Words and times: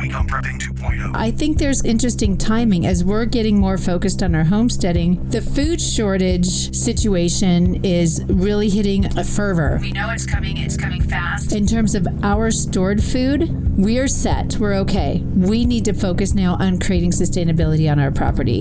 week 0.00 0.14
on 0.14 0.26
Prepping 0.26 0.58
2.0. 0.58 1.14
I 1.14 1.30
think 1.30 1.58
there's 1.58 1.84
interesting 1.84 2.38
timing 2.38 2.86
as 2.86 3.04
we're 3.04 3.26
getting 3.26 3.58
more 3.58 3.76
focused 3.76 4.22
on 4.22 4.34
our 4.34 4.44
homesteading. 4.44 5.28
The 5.28 5.42
food 5.42 5.80
shortage 5.80 6.74
situation 6.74 7.84
is 7.84 8.24
really 8.26 8.70
hitting 8.70 9.04
a 9.18 9.24
fervor. 9.24 9.78
We 9.80 9.92
know 9.92 10.10
it's 10.10 10.26
coming, 10.26 10.56
it's 10.56 10.76
coming 10.76 11.02
fast. 11.02 11.52
In 11.52 11.66
terms 11.66 11.94
of 11.94 12.06
our 12.22 12.50
stored 12.50 13.02
food, 13.02 13.78
we're 13.78 14.08
set. 14.08 14.56
We're 14.56 14.74
okay. 14.76 15.22
We 15.34 15.66
need 15.66 15.84
to 15.84 15.92
focus 15.92 16.34
now 16.34 16.56
on 16.58 16.78
creating 16.78 17.10
sustainability 17.10 17.90
on 17.90 17.98
our 17.98 18.10
property. 18.10 18.60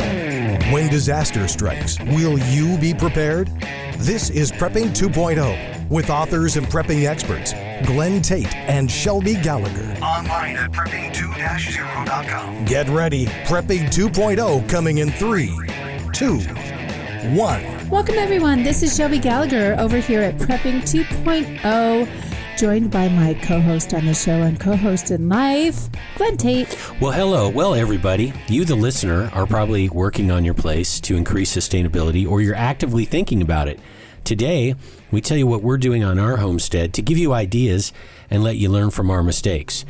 When 0.72 0.90
disaster 0.90 1.48
strikes, 1.48 2.00
will 2.00 2.38
you 2.38 2.78
be 2.80 2.94
prepared? 2.94 3.48
This 3.98 4.30
is 4.30 4.52
Prepping 4.52 4.90
2.0 4.90 5.79
with 5.90 6.10
authors 6.10 6.56
and 6.58 6.68
prepping 6.68 7.06
experts 7.08 7.54
Glenn 7.86 8.22
Tate 8.22 8.54
and 8.56 8.90
Shelby 8.90 9.36
Gallagher. 9.36 9.98
Online 10.02 10.58
at 10.58 10.72
prepping2-0.com. 10.72 12.66
Get 12.66 12.88
ready. 12.90 13.26
Prepping 13.46 13.88
2.0 13.88 14.70
coming 14.70 15.00
in 15.00 15.12
3, 15.12 15.48
2, 16.14 16.40
1. 17.36 17.90
Welcome, 17.90 18.16
everyone. 18.16 18.64
This 18.64 18.84
is 18.84 18.96
Shelby 18.96 19.18
Gallagher 19.18 19.76
over 19.80 19.98
here 19.98 20.22
at 20.22 20.36
Prepping 20.38 20.82
2.0, 20.82 22.58
joined 22.58 22.92
by 22.92 23.10
my 23.10 23.34
co 23.34 23.60
host 23.60 23.96
on 23.96 24.06
the 24.06 24.14
show 24.14 24.44
and 24.44 24.60
co 24.60 24.76
host 24.76 25.10
in 25.10 25.28
life, 25.28 25.90
Glenn 26.16 26.38
Tate. 26.38 26.78
Well, 27.02 27.12
hello. 27.12 27.50
Well, 27.50 27.74
everybody, 27.74 28.32
you, 28.48 28.64
the 28.64 28.76
listener, 28.76 29.32
are 29.34 29.48
probably 29.48 29.90
working 29.90 30.30
on 30.30 30.46
your 30.46 30.54
place 30.54 31.00
to 31.02 31.16
increase 31.16 31.56
sustainability 31.56 32.30
or 32.30 32.42
you're 32.42 32.54
actively 32.54 33.06
thinking 33.06 33.42
about 33.42 33.68
it. 33.68 33.80
Today, 34.24 34.76
we 35.12 35.22
tell 35.22 35.38
you 35.38 35.48
what 35.48 35.64
we're 35.64 35.78
doing 35.78 36.04
on 36.04 36.20
our 36.20 36.38
homestead 36.38 36.94
to 36.94 37.02
give 37.02 37.18
you 37.18 37.34
ideas 37.34 37.92
and 38.30 38.44
let 38.44 38.58
you 38.58 38.70
learn 38.70 38.92
from 38.92 39.10
our 39.10 39.24
mistakes. 39.24 39.86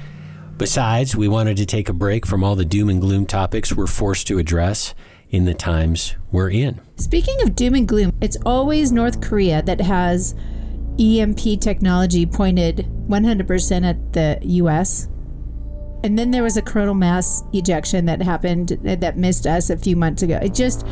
Besides, 0.58 1.16
we 1.16 1.28
wanted 1.28 1.58
to 1.58 1.66
take 1.66 1.88
a 1.88 1.94
break 1.94 2.26
from 2.26 2.44
all 2.44 2.56
the 2.56 2.66
doom 2.66 2.90
and 2.90 3.00
gloom 3.00 3.26
topics 3.26 3.74
we're 3.74 3.88
forced 3.88 4.28
to 4.28 4.40
address 4.40 4.94
in 5.30 5.46
the 5.46 5.54
times 5.54 6.16
we're 6.32 6.50
in. 6.50 6.82
Speaking 6.98 7.42
of 7.44 7.56
doom 7.56 7.76
and 7.76 7.88
gloom, 7.88 8.12
it's 8.20 8.38
always 8.46 8.92
North 8.92 9.22
Korea 9.22 9.62
that 9.62 9.80
has 9.80 10.36
EMP 11.00 11.62
technology 11.62 12.26
pointed 12.26 12.88
100% 13.08 13.86
at 13.86 14.14
the 14.14 14.40
US. 14.44 15.08
And 16.04 16.18
then 16.18 16.32
there 16.32 16.44
was 16.44 16.58
a 16.58 16.62
coronal 16.62 16.94
mass 16.94 17.44
ejection 17.54 18.06
that 18.06 18.22
happened 18.22 18.78
that 18.82 19.18
missed 19.18 19.48
us 19.48 19.70
a 19.70 19.78
few 19.78 19.96
months 19.96 20.24
ago. 20.24 20.40
It 20.42 20.54
just, 20.54 20.86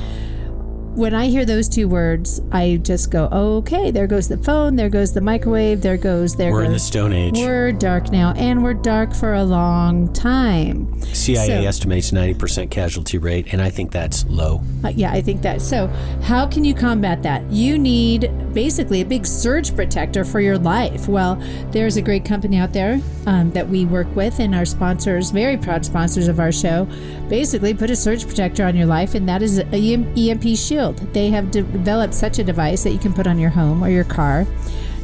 when 0.97 1.13
I 1.13 1.27
hear 1.27 1.45
those 1.45 1.69
two 1.69 1.87
words, 1.87 2.41
I 2.51 2.77
just 2.81 3.11
go, 3.11 3.25
okay, 3.31 3.91
there 3.91 4.07
goes 4.07 4.27
the 4.27 4.37
phone, 4.39 4.75
there 4.75 4.89
goes 4.89 5.13
the 5.13 5.21
microwave, 5.21 5.81
there 5.81 5.95
goes, 5.95 6.35
there 6.35 6.51
We're 6.51 6.61
goes. 6.61 6.65
in 6.67 6.73
the 6.73 6.79
Stone 6.79 7.13
Age. 7.13 7.33
We're 7.37 7.71
dark 7.71 8.11
now, 8.11 8.33
and 8.35 8.63
we're 8.63 8.73
dark 8.73 9.13
for 9.13 9.35
a 9.35 9.43
long 9.43 10.11
time. 10.13 10.99
CIA 11.13 11.45
So- 11.61 11.67
estimates 11.67 12.09
90% 12.11 12.71
casualty 12.71 13.19
rate, 13.19 13.53
and 13.53 13.61
I 13.61 13.69
think 13.69 13.91
that's 13.91 14.25
low. 14.27 14.61
Uh, 14.83 14.87
yeah, 14.89 15.11
I 15.11 15.21
think 15.21 15.43
that. 15.43 15.61
So, 15.61 15.85
how 16.23 16.47
can 16.47 16.65
you 16.65 16.73
combat 16.73 17.21
that? 17.21 17.43
You 17.51 17.77
need 17.77 18.31
basically 18.53 19.01
a 19.01 19.05
big 19.05 19.27
surge 19.27 19.75
protector 19.75 20.25
for 20.25 20.39
your 20.41 20.57
life. 20.57 21.07
Well, 21.07 21.39
there's 21.69 21.97
a 21.97 22.01
great 22.01 22.25
company 22.25 22.57
out 22.57 22.73
there 22.73 22.99
um, 23.27 23.51
that 23.51 23.69
we 23.69 23.85
work 23.85 24.13
with, 24.15 24.39
and 24.39 24.55
our 24.55 24.65
sponsors, 24.65 25.29
very 25.29 25.57
proud 25.57 25.85
sponsors 25.85 26.27
of 26.27 26.39
our 26.39 26.51
show, 26.51 26.87
basically 27.29 27.75
put 27.75 27.91
a 27.91 27.95
surge 27.95 28.25
protector 28.25 28.65
on 28.65 28.75
your 28.75 28.87
life, 28.87 29.13
and 29.13 29.29
that 29.29 29.43
is 29.43 29.59
a 29.59 29.65
EM- 29.75 30.11
EMP 30.17 30.57
shield. 30.57 30.86
They 30.93 31.29
have 31.29 31.51
de- 31.51 31.63
developed 31.63 32.13
such 32.13 32.39
a 32.39 32.43
device 32.43 32.83
that 32.83 32.91
you 32.91 32.99
can 32.99 33.13
put 33.13 33.27
on 33.27 33.39
your 33.39 33.49
home 33.49 33.83
or 33.83 33.89
your 33.89 34.03
car 34.03 34.45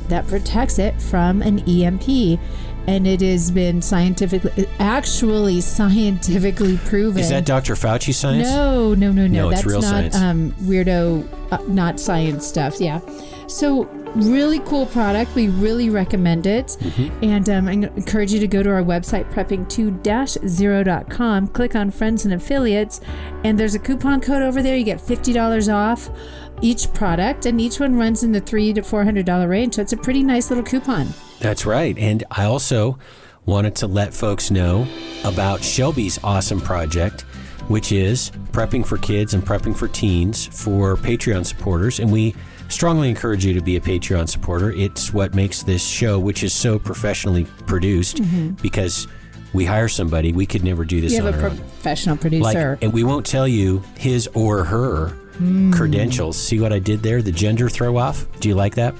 that 0.09 0.27
protects 0.27 0.79
it 0.79 1.01
from 1.01 1.41
an 1.41 1.59
EMP. 1.67 2.39
And 2.85 3.07
it 3.07 3.21
has 3.21 3.49
been 3.49 3.81
scientifically, 3.81 4.67
actually 4.77 5.61
scientifically 5.61 6.77
proven. 6.79 7.21
Is 7.21 7.29
that 7.29 7.45
Dr. 7.45 7.75
Fauci 7.75 8.13
science? 8.13 8.49
No, 8.49 8.93
no, 8.93 9.11
no, 9.13 9.25
no. 9.25 9.43
No, 9.43 9.49
it's 9.49 9.61
That's 9.61 9.65
real 9.67 9.81
not 9.81 9.89
science. 9.89 10.15
um, 10.17 10.51
weirdo, 10.63 11.25
uh, 11.53 11.59
not 11.69 11.97
science 11.99 12.45
stuff. 12.45 12.81
Yeah. 12.81 12.99
So 13.47 13.83
really 14.15 14.59
cool 14.59 14.85
product. 14.85 15.35
We 15.35 15.49
really 15.49 15.89
recommend 15.89 16.45
it, 16.47 16.67
Mm-hmm. 16.79 17.23
and 17.23 17.49
um, 17.49 17.67
I 17.67 17.71
encourage 17.73 18.31
you 18.33 18.39
to 18.39 18.47
go 18.47 18.63
to 18.63 18.69
our 18.69 18.83
website 18.83 19.29
prepping2-0.com. 19.31 21.47
Click 21.49 21.75
on 21.75 21.91
friends 21.91 22.25
and 22.25 22.33
affiliates, 22.33 23.01
and 23.43 23.59
there's 23.59 23.75
a 23.75 23.79
coupon 23.79 24.21
code 24.21 24.41
over 24.41 24.61
there. 24.61 24.77
You 24.77 24.83
get 24.83 25.01
fifty 25.01 25.33
dollars 25.33 25.69
off 25.69 26.09
each 26.61 26.91
product, 26.93 27.45
and 27.45 27.59
each 27.59 27.79
one 27.79 27.95
runs 27.95 28.23
in 28.23 28.31
the 28.31 28.41
three 28.41 28.73
to 28.73 28.81
four 28.83 29.03
hundred 29.03 29.25
dollar 29.25 29.47
range. 29.47 29.75
So 29.75 29.81
it's 29.81 29.93
a 29.93 29.97
pretty 29.97 30.23
nice 30.23 30.49
little 30.49 30.63
coupon. 30.63 31.07
That's 31.39 31.65
right. 31.65 31.97
And 31.97 32.23
I 32.31 32.45
also 32.45 32.97
wanted 33.45 33.75
to 33.75 33.87
let 33.87 34.13
folks 34.13 34.49
know 34.51 34.87
about 35.25 35.61
Shelby's 35.61 36.17
awesome 36.23 36.61
project, 36.61 37.21
which 37.67 37.91
is 37.91 38.31
prepping 38.51 38.85
for 38.85 38.97
kids 38.97 39.33
and 39.33 39.43
prepping 39.43 39.75
for 39.75 39.87
teens 39.89 40.45
for 40.47 40.95
Patreon 40.95 41.45
supporters. 41.45 41.99
And 41.99 42.11
we 42.11 42.33
strongly 42.73 43.09
encourage 43.09 43.45
you 43.45 43.53
to 43.53 43.61
be 43.61 43.75
a 43.75 43.79
Patreon 43.79 44.27
supporter. 44.27 44.71
It's 44.71 45.13
what 45.13 45.33
makes 45.35 45.63
this 45.63 45.85
show, 45.85 46.19
which 46.19 46.43
is 46.43 46.53
so 46.53 46.79
professionally 46.79 47.45
produced, 47.67 48.21
because 48.61 49.07
we 49.53 49.65
hire 49.65 49.87
somebody. 49.87 50.33
We 50.33 50.45
could 50.45 50.63
never 50.63 50.83
do 50.83 50.99
this 50.99 51.13
Mm-hmm. 51.13 51.25
You 51.25 51.31
have 51.31 51.39
a 51.39 51.43
our 51.43 51.49
own. 51.51 51.57
professional 51.57 52.15
Like, 52.15 52.21
producer. 52.21 52.79
and 52.81 52.91
we 52.91 53.03
won't 53.03 53.25
tell 53.25 53.47
you 53.47 53.83
his 53.97 54.27
or 54.33 54.63
her 54.63 55.09
Hmm. 55.37 55.71
credentials. 55.73 56.37
See 56.37 56.59
what 56.59 56.71
I 56.71 56.77
did 56.79 57.01
there? 57.01 57.21
The 57.23 57.31
gender 57.31 57.67
throw 57.67 57.97
off. 57.97 58.27
Do 58.39 58.49
you 58.49 58.55
like 58.55 58.75
that? 58.75 58.93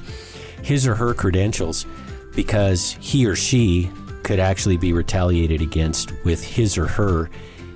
His 0.63 0.88
or 0.88 0.95
her 0.95 1.13
credentials, 1.13 1.85
because 2.35 2.97
he 3.00 3.25
or 3.28 3.35
she 3.35 3.91
could 4.23 4.40
actually 4.40 4.78
be 4.78 4.94
retaliated 4.94 5.61
against 5.61 6.11
with 6.23 6.44
his 6.44 6.78
or 6.78 6.88
her 6.88 7.29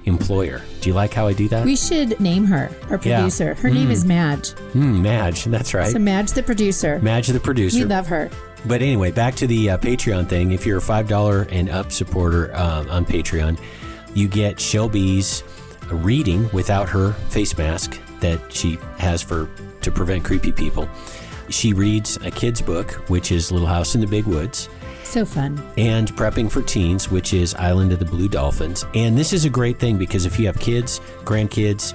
employer. 0.07 0.62
Do 0.81 0.90
you 0.90 0.95
like 0.95 1.13
how 1.13 1.28
I 1.28 1.34
do 1.34 1.47
that? 1.50 1.63
we 1.66 1.75
should 1.75 2.19
name 2.19 2.45
her, 2.45 2.72
our 2.90 3.00
Yeah. 3.03 3.18
producer. 3.19 3.53
Her 3.53 3.69
name 3.69 3.91
is 3.91 4.03
Madge. 4.06 4.50
Hmm, 4.73 5.01
Madge, 5.01 5.44
that's 5.45 5.73
right. 5.73 5.91
So 5.91 6.00
Madge, 6.00 6.31
the 6.31 6.41
producer. 6.44 7.00
Madge, 7.01 7.28
the 7.28 7.40
producer. 7.40 7.79
we 7.79 7.85
love 7.85 8.07
her. 8.07 8.29
But 8.66 8.81
anyway, 8.81 9.12
back 9.12 9.35
to 9.35 9.47
the 9.47 9.69
uh, 9.72 9.78
Patreon 9.78 10.28
thing. 10.28 10.51
If 10.51 10.66
you're 10.66 10.79
a 10.79 10.81
five 10.81 11.07
dollar 11.07 11.44
and 11.51 11.69
up 11.69 11.91
supporter 11.91 12.53
uh, 12.56 12.85
on 12.90 13.06
Patreon, 13.06 13.59
you 14.16 14.28
get 14.28 14.59
Shelby's 14.59 15.44
reading 15.91 16.50
without 16.51 16.89
her 16.89 17.13
face 17.29 17.56
mask 17.57 18.00
that 18.19 18.51
she 18.51 18.78
has 18.97 19.22
for 19.22 19.47
to 19.81 19.91
prevent 19.91 20.24
creepy 20.24 20.51
people. 20.51 20.89
She 21.50 21.72
reads 21.74 22.18
a 22.18 22.31
kid's 22.31 22.62
book, 22.62 22.91
which 23.09 23.31
is 23.31 23.51
Little 23.51 23.68
House 23.68 23.95
in 23.95 24.01
the 24.01 24.07
Big 24.07 24.25
Woods, 24.25 24.68
So 25.07 25.25
fun. 25.25 25.62
and 25.78 26.12
Prepping 26.16 26.51
for 26.51 26.62
Teens, 26.62 27.09
which 27.09 27.34
is 27.34 27.56
Island 27.56 27.91
of 27.94 28.00
the 28.00 28.06
Blue 28.06 28.28
Dolphins. 28.28 28.85
And 28.94 29.18
this 29.18 29.31
is 29.34 29.45
a 29.45 29.50
great 29.50 29.79
thing 29.79 29.97
because 29.97 30.25
if 30.25 30.38
you 30.38 30.45
have 30.47 30.59
kids, 30.59 31.00
grandkids, 31.23 31.94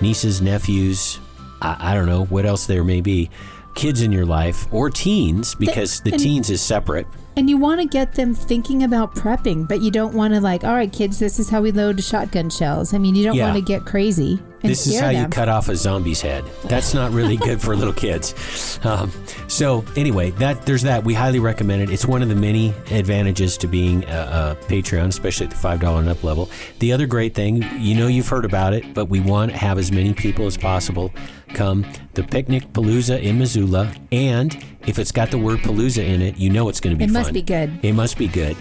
nieces, 0.00 0.40
nephews, 0.40 1.18
I, 1.60 1.76
I 1.92 1.94
don't 1.94 2.06
know 2.06 2.24
what 2.26 2.46
else 2.46 2.66
there 2.66 2.84
may 2.84 3.00
be, 3.00 3.30
kids 3.74 4.00
in 4.02 4.12
your 4.12 4.24
life, 4.26 4.66
or 4.72 4.90
teens, 4.90 5.54
because 5.54 6.00
the 6.02 6.12
and- 6.12 6.20
teens 6.22 6.50
is 6.50 6.60
separate. 6.60 7.06
And 7.36 7.48
you 7.48 7.56
want 7.56 7.80
to 7.80 7.86
get 7.86 8.14
them 8.14 8.34
thinking 8.34 8.82
about 8.82 9.14
prepping, 9.14 9.66
but 9.66 9.80
you 9.80 9.90
don't 9.90 10.14
want 10.14 10.34
to 10.34 10.40
like, 10.40 10.64
all 10.64 10.74
right, 10.74 10.92
kids, 10.92 11.18
this 11.18 11.38
is 11.38 11.48
how 11.48 11.62
we 11.62 11.72
load 11.72 12.02
shotgun 12.04 12.50
shells. 12.50 12.92
I 12.92 12.98
mean, 12.98 13.14
you 13.14 13.24
don't 13.24 13.34
Yeah. 13.36 13.46
want 13.46 13.56
to 13.56 13.62
get 13.62 13.86
crazy. 13.86 14.38
And 14.62 14.70
This 14.70 14.86
is 14.86 15.00
how 15.00 15.08
you 15.08 15.26
cut 15.26 15.48
off 15.48 15.68
a 15.68 15.74
zombie's 15.74 16.20
head. 16.20 16.44
That's 16.66 16.94
not 16.94 17.10
really 17.10 17.36
good 17.36 17.60
for 17.60 17.74
little 17.74 17.92
kids. 17.92 18.78
Um, 18.84 19.10
so 19.48 19.84
anyway, 19.96 20.30
that 20.32 20.66
there's 20.66 20.82
that. 20.82 21.02
We 21.04 21.14
highly 21.14 21.40
recommend 21.40 21.82
it. 21.82 21.90
It's 21.90 22.06
one 22.06 22.22
of 22.22 22.28
the 22.28 22.36
many 22.36 22.72
advantages 22.92 23.56
to 23.58 23.66
being 23.66 24.04
a, 24.04 24.56
a 24.60 24.64
Patreon, 24.66 25.08
especially 25.08 25.46
at 25.46 25.50
the 25.50 25.56
five 25.58 25.80
dollar 25.80 25.98
and 26.00 26.08
up 26.08 26.22
level. 26.22 26.48
The 26.78 26.92
other 26.92 27.06
great 27.06 27.34
thing, 27.34 27.64
you 27.78 27.96
know, 27.96 28.06
you've 28.06 28.28
heard 28.28 28.44
about 28.44 28.72
it, 28.72 28.94
but 28.94 29.06
we 29.06 29.18
want 29.18 29.50
to 29.50 29.56
have 29.56 29.78
as 29.78 29.90
many 29.90 30.14
people 30.14 30.46
as 30.46 30.56
possible 30.56 31.12
come 31.54 31.84
the 32.14 32.22
picnic 32.22 32.72
palooza 32.72 33.20
in 33.20 33.38
Missoula, 33.38 33.92
and 34.12 34.64
if 34.86 34.98
it's 34.98 35.12
got 35.12 35.30
the 35.30 35.38
word 35.38 35.60
palooza 35.60 36.04
in 36.04 36.20
it, 36.22 36.36
you 36.38 36.50
know 36.50 36.68
it's 36.68 36.80
going 36.80 36.94
to 36.94 36.98
be. 36.98 37.04
It 37.04 37.10
must 37.10 37.32
be 37.32 37.42
good. 37.42 37.78
It 37.82 37.92
must 37.94 38.18
be 38.18 38.28
good. 38.28 38.56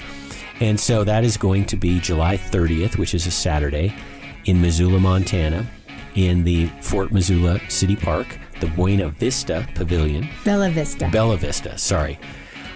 And 0.60 0.80
so 0.80 1.04
that 1.04 1.24
is 1.24 1.38
going 1.38 1.66
to 1.66 1.76
be 1.76 2.00
July 2.00 2.38
30th, 2.38 2.98
which 2.98 3.16
is 3.16 3.26
a 3.26 3.32
Saturday, 3.32 3.94
in 4.46 4.62
Missoula, 4.62 5.00
Montana, 5.00 5.66
in 6.16 6.44
the 6.44 6.68
Fort 6.82 7.12
Missoula 7.12 7.60
City 7.70 7.96
Park, 7.96 8.38
the 8.60 8.68
Buena 8.68 9.10
Vista 9.10 9.68
Pavilion. 9.74 10.28
Bella 10.46 10.70
Vista. 10.70 11.10
Bella 11.12 11.38
Vista, 11.38 11.78
sorry. 11.78 12.20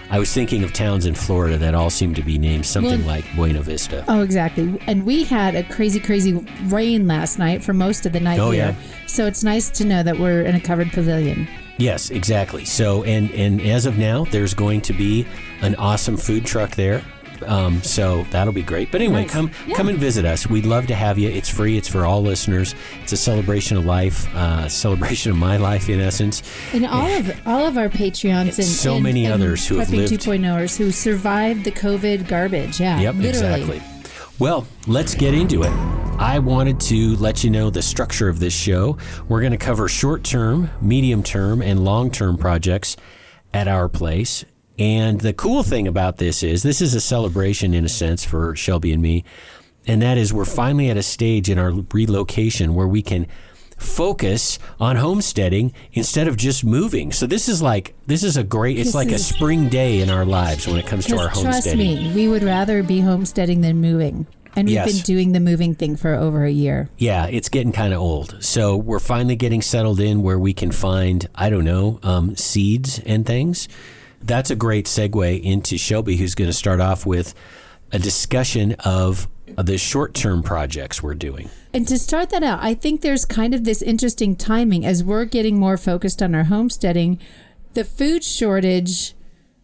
I 0.08 0.20
was 0.20 0.32
thinking 0.32 0.62
of 0.62 0.72
towns 0.72 1.04
in 1.06 1.14
Florida 1.16 1.56
that 1.58 1.74
all 1.74 1.90
seem 1.90 2.14
to 2.14 2.22
be 2.22 2.38
named 2.38 2.64
something 2.64 3.00
Well- 3.00 3.08
like 3.08 3.24
Buena 3.34 3.60
Vista. 3.60 4.04
Oh, 4.08 4.22
exactly. 4.22 4.80
And 4.86 5.04
we 5.04 5.24
had 5.24 5.54
a 5.56 5.64
crazy, 5.64 5.98
crazy 6.00 6.32
rain 6.66 7.06
last 7.08 7.38
night 7.40 7.62
for 7.64 7.72
most 7.72 8.06
of 8.06 8.12
the 8.12 8.20
night 8.20 8.38
Oh, 8.38 8.50
here. 8.52 8.76
yeah. 8.78 9.06
So 9.06 9.26
it's 9.26 9.42
nice 9.42 9.68
to 9.70 9.84
know 9.84 10.02
that 10.04 10.18
we're 10.18 10.42
in 10.42 10.54
a 10.54 10.60
covered 10.60 10.90
pavilion. 10.92 11.48
Yes, 11.78 12.10
exactly. 12.10 12.64
So, 12.64 13.04
and 13.04 13.30
and 13.32 13.60
as 13.60 13.84
of 13.86 13.98
now, 13.98 14.24
there's 14.30 14.54
going 14.54 14.80
to 14.82 14.92
be 14.92 15.26
an 15.60 15.74
awesome 15.76 16.16
food 16.16 16.44
truck 16.46 16.74
there. 16.74 17.02
Um, 17.46 17.82
so 17.82 18.24
that'll 18.30 18.54
be 18.54 18.62
great. 18.62 18.90
But 18.90 19.02
anyway, 19.02 19.22
Nice. 19.24 19.30
come 19.30 19.50
Yeah. 19.66 19.76
come 19.76 19.88
and 19.90 19.98
visit 19.98 20.24
us. 20.24 20.48
We'd 20.48 20.64
love 20.64 20.86
to 20.86 20.94
have 20.94 21.18
you. 21.18 21.28
It's 21.28 21.50
free. 21.50 21.76
It's 21.76 21.86
for 21.86 22.06
all 22.06 22.22
listeners. 22.22 22.74
It's 23.02 23.12
a 23.12 23.16
celebration 23.18 23.76
of 23.76 23.84
life, 23.84 24.34
uh, 24.34 24.68
celebration 24.84 25.32
of 25.32 25.36
my 25.36 25.58
life 25.58 25.90
in 25.90 26.00
essence. 26.00 26.42
And 26.72 26.86
all 26.86 27.10
of 27.14 27.30
all 27.46 27.66
of 27.66 27.76
our 27.76 27.90
Patreons 27.90 28.56
and 28.58 28.64
So 28.66 28.98
many 28.98 29.26
and 29.26 29.34
others 29.34 29.66
who 29.66 29.76
have 29.76 29.90
lived- 29.90 30.14
2.0ers 30.14 30.78
who 30.78 30.90
survived 30.90 31.64
the 31.64 31.72
COVID 31.72 32.26
garbage. 32.26 32.80
Yeah, 32.80 33.00
Yep, 33.00 33.14
literally. 33.16 33.60
exactly. 33.62 33.82
Well, 34.38 34.66
let's 34.86 35.14
get 35.14 35.34
into 35.34 35.62
it. 35.62 35.72
I 36.18 36.38
wanted 36.38 36.80
to 36.80 37.14
let 37.16 37.44
you 37.44 37.50
know 37.50 37.68
the 37.68 37.82
structure 37.82 38.28
of 38.28 38.40
this 38.40 38.54
show. 38.54 38.96
We're 39.28 39.40
going 39.40 39.52
to 39.52 39.58
cover 39.58 39.86
short 39.86 40.24
term, 40.24 40.70
medium 40.80 41.22
term, 41.22 41.60
and 41.60 41.84
long 41.84 42.10
term 42.10 42.38
projects 42.38 42.96
at 43.52 43.68
our 43.68 43.88
place. 43.88 44.44
And 44.78 45.20
the 45.20 45.34
cool 45.34 45.62
thing 45.62 45.86
about 45.86 46.16
this 46.16 46.42
is 46.42 46.62
this 46.62 46.80
is 46.80 46.94
a 46.94 47.02
celebration 47.02 47.74
in 47.74 47.84
a 47.84 47.88
sense 47.88 48.24
for 48.24 48.56
Shelby 48.56 48.92
and 48.92 49.02
me. 49.02 49.24
And 49.86 50.00
that 50.00 50.16
is 50.16 50.32
we're 50.32 50.46
finally 50.46 50.88
at 50.88 50.96
a 50.96 51.02
stage 51.02 51.50
in 51.50 51.58
our 51.58 51.70
relocation 51.92 52.74
where 52.74 52.88
we 52.88 53.02
can 53.02 53.26
focus 53.76 54.58
on 54.80 54.96
homesteading 54.96 55.74
instead 55.92 56.28
of 56.28 56.38
just 56.38 56.64
moving. 56.64 57.12
So 57.12 57.26
this 57.26 57.46
is 57.46 57.60
like 57.60 57.94
this 58.06 58.24
is 58.24 58.38
a 58.38 58.42
great 58.42 58.78
it's 58.78 58.88
This 58.88 58.94
like 58.94 59.10
a 59.10 59.18
spring 59.18 59.68
day 59.68 60.00
in 60.00 60.08
our 60.08 60.24
lives 60.24 60.66
when 60.66 60.78
it 60.78 60.86
comes 60.86 61.04
to 61.06 61.18
our 61.18 61.28
homesteading. 61.28 61.96
trust 61.96 62.06
me, 62.06 62.14
we 62.14 62.26
would 62.26 62.42
rather 62.42 62.82
be 62.82 63.00
homesteading 63.00 63.60
than 63.60 63.82
moving. 63.82 64.26
And 64.56 64.66
we've 64.68 64.74
Yes. 64.74 64.92
been 64.92 65.02
doing 65.02 65.32
the 65.32 65.40
moving 65.40 65.74
thing 65.74 65.96
for 65.96 66.14
over 66.14 66.44
a 66.44 66.50
year. 66.50 66.88
Yeah, 66.96 67.26
it's 67.26 67.48
getting 67.50 67.72
kind 67.72 67.92
of 67.92 68.00
old. 68.00 68.36
So 68.40 68.74
we're 68.76 68.98
finally 69.00 69.36
getting 69.36 69.60
settled 69.62 70.00
in 70.00 70.22
where 70.22 70.38
we 70.38 70.54
can 70.54 70.72
find, 70.72 71.28
I 71.34 71.50
don't 71.50 71.64
know, 71.64 72.00
um, 72.02 72.34
seeds 72.36 72.98
and 73.00 73.26
things. 73.26 73.68
That's 74.22 74.50
a 74.50 74.56
great 74.56 74.86
segue 74.86 75.42
into 75.42 75.76
Shelby, 75.76 76.16
who's 76.16 76.34
going 76.34 76.48
to 76.48 76.54
start 76.54 76.80
off 76.80 77.04
with 77.04 77.34
a 77.92 77.98
discussion 77.98 78.72
of 78.80 79.28
the 79.56 79.78
short 79.78 80.14
term 80.14 80.42
projects 80.42 81.02
we're 81.02 81.14
doing. 81.14 81.50
And 81.74 81.86
to 81.88 81.98
start 81.98 82.30
that 82.30 82.42
out, 82.42 82.58
I 82.62 82.72
think 82.74 83.02
there's 83.02 83.24
kind 83.26 83.54
of 83.54 83.64
this 83.64 83.82
interesting 83.82 84.34
timing 84.34 84.84
as 84.86 85.04
we're 85.04 85.26
getting 85.26 85.58
more 85.58 85.76
focused 85.76 86.22
on 86.22 86.34
our 86.34 86.44
homesteading. 86.44 87.18
The 87.74 87.84
food 87.84 88.24
shortage 88.24 89.14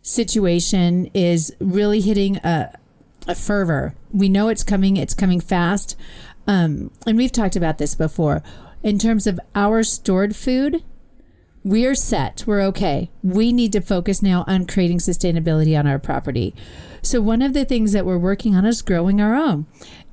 situation 0.03 1.07
is 1.15 1.55
really 1.59 2.01
hitting 2.01 2.37
a, 2.39 2.77
a 3.27 3.35
fervor. 3.35 3.95
We 4.13 4.29
know 4.29 4.49
it's 4.49 4.65
coming, 4.65 4.97
it's 4.97 5.15
coming 5.15 5.41
fast. 5.41 5.97
Um, 6.47 6.91
and 7.07 7.17
we've 7.17 7.33
talked 7.33 7.57
about 7.57 7.79
this 7.79 7.95
before. 7.95 8.43
In 8.83 8.99
terms 8.99 9.27
of 9.27 9.39
our 9.55 9.83
stored 9.83 10.35
food, 10.35 10.83
we're 11.65 11.95
set. 11.95 12.45
We're 12.47 12.63
okay. 12.63 13.11
We 13.23 13.53
need 13.53 13.73
to 13.73 13.81
focus 13.81 14.23
now 14.23 14.45
on 14.49 14.67
creating 14.67 14.99
sustainability 14.99 15.79
on 15.79 15.87
our 15.87 15.99
property. 15.99 16.55
So, 17.03 17.21
one 17.21 17.43
of 17.43 17.53
the 17.53 17.65
things 17.65 17.93
that 17.93 18.05
we're 18.05 18.19
working 18.19 18.57
on 18.57 18.65
is 18.65 18.83
growing 18.83 19.21
our 19.21 19.35
own. 19.35 19.67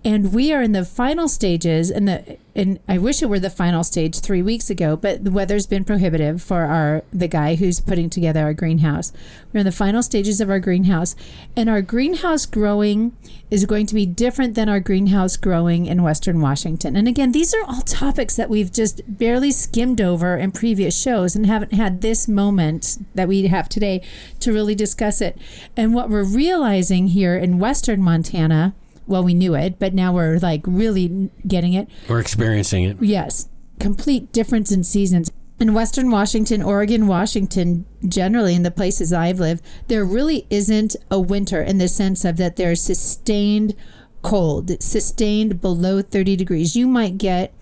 And 0.06 0.34
we 0.34 0.54
are 0.54 0.62
in 0.62 0.72
the 0.72 0.86
final 0.86 1.28
stages, 1.28 1.92
and 1.92 2.08
the 2.08 2.38
and 2.56 2.80
I 2.88 2.98
wish 2.98 3.22
it 3.22 3.30
were 3.30 3.40
the 3.40 3.50
final 3.50 3.84
stage 3.84 4.20
three 4.20 4.42
weeks 4.42 4.70
ago, 4.70 4.96
but 4.96 5.24
the 5.26 5.32
weather's 5.32 5.68
been 5.68 5.84
prohibitive 5.84 6.42
for 6.42 6.62
our 6.62 7.04
the 7.12 7.28
guy 7.28 7.56
who's 7.56 7.82
putting 7.82 8.10
together 8.10 8.44
our 8.44 8.54
greenhouse. 8.54 9.12
We're 9.52 9.60
in 9.60 9.66
the 9.66 9.74
final 9.74 10.02
stages 10.02 10.40
of 10.40 10.50
our 10.50 10.60
greenhouse, 10.60 11.18
and 11.56 11.70
our 11.70 11.82
greenhouse 11.82 12.46
growing 12.46 13.16
is 13.52 13.66
going 13.66 13.88
to 13.88 13.96
be 13.96 14.06
different 14.06 14.56
than 14.56 14.70
our 14.70 14.80
greenhouse 14.80 15.36
growing 15.36 15.86
in 15.86 16.02
Western 16.02 16.40
Washington. 16.40 16.96
And 16.96 17.08
again, 17.08 17.34
these 17.34 17.54
are 17.54 17.64
all 17.64 17.82
topics 17.82 18.38
that 18.38 18.50
we've 18.50 18.72
just 18.72 19.02
barely 19.06 19.52
skimmed 19.52 20.00
over 20.00 20.38
in 20.38 20.52
previous 20.52 21.00
shows 21.00 21.36
and 21.36 21.46
haven't 21.46 21.74
had 21.74 22.02
this 22.02 22.26
moment 22.26 23.00
that 23.16 23.28
we 23.28 23.48
have 23.48 23.68
today 23.68 24.02
to 24.40 24.54
really 24.54 24.76
discuss 24.76 25.20
it. 25.20 25.38
And 25.76 25.94
what 25.94 26.10
we're 26.10 26.24
realizing 26.24 27.10
here 27.10 27.36
in 27.36 27.60
Western 27.60 28.02
Montana, 28.02 28.76
well, 29.10 29.24
we 29.24 29.34
knew 29.34 29.56
it, 29.56 29.80
but 29.80 29.94
now 29.94 30.14
we're 30.14 30.38
like 30.38 30.62
really 30.66 31.32
getting 31.48 31.74
it. 31.74 31.90
We're 32.08 32.20
experiencing 32.20 32.84
it. 32.84 32.98
Yes, 33.02 33.50
complete 33.80 34.32
difference 34.32 34.72
in 34.72 34.84
seasons. 34.84 35.32
In 35.60 35.74
Western 35.74 36.10
Washington, 36.10 36.64
Oregon, 36.64 37.08
Washington, 37.08 37.86
generally 38.08 38.56
in 38.56 38.64
the 38.64 38.72
places 38.72 39.12
I've 39.12 39.42
lived, 39.42 39.62
there 39.88 40.06
really 40.06 40.48
isn't 40.50 40.96
a 41.12 41.20
winter 41.20 41.62
in 41.62 41.80
the 41.80 41.90
sense 41.90 42.24
of 42.24 42.38
that 42.38 42.56
there's 42.56 42.82
sustained 42.82 43.76
cold, 44.22 44.82
sustained 44.82 45.60
below 45.60 46.02
30 46.02 46.38
degrees. 46.38 46.78
You 46.78 46.88
might 46.88 47.18
get 47.18 47.54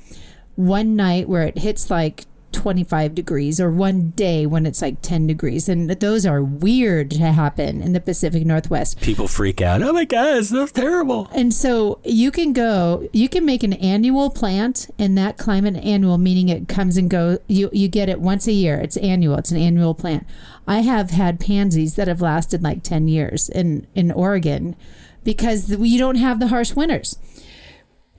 one 0.55 0.95
night 0.95 1.27
where 1.27 1.43
it 1.43 1.57
hits 1.57 1.89
like 1.89 2.25
25 2.51 3.15
degrees 3.15 3.59
or 3.59 3.71
one 3.71 4.11
day 4.11 4.45
when 4.45 4.65
it's 4.65 4.81
like 4.81 5.01
10 5.01 5.27
degrees. 5.27 5.69
And 5.69 5.89
those 5.89 6.25
are 6.25 6.41
weird 6.43 7.11
to 7.11 7.19
happen 7.19 7.81
in 7.81 7.93
the 7.93 7.99
Pacific 7.99 8.45
Northwest. 8.45 8.99
People 9.01 9.27
freak 9.27 9.61
out. 9.61 9.81
Oh 9.81 9.93
my 9.93 10.05
God, 10.05 10.43
that's 10.43 10.71
terrible. 10.71 11.29
And 11.33 11.53
so 11.53 11.99
you 12.03 12.31
can 12.31 12.53
go, 12.53 13.07
you 13.13 13.29
can 13.29 13.45
make 13.45 13.63
an 13.63 13.73
annual 13.73 14.29
plant 14.29 14.89
in 14.97 15.15
that 15.15 15.37
climate 15.37 15.75
annual, 15.77 16.17
meaning 16.17 16.49
it 16.49 16.67
comes 16.67 16.97
and 16.97 17.09
goes. 17.09 17.39
You 17.47 17.69
you 17.71 17.87
get 17.87 18.09
it 18.09 18.19
once 18.19 18.47
a 18.47 18.51
year. 18.51 18.79
It's 18.79 18.97
annual. 18.97 19.37
It's 19.37 19.51
an 19.51 19.57
annual 19.57 19.93
plant. 19.93 20.25
I 20.67 20.79
have 20.79 21.11
had 21.11 21.39
pansies 21.39 21.95
that 21.95 22.07
have 22.07 22.21
lasted 22.21 22.63
like 22.63 22.83
ten 22.83 23.07
years 23.07 23.49
in 23.49 23.87
in 23.95 24.11
Oregon, 24.11 24.75
because 25.23 25.69
you 25.69 25.99
don't 25.99 26.15
have 26.15 26.39
the 26.39 26.47
harsh 26.47 26.73
winters. 26.73 27.17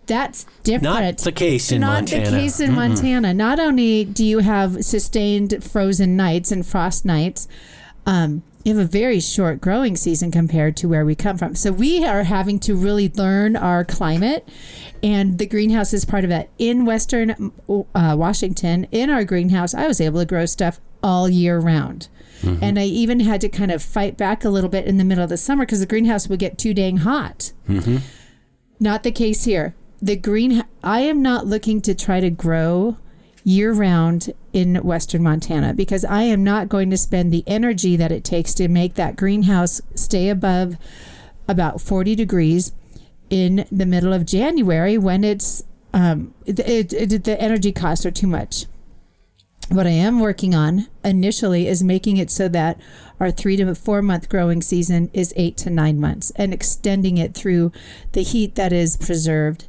That's 0.08 0.44
different. 0.64 0.82
Not 0.82 1.18
the 1.18 1.32
case 1.32 1.70
in 1.70 1.82
Not 1.82 1.92
Montana. 2.00 2.30
the 2.30 2.36
case 2.36 2.60
in 2.60 2.74
Montana. 2.74 3.34
Not 3.34 3.60
only 3.60 4.04
do 4.04 4.24
you 4.24 4.38
have 4.40 4.84
sustained 4.84 5.62
frozen 5.62 6.16
nights 6.16 6.50
and 6.50 6.66
frost 6.66 7.04
nights, 7.04 7.46
um, 8.06 8.42
you 8.64 8.74
have 8.76 8.84
a 8.84 8.88
very 8.88 9.20
short 9.20 9.60
growing 9.60 9.96
season 9.96 10.30
compared 10.30 10.76
to 10.78 10.88
where 10.88 11.04
we 11.04 11.14
come 11.14 11.36
from. 11.38 11.54
So 11.54 11.70
we 11.72 12.04
are 12.04 12.24
having 12.24 12.58
to 12.60 12.74
really 12.74 13.08
learn 13.10 13.54
our 13.54 13.84
climate, 13.84 14.48
and 15.02 15.38
the 15.38 15.46
greenhouse 15.46 15.92
is 15.92 16.04
part 16.04 16.24
of 16.24 16.30
that. 16.30 16.48
In 16.58 16.84
Western 16.86 17.52
uh, 17.68 18.16
Washington, 18.18 18.84
in 18.90 19.10
our 19.10 19.24
greenhouse, 19.24 19.74
I 19.74 19.86
was 19.86 20.00
able 20.00 20.20
to 20.20 20.26
grow 20.26 20.46
stuff 20.46 20.80
all 21.02 21.28
year 21.28 21.58
round. 21.58 22.08
And 22.62 22.78
I 22.78 22.84
even 22.84 23.20
had 23.20 23.40
to 23.40 23.48
kind 23.48 23.72
of 23.72 23.82
fight 23.82 24.16
back 24.16 24.44
a 24.44 24.48
little 24.48 24.70
bit 24.70 24.86
in 24.86 24.96
the 24.96 25.04
middle 25.04 25.24
of 25.24 25.30
the 25.30 25.36
summer 25.36 25.66
because 25.66 25.80
the 25.80 25.86
greenhouse 25.86 26.28
would 26.28 26.38
get 26.38 26.56
too 26.56 26.72
dang 26.72 26.98
hot. 26.98 27.52
Not 28.80 29.02
the 29.02 29.10
case 29.10 29.42
here. 29.44 29.74
The 30.00 30.16
green, 30.16 30.64
I 30.82 31.00
am 31.00 31.22
not 31.22 31.46
looking 31.46 31.80
to 31.82 31.94
try 31.94 32.20
to 32.20 32.30
grow 32.30 32.98
year 33.44 33.72
round 33.72 34.32
in 34.52 34.76
Western 34.76 35.22
Montana 35.22 35.74
because 35.74 36.04
I 36.04 36.22
am 36.22 36.44
not 36.44 36.68
going 36.68 36.90
to 36.90 36.96
spend 36.96 37.32
the 37.32 37.42
energy 37.46 37.96
that 37.96 38.12
it 38.12 38.22
takes 38.24 38.54
to 38.54 38.68
make 38.68 38.94
that 38.94 39.16
greenhouse 39.16 39.80
stay 39.94 40.28
above 40.28 40.76
about 41.48 41.80
40 41.80 42.14
degrees 42.14 42.72
in 43.30 43.66
the 43.72 43.86
middle 43.86 44.12
of 44.12 44.26
January 44.26 44.98
when 44.98 45.24
it's, 45.24 45.64
um, 45.92 46.34
it, 46.46 46.58
it, 46.60 46.92
it- 46.92 47.24
the 47.24 47.40
energy 47.40 47.72
costs 47.72 48.04
are 48.06 48.10
too 48.10 48.26
much. 48.26 48.66
What 49.70 49.86
I 49.86 49.90
am 49.90 50.20
working 50.20 50.54
on 50.54 50.86
initially 51.04 51.66
is 51.68 51.82
making 51.84 52.16
it 52.16 52.30
so 52.30 52.48
that 52.48 52.80
our 53.20 53.30
three 53.30 53.56
to 53.56 53.74
four 53.74 54.00
month 54.00 54.28
growing 54.30 54.62
season 54.62 55.10
is 55.12 55.34
eight 55.36 55.58
to 55.58 55.70
nine 55.70 56.00
months 56.00 56.30
and 56.36 56.54
extending 56.54 57.18
it 57.18 57.34
through 57.34 57.72
the 58.12 58.22
heat 58.22 58.54
that 58.54 58.72
is 58.72 58.96
preserved 58.96 59.66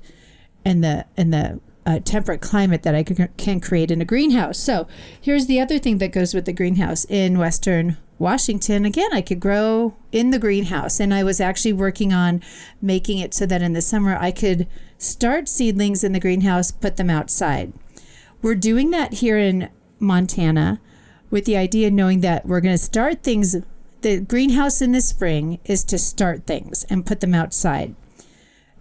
and 0.69 0.83
the 0.83 1.05
and 1.17 1.33
the 1.33 1.59
uh, 1.85 1.99
temperate 2.05 2.41
climate 2.41 2.83
that 2.83 2.93
I 2.93 3.01
can, 3.03 3.29
can 3.37 3.59
create 3.59 3.89
in 3.89 4.01
a 4.01 4.05
greenhouse. 4.05 4.59
So 4.59 4.87
here's 5.19 5.47
the 5.47 5.59
other 5.59 5.79
thing 5.79 5.97
that 5.97 6.11
goes 6.11 6.35
with 6.35 6.45
the 6.45 6.53
greenhouse 6.53 7.05
in 7.05 7.39
Western 7.39 7.97
Washington. 8.19 8.85
Again, 8.85 9.09
I 9.11 9.21
could 9.21 9.39
grow 9.39 9.95
in 10.11 10.29
the 10.29 10.37
greenhouse, 10.37 10.99
and 10.99 11.11
I 11.11 11.23
was 11.23 11.41
actually 11.41 11.73
working 11.73 12.13
on 12.13 12.43
making 12.81 13.17
it 13.17 13.33
so 13.33 13.47
that 13.47 13.63
in 13.63 13.73
the 13.73 13.81
summer 13.81 14.15
I 14.15 14.29
could 14.29 14.67
start 14.99 15.49
seedlings 15.49 16.03
in 16.03 16.11
the 16.13 16.19
greenhouse, 16.19 16.69
put 16.69 16.97
them 16.97 17.09
outside. 17.09 17.73
We're 18.43 18.55
doing 18.55 18.91
that 18.91 19.13
here 19.13 19.39
in 19.39 19.69
Montana 19.99 20.79
with 21.31 21.45
the 21.45 21.57
idea 21.57 21.89
knowing 21.89 22.21
that 22.21 22.45
we're 22.45 22.61
going 22.61 22.75
to 22.75 22.83
start 22.83 23.23
things. 23.23 23.55
The 24.01 24.19
greenhouse 24.19 24.81
in 24.81 24.91
the 24.91 25.01
spring 25.01 25.59
is 25.65 25.83
to 25.85 25.97
start 25.97 26.45
things 26.45 26.85
and 26.89 27.05
put 27.05 27.21
them 27.21 27.33
outside. 27.33 27.95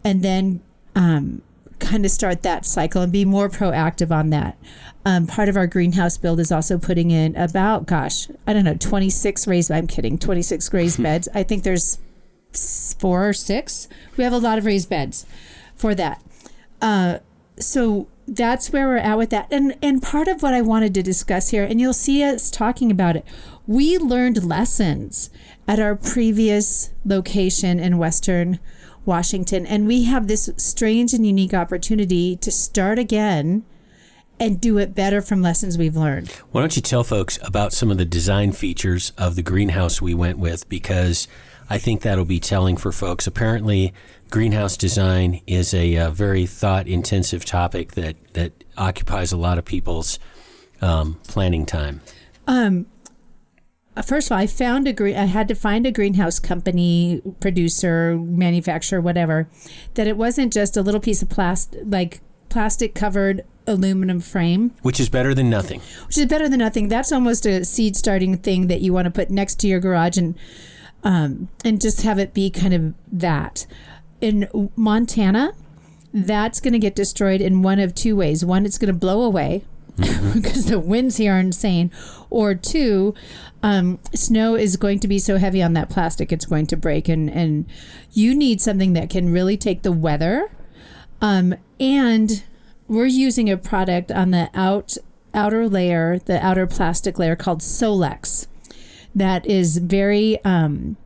And 0.05 0.23
then 0.23 0.61
um, 0.95 1.43
kind 1.81 2.05
of 2.05 2.11
start 2.11 2.43
that 2.43 2.67
cycle 2.67 3.03
and 3.03 3.13
be 3.13 3.25
more 3.25 3.49
proactive 3.49 4.11
on 4.11 4.31
that. 4.31 4.59
Um, 5.05 5.27
part 5.27 5.49
of 5.49 5.57
our 5.57 5.67
greenhouse 5.67 6.17
build 6.17 6.41
is 6.41 6.53
also 6.53 6.79
putting 6.79 7.11
in 7.11 7.35
about, 7.37 7.87
gosh, 7.87 8.29
I 8.47 8.53
don't 8.53 8.65
know, 8.65 8.77
26 8.77 9.47
raised, 9.47 9.71
I'm 9.71 9.87
kidding, 9.87 10.19
26 10.19 10.73
raised 10.73 11.03
beds. 11.03 11.29
I 11.35 11.43
think 11.43 11.63
there's 11.63 11.99
four 12.99 13.29
or 13.29 13.33
six. 13.33 13.89
We 14.17 14.25
have 14.25 14.33
a 14.33 14.39
lot 14.39 14.59
of 14.59 14.65
raised 14.65 14.91
beds 14.91 15.25
for 15.77 15.95
that. 15.95 16.23
Uh, 16.83 17.19
so 17.59 18.09
that's 18.27 18.71
where 18.71 18.87
we're 18.87 18.97
at 18.99 19.19
with 19.19 19.31
that. 19.31 19.49
And 19.51 19.77
and 19.83 20.03
part 20.03 20.29
of 20.29 20.43
what 20.43 20.55
I 20.55 20.63
wanted 20.63 20.95
to 20.95 21.03
discuss 21.03 21.51
here, 21.51 21.65
and 21.65 21.81
you'll 21.81 21.93
see 21.93 22.23
us 22.23 22.51
talking 22.51 22.91
about 22.91 23.17
it, 23.17 23.25
we 23.67 23.99
learned 23.99 24.45
lessons 24.45 25.31
at 25.67 25.81
our 25.81 25.97
previous 25.97 26.91
location 27.05 27.81
in 27.81 27.99
Western 27.99 28.59
Washington, 29.09 29.67
and 29.67 29.89
we 29.89 30.05
have 30.05 30.29
this 30.29 30.49
strange 30.57 31.13
and 31.13 31.27
unique 31.27 31.55
opportunity 31.55 32.37
to 32.37 32.53
start 32.53 32.99
again 32.99 33.65
and 34.39 34.61
do 34.61 34.79
it 34.79 34.95
better 34.95 35.21
from 35.21 35.43
lessons 35.43 35.77
we've 35.77 35.97
learned. 35.97 36.31
Why 36.53 36.61
don't 36.61 36.77
you 36.77 36.83
tell 36.83 37.03
folks 37.03 37.39
about 37.43 37.73
some 37.73 37.91
of 37.91 37.99
the 37.99 38.05
design 38.05 38.53
features 38.53 39.13
of 39.19 39.35
the 39.35 39.43
greenhouse 39.43 40.01
we 40.01 40.15
went 40.15 40.39
with? 40.39 40.69
Because 40.69 41.27
I 41.69 41.79
think 41.79 42.03
that'll 42.03 42.25
be 42.25 42.39
telling 42.39 42.77
for 42.77 42.93
folks. 42.93 43.27
Apparently, 43.27 43.93
greenhouse 44.31 44.77
design 44.77 45.41
is 45.47 45.75
a, 45.75 45.97
uh 45.97 46.11
very 46.11 46.47
thought 46.47 46.87
intensive 46.87 47.45
topic 47.45 47.93
that, 47.93 48.17
that 48.35 48.53
occupies 48.77 49.33
a 49.33 49.37
lot 49.37 49.59
of 49.59 49.65
people's 49.65 50.21
um, 50.81 51.19
planning 51.27 51.67
time. 51.67 52.01
First 54.03 54.29
of 54.29 54.33
all, 54.33 54.39
I 54.39 54.47
found 54.47 54.87
a 54.89 54.93
green. 54.93 55.17
I 55.17 55.25
had 55.27 55.49
to 55.49 55.55
find 55.55 55.87
a 55.87 55.91
greenhouse 55.91 56.39
company, 56.39 57.21
producer, 57.41 58.17
manufacturer, 58.19 59.01
whatever, 59.01 59.49
that 59.95 60.07
it 60.07 60.17
wasn't 60.17 60.53
just 60.53 60.77
a 60.77 60.83
little 60.83 61.01
piece 61.01 61.23
of 61.23 61.29
plastic, 61.29 61.81
like 61.85 62.21
plastic 62.49 62.95
covered 62.95 63.45
aluminum 63.67 64.21
frame, 64.21 64.73
Which 64.83 64.99
is 64.99 65.09
better 65.11 65.35
than 65.35 65.51
nothing. 65.51 65.81
which 66.07 66.17
is 66.17 66.27
better 66.27 66.49
than 66.49 66.59
nothing. 66.59 66.89
That's 66.89 67.13
almost 67.13 67.45
a 67.47 67.65
seed 67.65 67.97
starting 67.97 68.37
thing 68.39 68.69
that 68.69 68.81
you 68.81 68.93
want 68.93 69.05
to 69.07 69.11
put 69.11 69.31
next 69.31 69.57
to 69.61 69.69
your 69.69 69.81
garage 69.81 70.17
and 70.17 70.35
um, 71.05 71.49
and 71.65 71.81
just 71.81 72.03
have 72.03 72.19
it 72.19 72.35
be 72.35 72.51
kind 72.51 72.75
of 72.75 72.95
that. 73.13 73.67
In 74.21 74.49
Montana, 74.75 75.53
that's 76.13 76.61
going 76.61 76.73
to 76.73 76.79
get 76.79 76.97
destroyed 76.97 77.41
in 77.41 77.63
one 77.63 77.79
of 77.79 77.95
two 77.95 78.17
ways. 78.17 78.45
One, 78.45 78.67
it's 78.67 78.79
going 78.79 78.93
to 78.93 78.99
blow 78.99 79.23
away 79.23 79.65
because 80.35 80.67
the 80.67 80.79
winds 80.79 81.17
here 81.17 81.35
are 81.35 81.39
insane. 81.39 81.91
Or 82.31 82.55
two, 82.55 83.15
um, 83.63 83.99
snow 84.15 84.55
is 84.55 84.77
going 84.77 85.01
to 85.01 85.09
be 85.09 85.19
so 85.19 85.37
heavy 85.37 85.63
on 85.63 85.73
that 85.75 85.91
plastic, 85.91 86.33
it's 86.33 86.47
going 86.47 86.67
to 86.69 86.77
break. 86.77 87.09
And, 87.09 87.31
and 87.31 87.67
you 88.13 88.35
need 88.35 88.61
something 88.61 88.93
that 88.95 89.11
can 89.11 89.33
really 89.33 89.57
take 89.57 89.83
the 89.83 89.93
weather. 89.93 90.51
Um, 91.21 91.55
and 91.81 92.43
we're 92.87 93.07
using 93.07 93.51
a 93.51 93.57
product 93.57 94.11
on 94.11 94.31
the 94.31 94.51
out 94.55 94.97
outer 95.35 95.69
layer, 95.69 96.19
the 96.25 96.45
outer 96.45 96.67
plastic 96.67 97.19
layer 97.19 97.37
called 97.37 97.61
Solexx 97.61 98.47
that 99.19 99.47
is 99.47 99.79
very 99.79 100.43
um, 100.45 100.97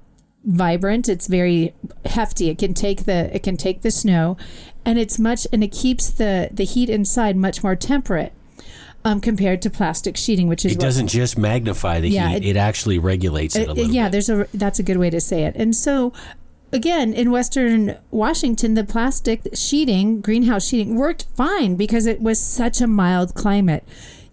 vibrant. 0.45 1.09
It's 1.09 1.27
very 1.27 1.75
hefty. 2.05 2.49
It 2.49 2.59
can 2.59 2.75
take 2.75 3.05
the 3.05 3.35
it 3.35 3.43
can 3.43 3.57
take 3.57 3.83
the 3.83 3.91
snow, 3.91 4.37
and 4.85 4.99
it's 4.99 5.19
much 5.19 5.47
and 5.53 5.65
it 5.65 5.73
keeps 5.73 6.11
the 6.11 6.49
the 6.53 6.65
heat 6.65 6.91
inside 6.91 7.37
much 7.37 7.63
more 7.63 7.77
temperate 7.77 8.33
um, 9.05 9.21
compared 9.21 9.61
to 9.63 9.71
plastic 9.71 10.17
sheeting, 10.17 10.49
which 10.49 10.65
is 10.65 10.73
It 10.73 10.79
doesn't 10.81 11.09
just 11.09 11.37
magnify 11.39 12.01
the 12.01 12.09
Yeah, 12.09 12.29
heat; 12.31 12.37
it- 12.45 12.51
it, 12.51 12.57
actually 12.57 12.99
regulates 12.99 13.57
it 13.57 13.69
a 13.69 13.71
uh, 13.71 13.75
little 13.75 13.93
yeah, 13.93 14.05
bit. 14.05 14.13
there's 14.13 14.29
a 14.31 14.47
that's 14.55 14.79
a 14.79 14.83
good 14.83 14.97
way 14.99 15.11
to 15.11 15.21
say 15.21 15.45
it. 15.45 15.55
And 15.57 15.75
so 15.75 16.13
again, 16.73 17.13
in 17.13 17.31
western 17.31 17.97
Washington, 18.11 18.75
the 18.75 18.85
plastic 18.85 19.41
sheeting, 19.55 20.21
greenhouse 20.21 20.67
sheeting 20.69 20.97
worked 20.97 21.27
fine 21.37 21.77
because 21.77 22.07
it 22.07 22.21
was 22.21 22.39
such 22.41 22.81
a 22.81 22.87
mild 22.87 23.35
climate. 23.35 23.85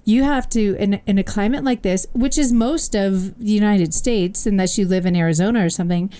You 0.06 0.24
have 0.24 0.48
to 0.52 0.76
in 0.80 1.02
in 1.06 1.18
a 1.18 1.24
climate 1.24 1.64
like 1.64 1.82
this, 1.82 2.08
which 2.14 2.38
is 2.38 2.52
most 2.54 2.96
of 2.96 3.38
the 3.40 3.52
United 3.52 3.94
States 3.94 4.46
unless 4.46 4.78
you 4.78 4.88
live 4.88 5.06
in 5.06 5.16
Arizona 5.16 5.66
or 5.66 5.70
something, 5.70 6.12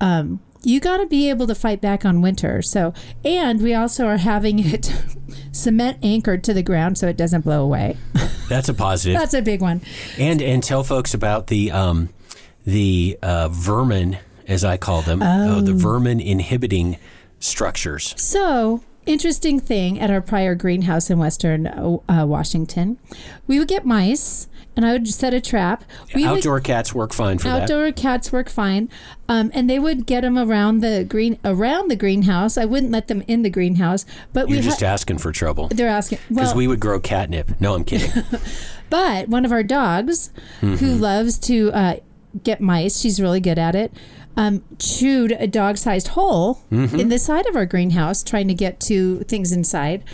um, 0.00 0.40
you 0.64 0.80
got 0.80 0.98
to 0.98 1.06
be 1.06 1.28
able 1.28 1.46
to 1.46 1.54
fight 1.54 1.80
back 1.80 2.04
on 2.04 2.22
winter. 2.22 2.62
So, 2.62 2.94
and 3.24 3.62
we 3.62 3.74
also 3.74 4.06
are 4.06 4.18
having 4.18 4.58
it 4.60 4.92
cement 5.52 5.98
anchored 6.02 6.44
to 6.44 6.54
the 6.54 6.62
ground 6.62 6.98
so 6.98 7.08
it 7.08 7.16
doesn't 7.16 7.42
blow 7.42 7.62
away. 7.62 7.96
That's 8.48 8.68
a 8.68 8.74
positive. 8.74 9.18
That's 9.18 9.34
a 9.34 9.42
big 9.42 9.60
one. 9.60 9.80
and 10.18 10.42
and 10.42 10.62
tell 10.62 10.84
folks 10.84 11.14
about 11.14 11.46
the 11.46 11.70
um, 11.70 12.10
the 12.64 13.18
uh, 13.22 13.48
vermin, 13.48 14.18
as 14.46 14.64
I 14.64 14.76
call 14.76 15.02
them, 15.02 15.22
uh, 15.22 15.60
the 15.60 15.72
vermin 15.74 16.20
inhibiting 16.20 16.98
structures. 17.40 18.14
So, 18.16 18.82
interesting 19.06 19.58
thing 19.58 19.98
at 19.98 20.10
our 20.10 20.20
prior 20.20 20.54
greenhouse 20.54 21.10
in 21.10 21.18
Western 21.18 21.66
uh, 21.66 22.24
Washington, 22.26 22.98
we 23.46 23.58
would 23.58 23.68
get 23.68 23.84
mice, 23.84 24.48
and 24.76 24.86
I 24.86 24.92
would 24.92 25.06
set 25.08 25.34
a 25.34 25.40
trap. 25.40 25.84
We 26.14 26.22
would- 26.26 26.38
Outdoor 26.38 26.60
cats 26.60 26.94
work 26.94 27.12
fine 27.12 27.38
for 27.38 27.48
that. 27.48 27.62
outdoor 27.62 27.92
cats 27.92 28.32
work 28.32 28.48
fine, 28.48 28.88
um, 29.28 29.50
and 29.54 29.68
they 29.68 29.78
would 29.78 30.06
get 30.06 30.22
them 30.22 30.38
around 30.38 30.80
the 30.80 31.04
green 31.08 31.38
around 31.44 31.88
the 31.90 31.96
greenhouse. 31.96 32.56
I 32.56 32.64
wouldn't 32.64 32.92
let 32.92 33.08
them 33.08 33.22
in 33.26 33.42
the 33.42 33.50
greenhouse, 33.50 34.04
but 34.32 34.48
You're 34.48 34.58
we 34.58 34.62
just 34.64 34.80
ha- 34.80 34.86
asking 34.86 35.18
for 35.18 35.30
trouble. 35.32 35.68
they're 35.68 35.88
asking. 35.88 36.18
Because 36.28 36.48
Well, 36.48 36.56
we 36.56 36.66
would 36.68 36.80
grow 36.80 37.00
catnip. 37.00 37.60
No, 37.60 37.74
I'm 37.74 37.84
kidding. 37.84 38.10
But 38.90 39.28
one 39.28 39.44
of 39.46 39.52
our 39.52 39.62
dogs, 39.62 40.30
Mm-hmm. 40.60 40.74
who 40.76 40.94
loves 40.94 41.38
to 41.40 41.72
uh, 41.72 41.94
get 42.44 42.60
mice, 42.60 43.00
she's 43.00 43.20
really 43.20 43.40
good 43.40 43.58
at 43.58 43.74
it. 43.74 43.92
Um, 44.36 44.62
chewed 44.78 45.32
a 45.32 45.46
dog-sized 45.46 46.08
hole 46.08 46.62
Mm-hmm. 46.70 46.98
in 47.00 47.08
the 47.08 47.18
side 47.18 47.46
of 47.46 47.56
our 47.56 47.66
greenhouse, 47.66 48.22
trying 48.22 48.48
to 48.48 48.54
get 48.54 48.80
to 48.80 49.20
things 49.24 49.50
inside. 49.52 50.04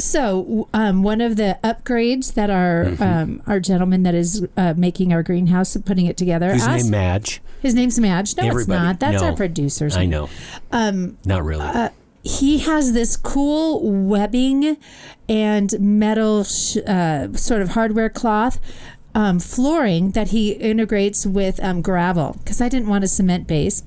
So 0.00 0.68
um, 0.74 1.02
one 1.02 1.20
of 1.20 1.36
the 1.36 1.58
upgrades 1.62 2.34
that 2.34 2.50
our 2.50 2.84
Mm-hmm. 2.84 3.02
um, 3.02 3.42
our 3.46 3.60
gentleman 3.60 4.02
that 4.04 4.14
is 4.14 4.46
uh, 4.56 4.74
making 4.76 5.12
our 5.12 5.22
greenhouse, 5.22 5.74
and 5.76 5.84
putting 5.84 6.06
it 6.06 6.16
together, 6.16 6.52
His 6.52 6.66
asked- 6.66 6.84
name 6.84 6.90
Madge. 6.90 7.40
his 7.62 7.74
name's 7.74 7.98
Madge. 8.00 8.36
No, 8.36 8.44
Everybody. 8.44 8.60
it's 8.60 8.68
not. 8.68 9.00
That's 9.00 9.22
No. 9.22 9.28
our 9.28 9.36
producer's 9.36 9.96
I 9.96 10.00
name. 10.00 10.10
know. 10.10 10.28
Um, 10.72 11.18
Not 11.24 11.44
really. 11.44 11.88
he 12.22 12.58
has 12.58 12.92
this 12.92 13.16
cool 13.16 13.80
webbing 13.90 14.76
and 15.28 15.78
metal 15.80 16.44
sh- 16.44 16.76
uh, 16.86 17.32
sort 17.34 17.62
of 17.62 17.70
hardware 17.70 18.08
cloth 18.10 18.58
um, 19.14 19.38
flooring 19.40 20.10
that 20.12 20.28
he 20.28 20.52
integrates 20.52 21.26
with 21.26 21.62
um, 21.62 21.82
gravel 21.82 22.36
because 22.38 22.60
I 22.60 22.68
didn't 22.68 22.88
want 22.88 23.04
a 23.04 23.08
cement 23.08 23.46
base. 23.46 23.82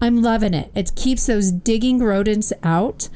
I'm 0.00 0.20
loving 0.22 0.52
it. 0.54 0.70
It 0.74 0.94
keeps 0.94 1.26
those 1.26 1.50
digging 1.50 2.00
rodents 2.00 2.52
out. 2.62 3.08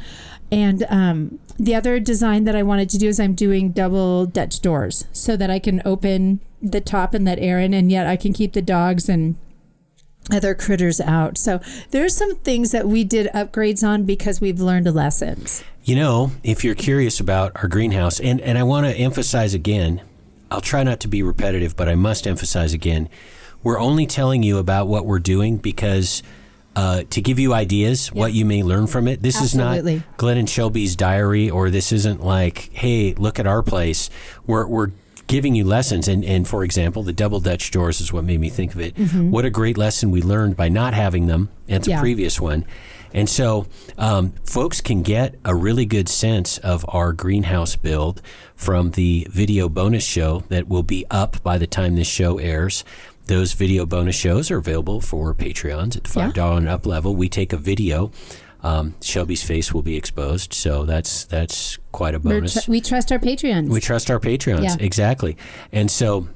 And 0.52 0.84
um, 0.88 1.38
the 1.58 1.74
other 1.74 2.00
design 2.00 2.44
that 2.44 2.56
I 2.56 2.62
wanted 2.62 2.90
to 2.90 2.98
do 2.98 3.08
is 3.08 3.20
I'm 3.20 3.34
doing 3.34 3.70
double 3.70 4.26
Dutch 4.26 4.60
doors 4.60 5.06
so 5.12 5.36
that 5.36 5.50
I 5.50 5.58
can 5.58 5.82
open 5.84 6.40
the 6.60 6.80
top 6.80 7.14
and 7.14 7.24
let 7.24 7.38
air 7.38 7.58
in, 7.58 7.72
and 7.72 7.90
yet 7.90 8.06
I 8.06 8.16
can 8.16 8.32
keep 8.32 8.52
the 8.52 8.62
dogs 8.62 9.08
and 9.08 9.36
other 10.32 10.54
critters 10.54 11.00
out. 11.00 11.38
So 11.38 11.60
there's 11.90 12.16
some 12.16 12.36
things 12.36 12.72
that 12.72 12.86
we 12.86 13.04
did 13.04 13.28
upgrades 13.34 13.86
on 13.86 14.04
because 14.04 14.40
we've 14.40 14.60
learned 14.60 14.92
lessons. 14.94 15.64
You 15.82 15.96
know, 15.96 16.32
if 16.44 16.62
you're 16.62 16.74
curious 16.74 17.20
about 17.20 17.52
our 17.56 17.68
greenhouse, 17.68 18.20
and, 18.20 18.40
and 18.40 18.58
I 18.58 18.62
want 18.62 18.86
to 18.86 18.94
emphasize 18.94 19.54
again, 19.54 20.02
I'll 20.50 20.60
try 20.60 20.82
not 20.82 21.00
to 21.00 21.08
be 21.08 21.22
repetitive, 21.22 21.76
but 21.76 21.88
I 21.88 21.94
must 21.94 22.26
emphasize 22.26 22.72
again, 22.72 23.08
we're 23.62 23.78
only 23.78 24.06
telling 24.06 24.42
you 24.42 24.58
about 24.58 24.88
what 24.88 25.06
we're 25.06 25.18
doing 25.18 25.56
because 25.56 26.22
uh, 26.76 27.02
to 27.10 27.20
give 27.20 27.38
you 27.38 27.52
ideas, 27.52 28.08
what 28.12 28.32
you 28.32 28.44
may 28.44 28.62
learn 28.62 28.86
from 28.86 29.08
it. 29.08 29.22
This 29.22 29.40
Absolutely. 29.40 29.94
is 29.94 30.00
not 30.00 30.16
Glenn 30.16 30.38
and 30.38 30.48
Shelby's 30.48 30.96
diary, 30.96 31.50
or 31.50 31.70
this 31.70 31.92
isn't 31.92 32.22
like, 32.22 32.70
hey, 32.72 33.14
look 33.14 33.38
at 33.38 33.46
our 33.46 33.62
place. 33.62 34.08
We're, 34.46 34.66
we're 34.66 34.90
giving 35.26 35.54
you 35.54 35.64
lessons. 35.64 36.08
And, 36.08 36.24
and 36.24 36.46
for 36.46 36.64
example, 36.64 37.02
the 37.02 37.12
double 37.12 37.40
Dutch 37.40 37.70
doors 37.70 38.00
is 38.00 38.12
what 38.12 38.24
made 38.24 38.40
me 38.40 38.50
think 38.50 38.74
of 38.74 38.80
it. 38.80 38.96
What 38.98 39.44
a 39.44 39.50
great 39.50 39.76
lesson 39.78 40.10
we 40.10 40.22
learned 40.22 40.56
by 40.56 40.68
not 40.68 40.94
having 40.94 41.26
them 41.26 41.50
at 41.68 41.84
the 41.84 41.90
Yeah. 41.90 42.00
previous 42.00 42.40
one. 42.40 42.64
And 43.12 43.28
so, 43.28 43.66
um, 43.98 44.34
folks 44.44 44.80
can 44.80 45.02
get 45.02 45.34
a 45.44 45.52
really 45.52 45.84
good 45.84 46.08
sense 46.08 46.58
of 46.58 46.84
our 46.88 47.12
greenhouse 47.12 47.74
build 47.74 48.22
from 48.54 48.92
the 48.92 49.26
video 49.28 49.68
bonus 49.68 50.04
show 50.04 50.44
that 50.48 50.68
will 50.68 50.84
be 50.84 51.04
up 51.10 51.42
by 51.42 51.58
the 51.58 51.66
time 51.66 51.96
this 51.96 52.06
show 52.06 52.38
airs. 52.38 52.84
Those 53.30 53.52
video 53.52 53.86
bonus 53.86 54.16
shows 54.16 54.50
are 54.50 54.58
available 54.58 55.00
for 55.00 55.32
Patreons 55.36 55.96
at 55.96 56.04
Yeah. 56.08 56.12
five 56.26 56.34
dollar 56.34 56.58
and 56.58 56.68
up 56.68 56.84
level. 56.84 57.14
We 57.14 57.28
take 57.28 57.52
a 57.52 57.56
video. 57.56 58.10
Um, 58.64 58.94
Shelby's 59.00 59.44
face 59.44 59.72
will 59.72 59.82
be 59.82 59.94
exposed, 59.96 60.52
so 60.52 60.84
that's 60.84 61.26
that's 61.26 61.78
quite 61.92 62.16
a 62.16 62.18
bonus. 62.18 62.64
tr- 62.64 62.68
we 62.68 62.80
trust 62.80 63.12
our 63.12 63.20
Patreons. 63.20 63.68
We 63.68 63.80
trust 63.80 64.10
our 64.10 64.18
Patreons. 64.18 64.64
Yeah. 64.64 64.76
Exactly. 64.80 65.36
And 65.70 65.92
so 65.92 66.26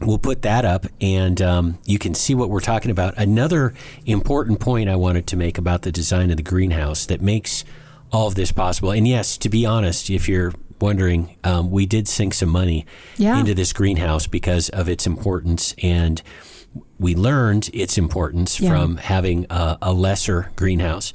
we'll 0.00 0.16
put 0.16 0.40
that 0.40 0.64
up 0.64 0.86
and 0.98 1.42
um, 1.42 1.78
you 1.84 1.98
can 1.98 2.14
see 2.14 2.34
what 2.34 2.48
we're 2.48 2.60
talking 2.60 2.90
about. 2.90 3.12
Another 3.18 3.74
important 4.06 4.60
point 4.60 4.88
I 4.88 4.96
wanted 4.96 5.26
to 5.26 5.36
make 5.36 5.58
about 5.58 5.82
the 5.82 5.92
design 5.92 6.30
of 6.30 6.38
the 6.38 6.42
greenhouse 6.42 7.04
that 7.04 7.20
makes 7.20 7.66
all 8.10 8.28
of 8.28 8.34
this 8.34 8.50
possible. 8.50 8.92
And 8.92 9.06
yes, 9.06 9.36
to 9.36 9.50
be 9.50 9.66
honest, 9.66 10.08
if 10.08 10.26
you're 10.26 10.54
wondering, 10.80 11.36
um, 11.44 11.70
we 11.70 11.86
did 11.86 12.08
sink 12.08 12.34
some 12.34 12.48
money 12.48 12.86
Yeah. 13.16 13.38
into 13.38 13.54
this 13.54 13.72
greenhouse 13.72 14.26
because 14.26 14.68
of 14.70 14.88
its 14.88 15.06
importance. 15.06 15.74
And 15.82 16.20
we 16.98 17.14
learned 17.14 17.70
its 17.72 17.96
importance 17.98 18.60
Yeah. 18.60 18.70
from 18.70 18.96
having 18.96 19.46
a, 19.50 19.78
a 19.82 19.92
lesser 19.92 20.50
greenhouse. 20.56 21.12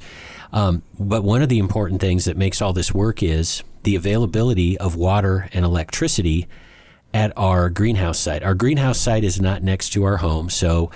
Um, 0.52 0.82
but 0.98 1.22
one 1.22 1.42
of 1.42 1.48
the 1.48 1.58
important 1.58 2.00
things 2.00 2.24
that 2.24 2.36
makes 2.36 2.60
all 2.60 2.72
this 2.72 2.92
work 2.92 3.22
is 3.22 3.62
the 3.84 3.94
availability 3.96 4.76
of 4.78 4.96
water 4.96 5.48
and 5.52 5.64
electricity 5.64 6.48
at 7.14 7.32
our 7.36 7.70
greenhouse 7.70 8.18
site. 8.18 8.42
Our 8.42 8.54
greenhouse 8.54 8.98
site 8.98 9.24
is 9.24 9.40
not 9.40 9.62
next 9.62 9.90
to 9.90 10.04
our 10.04 10.18
home, 10.18 10.48
so 10.50 10.90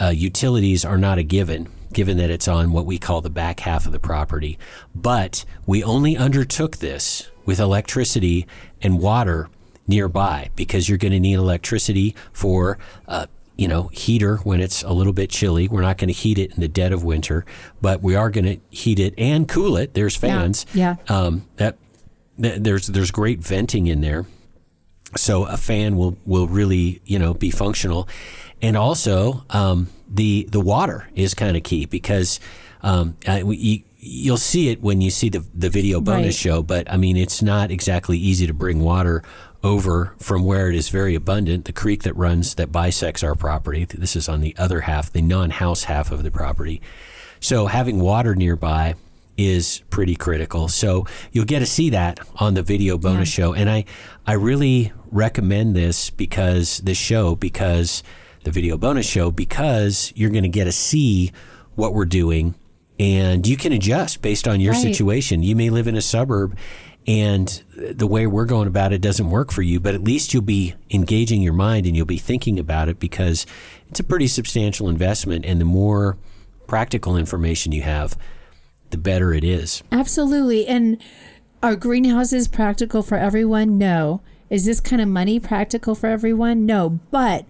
uh, 0.00 0.08
utilities 0.08 0.84
are 0.84 0.98
not 0.98 1.18
a 1.18 1.22
given, 1.22 1.68
given 1.92 2.16
that 2.18 2.30
it's 2.30 2.46
on 2.48 2.70
what 2.72 2.86
we 2.86 2.98
call 2.98 3.20
the 3.20 3.30
back 3.30 3.60
half 3.60 3.86
of 3.86 3.92
the 3.92 3.98
property. 3.98 4.58
But 4.94 5.44
we 5.66 5.82
only 5.82 6.16
undertook 6.16 6.76
this 6.76 7.28
with 7.48 7.58
electricity 7.58 8.46
and 8.82 8.98
water 8.98 9.48
nearby 9.86 10.50
because 10.54 10.86
you're 10.86 10.98
going 10.98 11.12
to 11.12 11.18
need 11.18 11.34
electricity 11.34 12.14
for. 12.32 12.78
Uh, 13.08 13.26
you 13.56 13.66
know, 13.66 13.88
heater 13.88 14.36
when 14.44 14.60
it's 14.60 14.84
a 14.84 14.92
little 14.92 15.12
bit 15.12 15.30
chilly. 15.30 15.66
We're 15.66 15.82
not 15.82 15.98
going 15.98 16.06
to 16.06 16.14
heat 16.14 16.38
it 16.38 16.52
in 16.54 16.60
the 16.60 16.68
dead 16.68 16.92
of 16.92 17.02
winter, 17.02 17.44
but 17.82 18.00
we 18.00 18.14
are 18.14 18.30
going 18.30 18.44
to 18.44 18.60
heat 18.70 19.00
it 19.00 19.14
and 19.18 19.48
cool 19.48 19.76
it. 19.76 19.94
There's 19.94 20.14
fans. 20.14 20.64
yeah. 20.72 20.94
yeah. 21.10 21.16
Um, 21.16 21.48
that, 21.56 21.76
there's 22.36 22.86
there's 22.86 23.10
great 23.10 23.40
venting 23.40 23.88
in 23.88 24.00
there 24.00 24.26
so 25.16 25.44
a 25.46 25.56
fan 25.56 25.96
will 25.96 26.16
will 26.24 26.46
really 26.46 27.02
you 27.04 27.18
know 27.18 27.34
be 27.34 27.50
functional 27.50 28.08
and 28.62 28.76
also 28.76 29.44
um, 29.50 29.88
the 30.08 30.46
the 30.52 30.60
water 30.60 31.08
is 31.16 31.34
kind 31.34 31.56
of 31.56 31.64
key 31.64 31.84
because 31.86 32.38
um, 32.82 33.16
I, 33.26 33.42
we, 33.42 33.84
you'll 34.00 34.36
see 34.36 34.68
it 34.68 34.80
when 34.80 35.00
you 35.00 35.10
see 35.10 35.28
the 35.28 35.44
the 35.54 35.68
video 35.68 36.00
bonus 36.00 36.26
Right. 36.26 36.34
show 36.34 36.62
but 36.62 36.90
I 36.90 36.96
mean 36.96 37.16
it's 37.16 37.42
not 37.42 37.70
exactly 37.70 38.16
easy 38.16 38.46
to 38.46 38.54
bring 38.54 38.80
water 38.80 39.22
over 39.64 40.14
from 40.18 40.44
where 40.44 40.68
it 40.68 40.74
is 40.76 40.88
very 40.88 41.14
abundant, 41.14 41.64
the 41.64 41.72
creek 41.72 42.02
that 42.04 42.14
runs 42.14 42.54
that 42.54 42.70
bisects 42.70 43.24
our 43.24 43.34
property. 43.34 43.84
This 43.84 44.14
is 44.14 44.28
on 44.28 44.40
the 44.40 44.54
other 44.56 44.82
half, 44.82 45.12
the 45.12 45.22
non-house 45.22 45.84
half 45.84 46.12
of 46.12 46.22
the 46.22 46.30
property. 46.30 46.80
So 47.40 47.66
having 47.66 47.98
water 48.00 48.34
nearby 48.34 48.94
is 49.36 49.82
pretty 49.90 50.16
critical. 50.16 50.68
So 50.68 51.06
you'll 51.32 51.44
get 51.44 51.60
to 51.60 51.66
see 51.66 51.90
that 51.90 52.20
on 52.36 52.54
the 52.54 52.62
video 52.62 52.98
bonus 52.98 53.28
show. 53.28 53.52
And 53.54 53.68
I, 53.70 53.84
I 54.26 54.32
really 54.34 54.92
recommend 55.10 55.74
this 55.76 56.10
because 56.10 56.78
this 56.78 56.98
show, 56.98 57.34
because 57.36 58.02
the 58.44 58.50
video 58.50 58.76
bonus 58.76 59.06
show, 59.06 59.30
because 59.30 60.12
you're 60.16 60.30
going 60.30 60.42
to 60.42 60.48
get 60.48 60.64
to 60.64 60.72
see 60.72 61.32
what 61.74 61.94
we're 61.94 62.04
doing 62.04 62.54
and 62.98 63.46
you 63.46 63.56
can 63.56 63.72
adjust 63.72 64.22
based 64.22 64.46
on 64.48 64.60
your 64.60 64.72
Right. 64.72 64.82
situation. 64.82 65.42
You 65.42 65.54
may 65.56 65.70
live 65.70 65.86
in 65.86 65.96
a 65.96 66.00
suburb 66.02 66.56
and 67.06 67.62
the 67.76 68.06
way 68.06 68.26
we're 68.26 68.44
going 68.44 68.68
about 68.68 68.92
it 68.92 69.00
doesn't 69.00 69.30
work 69.30 69.50
for 69.50 69.62
you, 69.62 69.80
but 69.80 69.94
at 69.94 70.04
least 70.04 70.34
you'll 70.34 70.42
be 70.42 70.74
engaging 70.90 71.40
your 71.40 71.52
mind 71.54 71.86
and 71.86 71.96
you'll 71.96 72.04
be 72.06 72.18
thinking 72.18 72.58
about 72.58 72.88
it 72.88 72.98
because 72.98 73.46
it's 73.88 74.00
a 74.00 74.04
pretty 74.04 74.26
substantial 74.26 74.88
investment. 74.88 75.44
And 75.46 75.60
the 75.60 75.64
more 75.64 76.18
practical 76.66 77.16
information 77.16 77.72
you 77.72 77.82
have, 77.82 78.16
the 78.90 78.98
better 78.98 79.32
it 79.32 79.44
is. 79.44 79.82
Absolutely. 79.90 80.66
And 80.66 80.98
are 81.62 81.76
greenhouses 81.76 82.46
practical 82.46 83.02
for 83.02 83.16
everyone? 83.16 83.78
No. 83.78 84.20
Is 84.50 84.64
this 84.64 84.80
kind 84.80 85.00
of 85.00 85.08
money 85.08 85.38
practical 85.40 85.94
for 85.94 86.08
everyone? 86.08 86.66
No. 86.66 86.98
But 87.10 87.46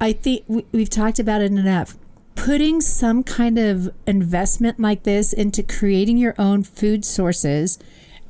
I 0.00 0.12
think 0.12 0.42
we- 0.46 0.64
we've 0.72 0.90
talked 0.90 1.18
about 1.18 1.40
it 1.42 1.50
enough. 1.52 1.96
Putting 2.38 2.80
some 2.80 3.24
kind 3.24 3.58
of 3.58 3.90
investment 4.06 4.78
like 4.80 5.02
this 5.02 5.32
into 5.32 5.62
creating 5.62 6.16
your 6.16 6.34
own 6.38 6.62
food 6.62 7.04
sources 7.04 7.78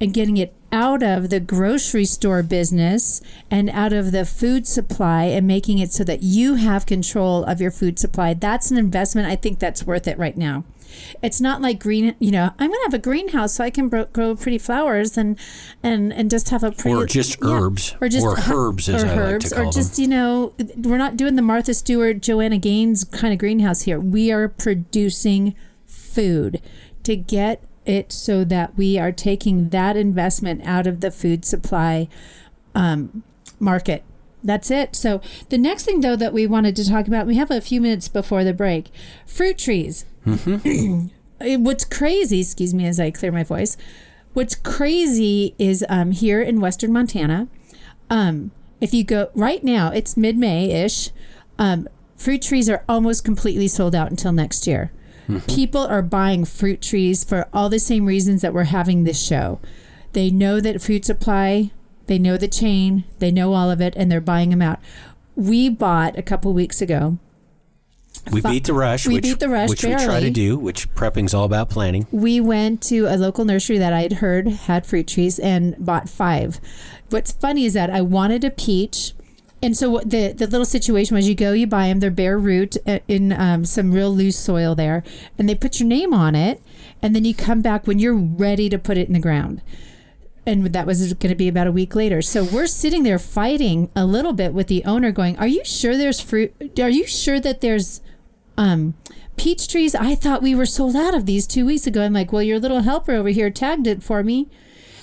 and 0.01 0.15
getting 0.15 0.39
it 0.39 0.55
out 0.73 1.03
of 1.03 1.31
the 1.31 1.39
grocery 1.39 2.05
store 2.05 2.43
business 2.43 3.21
and 3.51 3.69
out 3.71 3.93
of 3.93 4.11
the 4.11 4.25
food 4.25 4.67
supply 4.67 5.25
and 5.25 5.47
making 5.47 5.79
it 5.79 5.93
so 5.93 6.05
that 6.05 6.23
you 6.23 6.55
have 6.55 6.87
control 6.87 7.45
of 7.45 7.61
your 7.61 7.71
food 7.71 7.99
supply, 7.99 8.35
that's 8.35 8.71
an 8.71 8.79
investment. 8.79 9.29
I 9.29 9.37
think 9.37 9.59
that's 9.59 9.85
worth 9.85 10.09
it 10.09 10.19
right 10.19 10.37
now. 10.37 10.65
It's 11.23 11.41
not 11.41 11.61
like 11.61 11.81
green, 11.81 12.15
you 12.19 12.31
know, 12.31 12.51
I'm 12.59 12.69
going 12.69 12.81
to 12.81 12.85
have 12.85 12.95
a 12.95 12.99
greenhouse 12.99 13.55
so 13.55 13.65
I 13.65 13.71
can 13.71 13.89
bro- 13.89 14.07
grow 14.07 14.37
pretty 14.37 14.59
flowers 14.59 15.17
and 15.17 15.39
and 15.83 16.13
and 16.13 16.31
just 16.31 16.51
have 16.51 16.63
a 16.63 16.73
pretty 16.73 16.91
Or 18.01 18.09
just 18.09 18.27
herbs, 18.31 18.41
or 18.41 18.43
hu- 18.43 18.57
herbs, 18.57 18.89
as 18.89 19.05
or 19.05 19.07
I 19.07 19.11
like 19.11 19.17
to 19.17 19.21
herbs, 19.21 19.53
or 19.53 19.71
just 19.73 19.99
you 19.99 20.09
know, 20.09 20.55
we're 20.77 20.99
not 20.99 21.17
doing 21.17 21.37
the 21.37 21.43
Martha 21.43 21.75
Stewart, 21.75 22.21
Joanna 22.21 22.59
Gaines 22.59 23.05
kind 23.05 23.33
of 23.33 23.39
greenhouse 23.39 23.83
here. 23.83 23.99
We 24.01 24.31
are 24.33 24.49
producing 24.49 25.55
food 25.87 26.61
to 27.05 27.17
get 27.17 27.63
it 27.87 28.13
so 28.13 28.45
that 28.45 28.77
we 28.77 28.99
are 28.99 29.13
taking 29.13 29.71
that 29.71 29.97
investment 29.97 30.63
out 30.65 30.87
of 30.87 31.01
the 31.01 31.11
food 31.11 31.45
supply 31.45 32.09
um, 32.75 33.23
market. 33.59 34.05
That's 34.49 34.71
it. 34.71 34.97
So 34.97 35.21
the 35.51 35.59
next 35.59 35.85
thing, 35.85 36.01
though, 36.01 36.17
that 36.17 36.33
we 36.33 36.47
wanted 36.47 36.75
to 36.77 36.89
talk 36.89 37.07
about, 37.07 37.27
we 37.27 37.37
have 37.37 37.51
a 37.51 37.61
few 37.61 37.83
minutes 37.83 38.09
before 38.09 38.45
the 38.45 38.55
break. 38.55 38.87
Fruit 39.27 39.59
trees. 39.59 40.07
Eh, 40.27 41.57
What's 41.59 41.85
crazy, 41.85 42.41
excuse 42.41 42.73
me, 42.73 42.87
as 42.87 42.99
I 42.99 43.11
clear 43.11 43.31
my 43.31 43.45
voice. 43.45 43.77
What's 44.33 44.55
crazy 44.55 45.55
is 45.59 45.85
um, 45.91 46.13
here 46.13 46.41
in 46.41 46.63
Western 46.63 46.95
Montana. 46.95 47.49
Um, 48.09 48.51
if 48.81 48.95
you 48.95 49.05
go 49.05 49.29
right 49.35 49.63
now, 49.63 49.91
it's 49.91 50.17
mid-May 50.17 50.71
ish. 50.71 51.11
Um, 51.59 51.87
fruit 52.17 52.41
trees 52.41 52.71
are 52.71 52.85
almost 52.89 53.27
completely 53.27 53.69
sold 53.69 53.95
out 53.95 54.09
until 54.11 54.33
next 54.33 54.67
year. 54.67 54.91
People 55.47 55.83
are 55.83 56.01
buying 56.01 56.47
fruit 56.47 56.81
trees 56.81 57.23
for 57.23 57.49
all 57.53 57.69
the 57.69 57.79
same 57.79 58.07
reasons 58.07 58.41
that 58.41 58.55
we're 58.55 58.65
having 58.65 59.05
this 59.05 59.21
show. 59.23 59.61
They 60.15 60.31
know 60.31 60.59
that 60.59 60.81
fruit 60.81 61.05
supply, 61.05 61.71
they 62.09 62.19
know 62.19 62.37
the 62.37 62.49
chain, 62.49 63.05
they 63.21 63.31
know 63.31 63.55
all 63.55 63.71
of 63.71 63.81
it, 63.81 63.95
and 63.97 64.11
they're 64.11 64.21
buying 64.21 64.51
them 64.51 64.63
out. 64.63 64.81
We 65.37 65.69
bought 65.69 66.19
a 66.19 66.23
couple 66.23 66.53
weeks 66.53 66.83
ago. 66.83 67.19
We 68.33 68.41
beat 68.41 68.65
the 68.65 68.75
rush, 68.75 69.07
we 69.07 69.15
which, 69.15 69.23
beat 69.23 69.39
the 69.39 69.49
rush 69.49 69.69
which 69.69 69.85
we 69.85 69.95
try 69.95 70.21
to 70.21 70.31
do, 70.31 70.59
which 70.59 70.93
prepping's 70.95 71.33
all 71.33 71.45
about 71.45 71.71
planning. 71.71 72.07
we 72.11 72.41
went 72.41 72.83
to 72.83 73.07
a 73.07 73.17
local 73.17 73.45
nursery 73.45 73.79
that 73.79 73.93
I 73.93 74.03
had 74.03 74.15
heard 74.15 74.49
had 74.49 74.85
fruit 74.85 75.07
trees 75.07 75.39
and 75.39 75.77
bought 75.79 76.09
five. 76.09 76.61
What's 77.11 77.33
funny 77.33 77.65
is 77.65 77.75
that 77.75 77.91
I 77.91 78.01
wanted 78.03 78.45
a 78.45 78.51
peach. 78.51 79.15
And 79.61 79.77
so 79.77 80.01
the 80.05 80.33
the 80.33 80.47
little 80.47 80.65
situation 80.65 81.17
was 81.17 81.29
you 81.29 81.35
go, 81.35 81.53
you 81.53 81.67
buy 81.67 81.89
them, 81.89 82.01
they're 82.01 82.11
bare 82.11 82.39
root 82.39 82.77
uh, 82.87 83.01
in 83.09 83.33
um, 83.33 83.65
some 83.65 83.93
real 83.93 84.15
loose 84.15 84.39
soil 84.39 84.75
there, 84.75 85.03
and 85.37 85.49
they 85.49 85.55
put 85.55 85.81
your 85.81 85.89
name 85.89 86.15
on 86.15 86.35
it, 86.35 86.63
and 87.03 87.15
then 87.15 87.25
you 87.25 87.35
come 87.35 87.61
back 87.61 87.87
when 87.87 87.99
you're 87.99 88.15
ready 88.15 88.69
to 88.69 88.79
put 88.79 88.97
it 88.99 89.09
in 89.09 89.15
the 89.15 89.21
ground. 89.21 89.61
And 90.49 90.67
that 90.73 90.87
was 90.87 91.13
going 91.15 91.31
to 91.31 91.37
be 91.37 91.47
about 91.47 91.67
a 91.67 91.73
week 91.73 91.95
later. 91.95 92.23
So 92.23 92.43
we're 92.43 92.67
sitting 92.67 93.03
there 93.03 93.19
fighting 93.19 93.91
a 93.95 94.07
little 94.07 94.33
bit 94.33 94.55
with 94.55 94.67
the 94.67 94.85
owner, 94.85 95.13
going, 95.13 95.37
"Are 95.39 95.47
you 95.47 95.65
sure 95.65 95.97
there's 95.97 96.21
fruit? 96.21 96.55
Are 96.81 96.89
you 96.89 97.07
sure 97.07 97.39
that 97.39 97.61
there's 97.61 98.01
um, 98.57 98.95
peach 99.39 99.69
trees. 99.69 99.95
I 99.95 100.15
thought 100.15 100.43
we 100.43 100.55
were 100.55 100.67
sold 100.67 100.97
out 100.97 101.15
of 101.15 101.25
these 101.25 101.47
two 101.47 101.65
weeks 101.65 101.87
ago. 101.87 102.03
I'm 102.03 102.13
like, 102.13 102.33
well, 102.33 102.43
your 102.43 102.59
little 102.59 102.83
helper 102.83 103.13
over 103.13 103.29
here 103.31 103.51
tagged 103.51 103.87
it 103.87 104.03
for 104.03 104.23
me. 104.23 104.49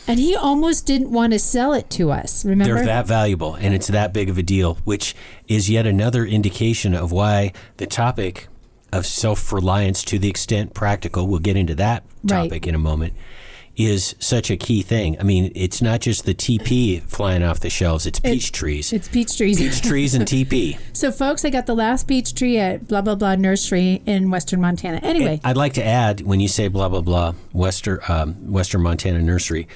And 0.07 0.19
he 0.19 0.35
almost 0.35 0.85
didn't 0.85 1.11
want 1.11 1.33
to 1.33 1.39
sell 1.39 1.73
it 1.73 1.89
to 1.91 2.11
us. 2.11 2.45
Remember? 2.45 2.75
They're 2.75 2.85
that 2.85 3.07
valuable 3.07 3.55
and 3.55 3.73
it's 3.73 3.87
that 3.87 4.13
big 4.13 4.29
of 4.29 4.37
a 4.37 4.43
deal, 4.43 4.75
which 4.83 5.15
is 5.47 5.67
yet 5.67 5.87
another 5.87 6.25
indication 6.25 6.93
of 6.93 7.11
why 7.11 7.53
the 7.77 7.87
topic 7.87 8.47
of 8.93 9.07
self 9.07 9.51
reliance 9.51 10.03
to 10.03 10.19
the 10.19 10.29
extent 10.29 10.75
practical, 10.75 11.27
we'll 11.27 11.39
get 11.39 11.57
into 11.57 11.73
that 11.75 12.03
Right. 12.23 12.43
topic 12.43 12.67
in 12.67 12.75
a 12.75 12.79
moment, 12.79 13.13
is 13.77 14.15
such 14.19 14.49
a 14.49 14.57
key 14.57 14.81
thing. 14.81 15.19
I 15.19 15.23
mean, 15.23 15.51
it's 15.55 15.81
not 15.81 16.01
just 16.01 16.25
the 16.25 16.33
TP 16.33 17.01
flying 17.03 17.43
off 17.43 17.59
the 17.59 17.69
shelves, 17.69 18.05
it's 18.05 18.19
peach 18.19 18.51
trees. 18.51 18.93
It's 18.93 19.07
peach 19.07 19.37
trees. 19.37 19.57
peach 19.57 19.81
trees 19.81 20.13
and 20.15 20.25
TP. 20.25 20.79
so, 20.93 21.11
folks, 21.11 21.43
I 21.45 21.49
got 21.49 21.65
the 21.65 21.75
last 21.75 22.07
peach 22.07 22.33
tree 22.33 22.57
at 22.57 22.87
blah, 22.87 23.01
blah, 23.01 23.15
blah 23.15 23.35
nursery 23.35 24.01
in 24.05 24.31
Western 24.31 24.61
Montana. 24.61 24.99
Anyway, 25.03 25.41
I'd 25.43 25.57
like 25.57 25.73
to 25.73 25.85
add 25.85 26.21
when 26.21 26.39
you 26.39 26.47
say 26.47 26.67
blah 26.67 26.89
blah 26.89 27.01
blah 27.01 27.33
Western 27.53 27.99
um, 28.07 28.51
Western 28.51 28.81
Montana 28.81 29.21
Nursery, 29.21 29.67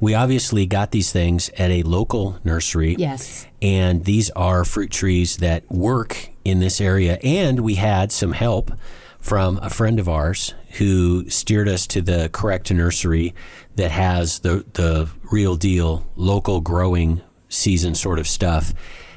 we 0.00 0.14
obviously 0.14 0.66
got 0.66 0.90
these 0.90 1.12
things 1.12 1.50
at 1.56 1.70
a 1.70 1.82
local 1.82 2.38
nursery. 2.44 2.96
yes. 2.98 3.46
and 3.62 4.04
these 4.04 4.30
are 4.30 4.64
fruit 4.64 4.90
trees 4.90 5.38
that 5.38 5.70
work 5.70 6.28
in 6.44 6.60
this 6.60 6.80
area. 6.80 7.18
And 7.22 7.60
we 7.60 7.76
had 7.76 8.12
some 8.12 8.32
help 8.32 8.72
from 9.20 9.58
a 9.62 9.70
friend 9.70 9.98
of 9.98 10.08
ours 10.08 10.54
who 10.78 11.28
steered 11.30 11.68
us 11.68 11.86
to 11.86 12.00
the 12.00 12.28
correct 12.32 12.70
nursery 12.70 13.34
that 13.76 13.90
has 13.90 14.40
the 14.40 14.64
the 14.74 15.08
real 15.30 15.56
deal 15.56 16.06
local 16.16 16.60
growing 16.60 17.22
season 17.48 17.94
sort 17.94 18.18
of 18.18 18.26
stuff. 18.26 18.74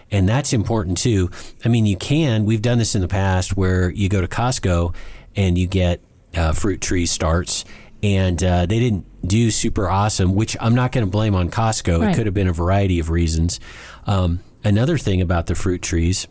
And 0.10 0.28
that's 0.28 0.54
important 0.54 0.98
too. 0.98 1.30
I 1.66 1.70
mean, 1.70 1.86
you 1.86 1.98
can. 1.98 2.46
We've 2.46 2.62
done 2.62 2.78
this 2.78 2.96
in 2.96 3.02
the 3.02 3.08
past 3.08 3.58
where 3.58 3.90
you 3.90 4.08
go 4.08 4.22
to 4.22 4.28
Costco 4.28 4.96
and 5.36 5.58
you 5.58 5.68
get 5.68 6.02
uh, 6.36 6.54
fruit 6.54 6.80
tree 6.80 7.06
starts, 7.06 7.66
and 8.02 8.42
uh, 8.44 8.66
they 8.66 8.80
didn't 8.80 9.06
do 9.28 9.52
super 9.52 9.90
awesome. 9.90 10.34
Which 10.34 10.56
I'm 10.62 10.76
not 10.76 10.92
going 10.92 11.06
to 11.06 11.12
blame 11.12 11.36
on 11.36 11.50
Costco. 11.50 12.00
Right. 12.00 12.12
It 12.12 12.16
could 12.16 12.26
have 12.26 12.36
been 12.36 12.48
a 12.48 12.54
variety 12.54 13.00
of 13.00 13.10
reasons. 13.10 13.60
Um, 14.06 14.40
another 14.64 14.98
thing 14.98 15.22
about 15.22 15.48
the 15.48 15.56
fruit 15.56 15.82
trees 15.82 16.28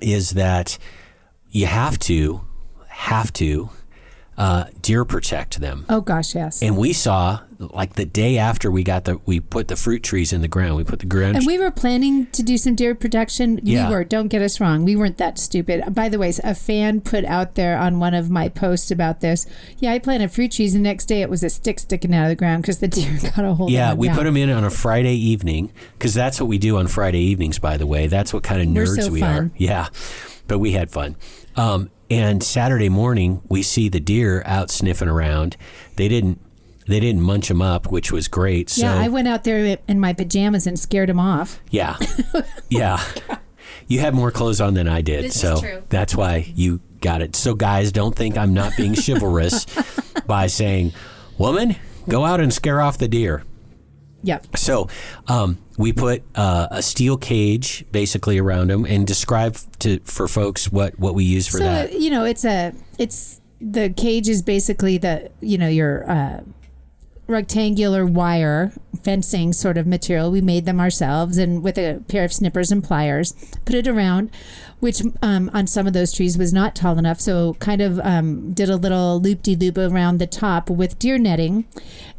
is 0.00 0.30
that 0.30 0.78
you 1.50 1.66
have 1.66 1.98
to 1.98 2.40
have 2.88 3.32
to 3.34 3.68
uh, 4.36 4.64
deer 4.80 5.04
protect 5.04 5.60
them. 5.60 5.84
Oh, 5.88 6.00
gosh, 6.00 6.34
yes. 6.34 6.62
And 6.62 6.76
we 6.76 6.92
saw 6.92 7.40
like 7.58 7.94
the 7.94 8.04
day 8.04 8.38
after 8.38 8.70
we 8.70 8.82
got 8.82 9.04
the 9.04 9.20
we 9.24 9.38
put 9.40 9.68
the 9.68 9.76
fruit 9.76 10.02
trees 10.02 10.32
in 10.32 10.40
the 10.40 10.48
ground. 10.48 10.76
We 10.76 10.84
put 10.84 10.98
the 10.98 11.06
ground. 11.06 11.36
And 11.36 11.46
we 11.46 11.58
were 11.58 11.70
planning 11.70 12.26
to 12.26 12.42
do 12.42 12.56
some 12.58 12.74
deer 12.74 12.94
protection. 12.94 13.60
Yeah. 13.62 13.88
We 13.88 13.94
were. 13.94 14.04
Don't 14.04 14.28
get 14.28 14.42
us 14.42 14.60
wrong. 14.60 14.84
We 14.84 14.96
weren't 14.96 15.18
that 15.18 15.38
stupid. 15.38 15.94
By 15.94 16.08
the 16.08 16.18
way, 16.18 16.32
a 16.42 16.54
fan 16.54 17.00
put 17.00 17.24
out 17.24 17.54
there 17.54 17.78
on 17.78 17.98
one 17.98 18.14
of 18.14 18.30
my 18.30 18.48
posts 18.48 18.90
about 18.90 19.20
this. 19.20 19.46
Yeah, 19.78 19.92
I 19.92 19.98
planted 19.98 20.32
fruit 20.32 20.52
trees. 20.52 20.72
The 20.72 20.78
next 20.78 21.06
day, 21.06 21.22
it 21.22 21.30
was 21.30 21.42
a 21.42 21.50
stick 21.50 21.78
sticking 21.78 22.14
out 22.14 22.24
of 22.24 22.28
the 22.30 22.36
ground 22.36 22.62
because 22.62 22.78
the 22.78 22.88
deer 22.88 23.18
got 23.22 23.44
a 23.44 23.54
hold 23.54 23.70
yeah, 23.70 23.94
we 23.94 24.08
put 24.08 24.24
them 24.24 24.36
in 24.36 24.50
on 24.50 24.64
a 24.64 24.70
Friday 24.70 25.14
evening 25.14 25.72
because 25.98 26.14
that's 26.14 26.40
what 26.40 26.46
we 26.46 26.58
do 26.58 26.78
on 26.78 26.88
Friday 26.88 27.20
evenings. 27.20 27.58
By 27.58 27.76
the 27.76 27.86
way, 27.86 28.06
that's 28.06 28.32
what 28.32 28.42
kind 28.42 28.60
of 28.60 28.68
We're 28.68 28.86
nerds 28.86 29.04
so 29.04 29.12
we 29.12 29.20
fun. 29.20 29.38
are. 29.38 29.50
Yeah, 29.56 29.88
but 30.48 30.58
we 30.58 30.72
had 30.72 30.90
fun. 30.90 31.16
Um, 31.56 31.90
and 32.10 32.42
Saturday 32.42 32.88
morning, 32.88 33.42
we 33.48 33.62
see 33.62 33.88
the 33.88 34.00
deer 34.00 34.42
out 34.44 34.70
sniffing 34.70 35.08
around. 35.08 35.56
They 35.96 36.08
didn't. 36.08 36.40
They 36.86 36.98
didn't 36.98 37.22
munch 37.22 37.46
them 37.46 37.62
up, 37.62 37.92
which 37.92 38.10
was 38.10 38.26
great. 38.26 38.68
So 38.68 38.82
Yeah, 38.82 38.98
I 38.98 39.06
went 39.06 39.28
out 39.28 39.44
there 39.44 39.78
in 39.86 40.00
my 40.00 40.12
pajamas 40.12 40.66
and 40.66 40.76
scared 40.76 41.08
him 41.08 41.20
off. 41.20 41.60
Yeah. 41.70 41.96
yeah. 42.68 43.00
You 43.86 44.00
had 44.00 44.14
more 44.14 44.32
clothes 44.32 44.60
on 44.60 44.74
than 44.74 44.88
I 44.88 45.00
did. 45.00 45.24
This 45.26 45.36
is 45.36 45.40
so 45.40 45.60
true. 45.60 45.82
that's 45.90 46.16
why 46.16 46.52
you 46.56 46.80
got 47.00 47.22
it. 47.22 47.36
So, 47.36 47.54
guys, 47.54 47.92
don't 47.92 48.16
think 48.16 48.36
I'm 48.36 48.52
not 48.52 48.76
being 48.76 48.94
chivalrous 48.96 49.64
by 50.26 50.48
saying, 50.48 50.92
woman, 51.38 51.76
go 52.08 52.24
out 52.24 52.40
and 52.40 52.52
scare 52.52 52.80
off 52.80 52.98
the 52.98 53.08
deer. 53.08 53.44
Yep. 54.22 54.56
So, 54.56 54.88
um, 55.26 55.58
we 55.76 55.92
put 55.92 56.22
uh, 56.34 56.68
a 56.70 56.82
steel 56.82 57.16
cage 57.16 57.84
basically 57.90 58.38
around 58.38 58.70
them 58.70 58.84
and 58.84 59.06
describe 59.06 59.56
to 59.80 59.98
for 60.00 60.28
folks 60.28 60.70
what, 60.70 60.98
what 60.98 61.14
we 61.14 61.24
use 61.24 61.46
for 61.46 61.58
so 61.58 61.64
that. 61.64 61.98
you 61.98 62.10
know, 62.10 62.24
it's 62.24 62.44
a 62.44 62.72
it's 62.98 63.40
the 63.60 63.90
cage 63.90 64.28
is 64.28 64.42
basically 64.42 64.98
the 64.98 65.30
you 65.40 65.58
know 65.58 65.68
your 65.68 66.08
uh, 66.10 66.40
rectangular 67.32 68.06
wire 68.06 68.72
fencing 69.02 69.52
sort 69.52 69.76
of 69.76 69.86
material. 69.86 70.30
We 70.30 70.40
made 70.40 70.64
them 70.64 70.78
ourselves 70.78 71.36
and 71.38 71.62
with 71.62 71.76
a 71.78 72.02
pair 72.08 72.24
of 72.24 72.32
snippers 72.32 72.70
and 72.70 72.84
pliers, 72.84 73.34
put 73.64 73.74
it 73.74 73.88
around, 73.88 74.30
which 74.80 75.02
um, 75.22 75.50
on 75.52 75.66
some 75.66 75.86
of 75.86 75.92
those 75.92 76.12
trees 76.12 76.38
was 76.38 76.52
not 76.52 76.76
tall 76.76 76.98
enough. 76.98 77.20
So 77.20 77.54
kind 77.54 77.80
of 77.82 77.98
um, 78.00 78.52
did 78.52 78.70
a 78.70 78.76
little 78.76 79.20
loop 79.20 79.42
de 79.42 79.56
loop 79.56 79.76
around 79.78 80.18
the 80.18 80.26
top 80.26 80.70
with 80.70 80.98
deer 80.98 81.18
netting. 81.18 81.64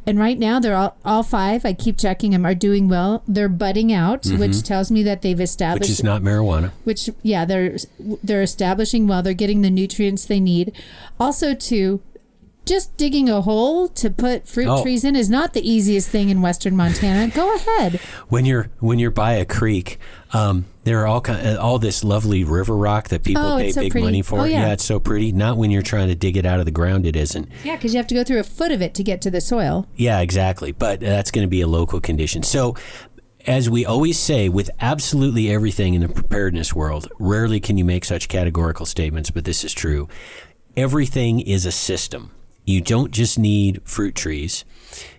And 0.05 0.19
right 0.19 0.37
now 0.37 0.59
they're 0.59 0.75
all, 0.75 0.97
all 1.05 1.23
five, 1.23 1.65
I 1.65 1.71
keep 1.71 1.97
checking 1.97 2.31
them, 2.31 2.45
are 2.45 2.53
doing 2.55 2.89
well. 2.89 3.23
They're 3.25 3.47
budding 3.47 3.93
out, 3.93 4.25
which 4.25 4.61
tells 4.63 4.91
me 4.91 5.01
that 5.03 5.21
they've 5.21 5.39
established 5.39 5.89
which 5.89 5.99
is 5.99 6.03
not 6.03 6.21
marijuana. 6.21 6.71
which 6.83 7.09
yeah 7.21 7.45
they're 7.45 7.77
they're 8.21 8.41
establishing 8.41 9.07
well 9.07 9.23
they're 9.23 9.33
getting 9.33 9.61
the 9.61 9.69
nutrients 9.69 10.25
they 10.25 10.41
need 10.41 10.73
also 11.21 11.53
too 11.55 12.01
just 12.65 12.95
digging 12.97 13.29
a 13.29 13.41
hole 13.41 13.87
to 13.89 14.09
put 14.09 14.47
fruit 14.47 14.67
Oh. 14.67 14.81
trees 14.83 15.03
in 15.03 15.15
is 15.15 15.29
not 15.29 15.53
the 15.53 15.61
easiest 15.69 16.09
thing 16.09 16.29
in 16.29 16.41
western 16.41 16.75
montana 16.75 17.27
go 17.33 17.53
ahead 17.55 17.99
When 18.29 18.45
you're 18.45 18.69
when 18.79 18.99
you're 18.99 19.11
by 19.11 19.33
a 19.33 19.45
creek, 19.45 19.99
um, 20.33 20.65
there 20.83 21.01
are 21.01 21.07
all 21.07 21.21
kind 21.21 21.57
all 21.57 21.77
this 21.79 22.03
lovely 22.03 22.43
river 22.43 22.75
rock 22.75 23.09
that 23.09 23.23
people 23.23 23.43
Oh, 23.43 23.57
pay 23.57 23.71
so 23.71 23.81
big 23.81 23.91
pretty. 23.91 24.05
money 24.05 24.21
for. 24.21 24.39
Oh, 24.41 24.43
yeah. 24.45 24.71
it's 24.73 24.83
so 24.83 24.99
pretty. 24.99 25.31
Not 25.31 25.57
when 25.57 25.69
you're 25.71 25.81
trying 25.83 26.07
to 26.09 26.15
dig 26.15 26.35
it 26.37 26.45
out 26.45 26.59
of 26.59 26.65
the 26.65 26.71
ground. 26.71 27.05
It 27.05 27.15
isn't. 27.15 27.47
yeah 27.63 27.75
because 27.75 27.93
you 27.93 27.97
have 27.97 28.07
to 28.07 28.15
go 28.15 28.23
through 28.23 28.39
a 28.39 28.43
foot 28.43 28.71
of 28.71 28.81
it 28.81 28.93
to 28.95 29.03
get 29.03 29.21
to 29.21 29.31
the 29.31 29.39
soil 29.41 29.87
Yeah, 29.95 30.19
exactly. 30.21 30.71
But 30.71 30.99
that's 30.99 31.31
going 31.31 31.45
to 31.45 31.49
be 31.49 31.61
a 31.61 31.67
local 31.67 32.01
condition. 32.01 32.43
So, 32.43 32.75
as 33.45 33.69
we 33.69 33.85
always 33.85 34.17
say, 34.17 34.49
with 34.49 34.69
absolutely 34.79 35.51
everything 35.51 35.93
in 35.93 36.01
the 36.01 36.09
preparedness 36.09 36.73
world, 36.73 37.07
rarely 37.19 37.59
can 37.59 37.77
you 37.77 37.85
make 37.85 38.05
such 38.05 38.27
categorical 38.29 38.85
statements, 38.85 39.29
but 39.31 39.43
this 39.45 39.63
is 39.63 39.73
true. 39.73 40.07
Everything 40.75 41.39
is 41.41 41.65
a 41.65 41.71
system. 41.71 42.31
You 42.65 42.81
don't 42.81 43.11
just 43.11 43.37
need 43.37 43.81
fruit 43.83 44.15
trees, 44.15 44.63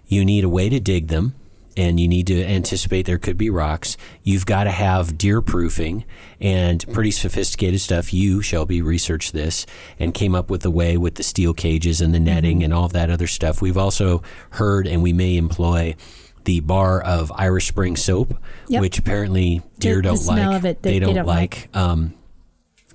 you 0.07 0.25
need 0.25 0.45
a 0.45 0.49
way 0.49 0.69
to 0.69 0.81
dig 0.81 1.09
them. 1.09 1.35
And 1.77 1.99
you 1.99 2.07
need 2.07 2.29
to 2.29 2.41
anticipate 2.45 3.05
there 3.05 3.19
could 3.19 3.37
be 3.37 3.51
rocks. 3.51 3.97
You've 4.23 4.47
got 4.47 4.63
to 4.63 4.71
have 4.71 5.19
deer 5.19 5.43
proofing 5.43 6.05
and 6.41 6.87
pretty 6.93 7.11
sophisticated 7.11 7.81
stuff. 7.81 8.15
You, 8.15 8.41
Shelby, 8.43 8.81
researched 8.81 9.33
this 9.33 9.67
and 9.99 10.15
came 10.15 10.37
up 10.37 10.51
with 10.51 10.65
a 10.65 10.71
way 10.71 10.97
with 10.97 11.17
the 11.17 11.25
steel 11.25 11.53
cages 11.53 12.01
and 12.01 12.15
the 12.15 12.21
netting 12.21 12.63
and 12.63 12.73
all 12.73 12.87
that 12.91 13.11
other 13.11 13.27
stuff. 13.27 13.61
We've 13.61 13.77
also 13.77 14.23
heard, 14.51 14.87
and 14.87 15.03
we 15.03 15.13
may 15.13 15.37
employ 15.37 15.97
the 16.45 16.61
bar 16.61 17.01
of 17.03 17.33
Irish 17.35 17.67
Spring 17.67 17.97
soap, 17.97 18.37
Yep. 18.69 18.81
which 18.81 18.97
apparently 19.01 19.61
deer 19.81 19.97
The- 19.97 20.03
the 20.03 20.09
don't 20.11 20.17
smell 20.19 20.53
like. 20.53 20.65
it, 20.65 20.83
they- 20.85 20.91
they, 20.93 20.99
they 21.01 21.05
don't, 21.07 21.15
don't 21.17 21.27
like. 21.27 21.71
Um, 21.75 22.15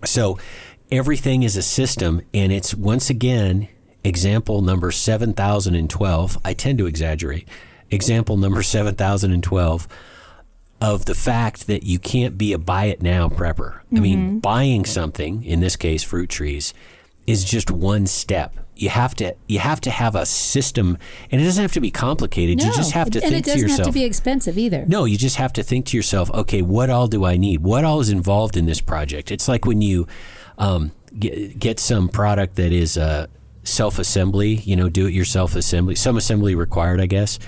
so 0.06 0.40
everything 0.90 1.44
is 1.44 1.58
a 1.58 1.62
system, 1.64 2.22
and 2.34 2.54
it's 2.54 2.74
once 2.74 3.10
again 3.10 3.68
example 4.04 4.62
number 4.62 4.92
7012. 4.92 6.38
I 6.44 6.54
tend 6.54 6.78
to 6.80 6.86
exaggerate. 6.86 7.48
Example 7.92 8.38
number 8.38 8.62
7012 8.62 9.88
of 10.82 11.06
the 11.06 11.16
fact 11.16 11.68
that 11.68 11.84
you 11.84 12.00
can't 12.00 12.38
be 12.38 12.54
a 12.54 12.58
buy 12.60 12.86
it 12.86 13.02
now 13.02 13.28
prepper. 13.28 13.82
I 13.96 14.00
mean, 14.00 14.40
buying 14.40 14.86
something, 14.86 15.44
in 15.44 15.60
this 15.60 15.76
case 15.76 16.04
fruit 16.04 16.30
trees, 16.30 16.74
is 17.28 17.44
just 17.44 17.70
one 17.70 18.08
step. 18.08 18.56
You 18.76 18.88
have 18.90 19.14
to 19.16 19.36
you 19.48 19.60
have 19.60 19.82
to 19.82 19.90
have 19.90 20.16
a 20.16 20.26
system 20.26 20.98
and 21.30 21.42
it 21.42 21.44
doesn't 21.44 21.62
have 21.62 21.74
to 21.74 21.82
be 21.82 21.92
complicated. 21.92 22.64
you 22.64 22.72
just 22.74 22.94
have 22.94 23.10
to 23.12 23.20
and 23.22 23.30
think 23.34 23.40
it 23.40 23.44
to 23.44 23.52
doesn't 23.52 23.62
yourself. 23.62 23.80
have 23.88 23.88
to 23.88 24.00
be 24.00 24.06
expensive 24.06 24.58
either 24.58 24.86
No, 24.88 25.04
you 25.04 25.18
just 25.18 25.36
have 25.36 25.52
to 25.54 25.64
think 25.64 25.86
to 25.88 25.98
yourself, 25.98 26.32
okay, 26.32 26.62
what 26.62 26.90
all 26.90 27.08
do 27.08 27.26
I 27.26 27.36
need? 27.36 27.62
What 27.62 27.84
all 27.84 28.00
is 28.00 28.10
involved 28.10 28.56
in 28.56 28.68
this 28.68 28.80
project? 28.80 29.32
It's 29.32 29.50
like 29.50 29.66
when 29.66 29.82
you 29.82 30.08
um, 30.58 30.92
get, 31.20 31.60
get 31.60 31.80
some 31.80 32.08
product 32.08 32.56
that 32.56 32.72
is 32.72 32.98
uh, 32.98 33.28
self 33.64 34.00
assembly, 34.00 34.56
you 34.56 34.76
know, 34.76 34.90
do 34.90 35.08
it 35.08 35.14
yourself 35.14 35.56
assembly, 35.56 35.96
some 35.96 36.18
assembly 36.18 36.56
required, 36.56 37.02
I 37.02 37.06
guess. 37.06 37.40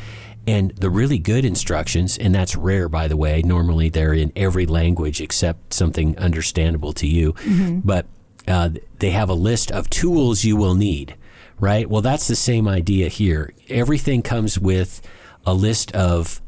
And 0.47 0.71
the 0.71 0.89
really 0.89 1.19
good 1.19 1.45
instructions, 1.45 2.17
and 2.17 2.33
that's 2.33 2.55
rare, 2.55 2.89
by 2.89 3.07
the 3.07 3.15
way, 3.15 3.43
normally 3.43 3.89
they're 3.89 4.13
in 4.13 4.31
every 4.35 4.65
language 4.65 5.21
except 5.21 5.73
something 5.73 6.17
understandable 6.17 6.93
to 6.93 7.07
you. 7.07 7.35
But 7.83 8.07
uh, 8.47 8.69
they 8.97 9.11
have 9.11 9.29
a 9.29 9.35
list 9.35 9.71
of 9.71 9.89
tools 9.89 10.43
you 10.43 10.55
will 10.55 10.73
need, 10.73 11.15
right? 11.59 11.87
Well, 11.87 12.01
that's 12.01 12.27
the 12.27 12.35
same 12.35 12.67
idea 12.67 13.07
here. 13.07 13.53
Everything 13.69 14.23
comes 14.23 14.57
with 14.57 15.01
a 15.45 15.53
list 15.53 15.91
of 15.93 16.41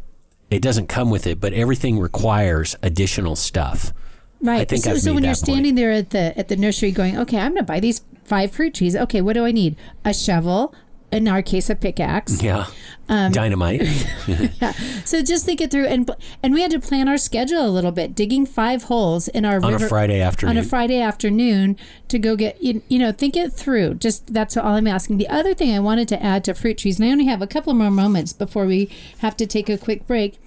it 0.49 0.61
doesn't 0.61 0.87
come 0.87 1.09
with 1.09 1.25
it, 1.25 1.39
but 1.39 1.53
everything 1.53 1.99
requires 1.99 2.75
additional 2.83 3.35
stuff. 3.35 3.93
Right. 4.41 4.61
I 4.61 4.65
think 4.65 4.83
so 4.83 4.95
so 4.97 5.13
when 5.13 5.23
you're 5.23 5.33
that 5.33 5.39
point. 5.39 5.45
standing 5.45 5.75
there 5.75 5.91
at 5.91 6.09
the 6.09 6.37
at 6.37 6.47
the 6.47 6.57
nursery 6.57 6.91
going, 6.91 7.17
okay, 7.17 7.37
I'm 7.37 7.53
going 7.53 7.61
to 7.61 7.63
buy 7.63 7.79
these 7.79 8.01
five 8.25 8.51
fruit 8.51 8.73
trees. 8.73 8.95
Okay, 8.95 9.21
what 9.21 9.33
do 9.33 9.45
I 9.45 9.51
need? 9.51 9.75
A 10.05 10.13
shovel. 10.13 10.73
In 11.11 11.27
our 11.27 11.43
case, 11.43 11.69
a 11.69 11.75
pickaxe. 11.75 12.41
Yeah. 12.41 12.65
Um, 13.07 13.31
Dynamite. 13.31 13.83
So 15.05 15.21
just 15.21 15.45
think 15.45 15.59
it 15.61 15.69
through, 15.69 15.87
and 15.87 16.09
and 16.41 16.53
we 16.53 16.61
had 16.61 16.71
to 16.71 16.79
plan 16.79 17.09
our 17.09 17.17
schedule 17.17 17.67
a 17.67 17.69
little 17.69 17.91
bit. 17.91 18.15
Digging 18.15 18.45
five 18.45 18.83
holes 18.83 19.27
in 19.27 19.43
our 19.45 19.63
On 19.63 19.73
a 19.73 19.79
Friday 19.79 20.21
afternoon. 20.21 20.57
On 20.57 20.63
a 20.63 20.65
Friday 20.65 20.99
afternoon 20.99 21.77
to 22.07 22.17
go 22.17 22.35
get 22.35 22.63
you, 22.63 22.81
you 22.87 22.97
know 22.97 23.11
think 23.11 23.35
it 23.35 23.51
through. 23.53 23.95
Just 23.95 24.33
that's 24.33 24.55
all 24.55 24.75
I'm 24.75 24.87
asking. 24.87 25.17
The 25.17 25.27
other 25.27 25.53
thing 25.53 25.75
I 25.75 25.79
wanted 25.79 26.07
to 26.07 26.23
add 26.23 26.45
to 26.45 26.53
fruit 26.53 26.77
trees, 26.77 26.99
and 26.99 27.07
I 27.07 27.11
only 27.11 27.25
have 27.25 27.41
a 27.41 27.47
couple 27.47 27.73
more 27.73 27.91
moments 27.91 28.31
before 28.33 28.65
we 28.65 28.89
have 29.19 29.35
to 29.37 29.45
take 29.45 29.69
a 29.69 29.77
quick 29.77 30.07
break. 30.07 30.39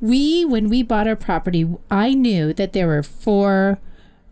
We 0.00 0.44
when 0.44 0.68
we 0.68 0.82
bought 0.82 1.08
our 1.08 1.16
property, 1.16 1.66
I 1.90 2.12
knew 2.14 2.52
that 2.52 2.72
there 2.74 2.86
were 2.86 3.02
four. 3.02 3.80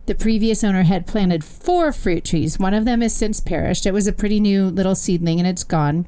The 0.05 0.15
previous 0.15 0.63
owner 0.63 0.83
had 0.83 1.07
planted 1.07 1.43
four 1.43 1.93
fruit 1.93 2.25
trees. 2.25 2.59
One 2.59 2.73
of 2.73 2.85
them 2.85 3.01
has 3.01 3.15
since 3.15 3.39
perished. 3.39 3.85
It 3.85 3.93
was 3.93 4.07
a 4.07 4.13
pretty 4.13 4.39
new 4.39 4.67
little 4.67 4.95
seedling 4.95 5.39
and 5.39 5.47
it's 5.47 5.63
gone. 5.63 6.05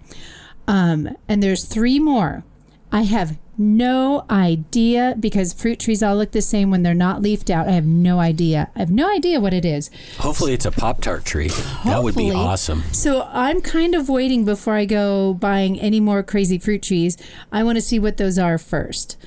Um, 0.68 1.16
and 1.30 1.42
there's 1.42 1.64
three 1.64 2.00
more. 2.00 2.44
I 2.92 3.04
have 3.04 3.38
no 3.58 4.26
idea 4.30 5.16
because 5.20 5.54
fruit 5.54 5.80
trees 5.80 6.04
all 6.04 6.18
look 6.18 6.32
the 6.32 6.42
same 6.42 6.72
when 6.72 6.84
they're 6.84 6.94
not 6.94 7.22
leafed 7.22 7.50
out. 7.50 7.68
I 7.68 7.72
have 7.72 7.86
no 7.86 8.20
idea. 8.20 8.70
I 8.76 8.80
have 8.80 8.92
no 8.92 9.10
idea 9.10 9.40
what 9.40 9.54
it 9.54 9.66
is. 9.66 9.90
Hopefully, 10.20 10.54
it's 10.54 10.66
a 10.66 10.72
Pop 10.72 11.02
Tart 11.02 11.26
tree. 11.26 11.50
That 11.86 12.04
would 12.04 12.16
be 12.16 12.32
awesome. 12.32 12.84
So 12.92 13.30
I'm 13.32 13.62
kind 13.62 13.96
of 13.96 14.10
waiting 14.10 14.46
before 14.46 14.76
I 14.76 14.86
go 14.86 15.34
buying 15.34 15.80
any 15.80 16.00
more 16.00 16.24
crazy 16.24 16.58
fruit 16.58 16.84
trees. 16.84 17.18
I 17.52 17.64
want 17.64 17.78
to 17.78 17.82
see 17.82 18.00
what 18.00 18.18
those 18.18 18.38
are 18.38 18.58
first. 18.58 19.18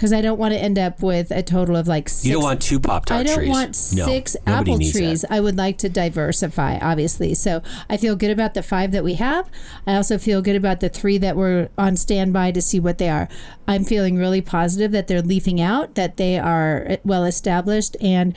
Because 0.00 0.14
I 0.14 0.22
don't 0.22 0.38
want 0.38 0.54
to 0.54 0.58
end 0.58 0.78
up 0.78 1.02
with 1.02 1.30
a 1.30 1.42
total 1.42 1.76
of 1.76 1.86
like 1.86 2.08
six. 2.08 2.24
You 2.24 2.32
don't 2.32 2.42
want 2.42 2.62
two 2.62 2.80
Pop 2.80 3.04
Tart 3.04 3.20
I 3.20 3.22
don't 3.24 3.36
trees. 3.36 3.50
want 3.50 3.76
six 3.76 4.34
nobody 4.46 4.72
apple 4.72 4.90
trees. 4.90 5.20
That. 5.20 5.32
I 5.32 5.40
would 5.40 5.58
like 5.58 5.76
to 5.76 5.90
diversify, 5.90 6.78
obviously. 6.78 7.34
So 7.34 7.62
I 7.90 7.98
feel 7.98 8.16
good 8.16 8.30
about 8.30 8.54
the 8.54 8.62
five 8.62 8.92
that 8.92 9.04
we 9.04 9.16
have. 9.16 9.50
I 9.86 9.96
also 9.96 10.16
feel 10.16 10.40
good 10.40 10.56
about 10.56 10.80
the 10.80 10.88
three 10.88 11.18
that 11.18 11.36
were 11.36 11.68
on 11.76 11.96
standby 11.96 12.52
to 12.52 12.62
see 12.62 12.80
what 12.80 12.96
they 12.96 13.10
are. 13.10 13.28
I'm 13.68 13.84
feeling 13.84 14.16
really 14.16 14.40
positive 14.40 14.90
that 14.92 15.06
they're 15.06 15.20
leafing 15.20 15.60
out, 15.60 15.96
that 15.96 16.16
they 16.16 16.38
are 16.38 16.84
eh, 16.86 16.96
well 17.04 17.26
established, 17.26 17.94
and 18.00 18.34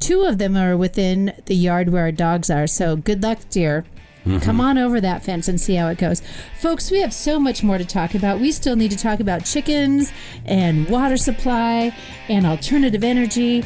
two 0.00 0.22
of 0.22 0.38
them 0.38 0.56
are 0.56 0.74
within 0.74 1.34
the 1.44 1.54
yard 1.54 1.90
where 1.90 2.04
our 2.04 2.12
dogs 2.12 2.48
are. 2.48 2.66
So 2.66 2.96
good 2.96 3.22
luck, 3.22 3.40
dear. 3.50 3.84
Mm-hmm. 4.24 4.38
Come 4.38 4.60
on 4.60 4.78
over 4.78 5.00
that 5.00 5.22
fence 5.22 5.48
and 5.48 5.60
see 5.60 5.74
how 5.74 5.88
it 5.88 5.98
goes. 5.98 6.22
Folks, 6.58 6.90
we 6.90 7.00
have 7.00 7.12
so 7.12 7.38
much 7.38 7.62
more 7.62 7.76
to 7.78 7.84
talk 7.84 8.14
about. 8.14 8.40
We 8.40 8.52
still 8.52 8.76
need 8.76 8.90
to 8.90 8.96
talk 8.96 9.20
about 9.20 9.44
chickens 9.44 10.12
and 10.46 10.88
water 10.88 11.16
supply 11.16 11.94
and 12.28 12.46
alternative 12.46 13.04
energy. 13.04 13.64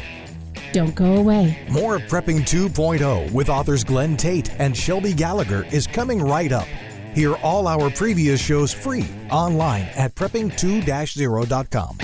Don't 0.73 0.95
go 0.95 1.17
away. 1.17 1.67
More 1.71 1.97
of 1.97 2.03
Prepping 2.03 2.41
2.0 2.41 3.33
with 3.33 3.49
authors 3.49 3.85
Glenn 3.85 4.17
Tate 4.17 4.51
and 4.61 4.77
Shelby 4.77 5.15
Gallagher 5.15 5.65
is 5.73 5.87
coming 5.87 6.21
right 6.21 6.53
up. 6.53 6.67
Hear 7.15 7.37
all 7.37 7.67
our 7.67 7.91
previous 7.91 8.41
shows 8.41 8.73
free 8.73 9.07
online 9.31 9.85
at 9.97 10.15
prepping2-0.com. 10.15 11.99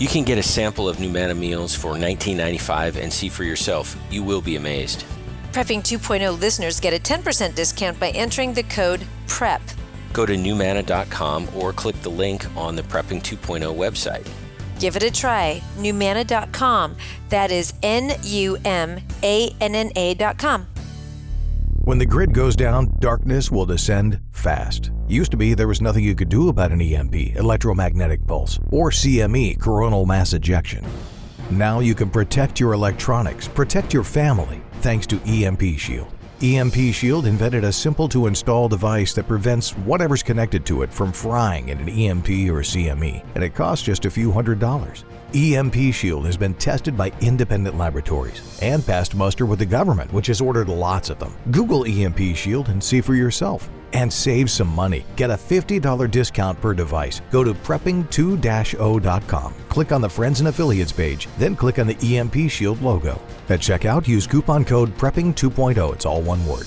You 0.00 0.08
can 0.08 0.24
get 0.24 0.38
a 0.38 0.42
sample 0.42 0.88
of 0.88 0.96
Numanna 0.96 1.36
meals 1.36 1.74
for 1.74 1.92
$19.95 1.92 2.96
and 2.96 3.12
see 3.12 3.28
for 3.28 3.44
yourself. 3.44 3.94
You 4.10 4.22
will 4.22 4.40
be 4.40 4.56
amazed. 4.56 5.04
Prepping 5.52 5.80
2.0 5.80 6.40
listeners 6.40 6.80
get 6.80 6.94
a 6.94 6.98
10% 6.98 7.54
discount 7.54 8.00
by 8.00 8.08
entering 8.12 8.54
the 8.54 8.62
code 8.62 9.06
PREP. 9.26 9.60
Go 10.14 10.24
to 10.24 10.36
numanna.com 10.36 11.48
or 11.54 11.74
click 11.74 12.00
the 12.00 12.08
link 12.08 12.46
on 12.56 12.76
the 12.76 12.82
Prepping 12.82 13.20
2.0 13.20 13.60
website. 13.76 14.26
Give 14.80 14.96
it 14.96 15.02
a 15.02 15.10
try. 15.10 15.60
Numanna.com. 15.76 16.96
That 17.28 17.50
is 17.50 17.74
N 17.82 18.12
U 18.22 18.56
M 18.64 19.02
A 19.22 19.54
N 19.60 19.74
N 19.74 19.90
A.com. 19.96 20.66
When 21.84 21.98
the 21.98 22.06
grid 22.06 22.32
goes 22.32 22.56
down, 22.56 22.90
darkness 23.00 23.50
will 23.50 23.66
descend 23.66 24.18
fast. 24.32 24.92
Used 25.10 25.32
to 25.32 25.36
be 25.36 25.54
there 25.54 25.66
was 25.66 25.80
nothing 25.80 26.04
you 26.04 26.14
could 26.14 26.28
do 26.28 26.50
about 26.50 26.70
an 26.70 26.80
EMP, 26.80 27.34
electromagnetic 27.34 28.24
pulse, 28.28 28.60
or 28.70 28.90
CME, 28.90 29.58
coronal 29.58 30.06
mass 30.06 30.34
ejection. 30.34 30.86
Now 31.50 31.80
you 31.80 31.96
can 31.96 32.08
protect 32.08 32.60
your 32.60 32.74
electronics, 32.74 33.48
protect 33.48 33.92
your 33.92 34.04
family, 34.04 34.62
thanks 34.82 35.08
to 35.08 35.20
EMP 35.26 35.76
Shield. 35.76 36.06
EMP 36.40 36.94
Shield 36.94 37.26
invented 37.26 37.64
a 37.64 37.72
simple 37.72 38.08
to 38.08 38.28
install 38.28 38.68
device 38.68 39.12
that 39.14 39.26
prevents 39.26 39.72
whatever's 39.78 40.22
connected 40.22 40.64
to 40.66 40.82
it 40.82 40.92
from 40.92 41.10
frying 41.10 41.70
in 41.70 41.78
an 41.78 41.88
EMP 41.88 42.28
or 42.48 42.62
CME, 42.62 43.24
and 43.34 43.42
it 43.42 43.56
costs 43.56 43.84
just 43.84 44.04
a 44.04 44.10
few 44.10 44.30
hundred 44.30 44.60
dollars. 44.60 45.04
EMP 45.34 45.92
Shield 45.92 46.24
has 46.24 46.36
been 46.36 46.54
tested 46.54 46.96
by 46.96 47.10
independent 47.20 47.76
laboratories 47.76 48.60
and 48.62 48.86
passed 48.86 49.16
muster 49.16 49.44
with 49.44 49.58
the 49.58 49.66
government, 49.66 50.12
which 50.12 50.28
has 50.28 50.40
ordered 50.40 50.68
lots 50.68 51.10
of 51.10 51.18
them. 51.18 51.34
Google 51.50 51.84
EMP 51.84 52.36
Shield 52.36 52.68
and 52.68 52.82
see 52.82 53.00
for 53.00 53.16
yourself. 53.16 53.68
And 53.92 54.12
save 54.12 54.50
some 54.50 54.68
money. 54.68 55.04
Get 55.16 55.30
a 55.30 55.34
$50 55.34 56.10
discount 56.10 56.60
per 56.60 56.74
device. 56.74 57.20
Go 57.30 57.44
to 57.44 57.52
prepping2-0.com. 57.52 59.54
Click 59.68 59.92
on 59.92 60.00
the 60.00 60.08
Friends 60.08 60.40
and 60.40 60.48
Affiliates 60.48 60.92
page, 60.92 61.28
then 61.38 61.54
click 61.54 61.78
on 61.78 61.86
the 61.86 62.16
EMP 62.16 62.50
Shield 62.50 62.80
logo. 62.80 63.20
At 63.48 63.60
checkout, 63.60 64.08
use 64.08 64.26
coupon 64.26 64.64
code 64.64 64.96
PREPPING 64.96 65.34
2.0. 65.34 65.94
It's 65.94 66.06
all 66.06 66.22
one 66.22 66.44
word. 66.46 66.66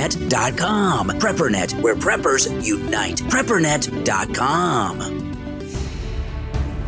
PrepperNet.com. 0.01 1.09
PrepperNet, 1.09 1.81
where 1.81 1.95
preppers 1.95 2.65
unite. 2.65 3.17
PrepperNet.com. 3.17 4.99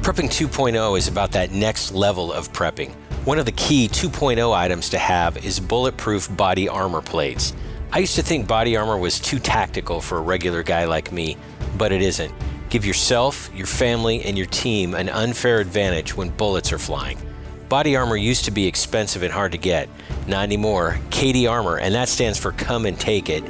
Prepping 0.02 0.30
2.0 0.30 0.98
is 0.98 1.08
about 1.08 1.32
that 1.32 1.52
next 1.52 1.94
level 1.94 2.34
of 2.34 2.52
prepping. 2.52 2.92
One 3.26 3.38
of 3.40 3.46
the 3.46 3.54
key 3.54 3.88
2.0 3.88 4.54
items 4.54 4.90
to 4.90 4.98
have 4.98 5.38
is 5.46 5.60
bulletproof 5.60 6.36
body 6.36 6.68
armor 6.68 7.02
plates. 7.02 7.54
I 7.92 8.00
used 8.00 8.16
to 8.16 8.24
think 8.24 8.48
body 8.48 8.76
armor 8.76 8.98
was 8.98 9.20
too 9.20 9.38
tactical 9.40 10.02
for 10.02 10.18
a 10.18 10.22
regular 10.22 10.64
guy 10.64 10.86
like 10.86 11.12
me, 11.12 11.38
but 11.78 11.92
it 11.92 12.02
isn't. 12.02 12.34
Give 12.70 12.84
yourself, 12.84 13.52
your 13.56 13.68
family, 13.68 14.24
and 14.24 14.36
your 14.36 14.48
team 14.48 14.96
an 14.96 15.08
unfair 15.10 15.60
advantage 15.60 16.18
when 16.18 16.30
bullets 16.30 16.74
are 16.74 16.80
flying. 16.80 17.20
Body 17.74 17.96
armor 17.96 18.16
used 18.16 18.46
to 18.46 18.52
be 18.52 18.68
expensive 18.68 19.24
and 19.24 19.34
hard 19.34 19.54
to 19.54 19.58
get. 19.58 19.90
Not 20.28 20.44
anymore. 20.44 21.00
CATI 21.10 21.48
Armor, 21.48 21.80
and 21.80 21.96
that 21.96 22.08
stands 22.08 22.38
for 22.38 22.52
Come 22.52 22.86
and 22.86 23.00
Take 23.00 23.32
It, 23.32 23.44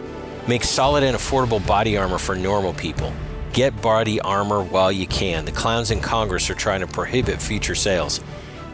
makes 0.48 0.70
solid 0.70 1.04
and 1.04 1.18
affordable 1.18 1.60
body 1.68 1.98
armor 1.98 2.18
for 2.18 2.34
normal 2.34 2.74
people. 2.74 3.12
Get 3.52 3.82
body 3.82 4.22
armor 4.22 4.64
while 4.64 4.94
you 4.94 5.08
can. 5.08 5.44
The 5.44 5.52
clowns 5.52 5.92
in 5.92 6.00
Congress 6.00 6.50
are 6.50 6.56
trying 6.56 6.80
to 6.80 6.88
prohibit 6.88 7.42
future 7.42 7.76
sales. 7.76 8.22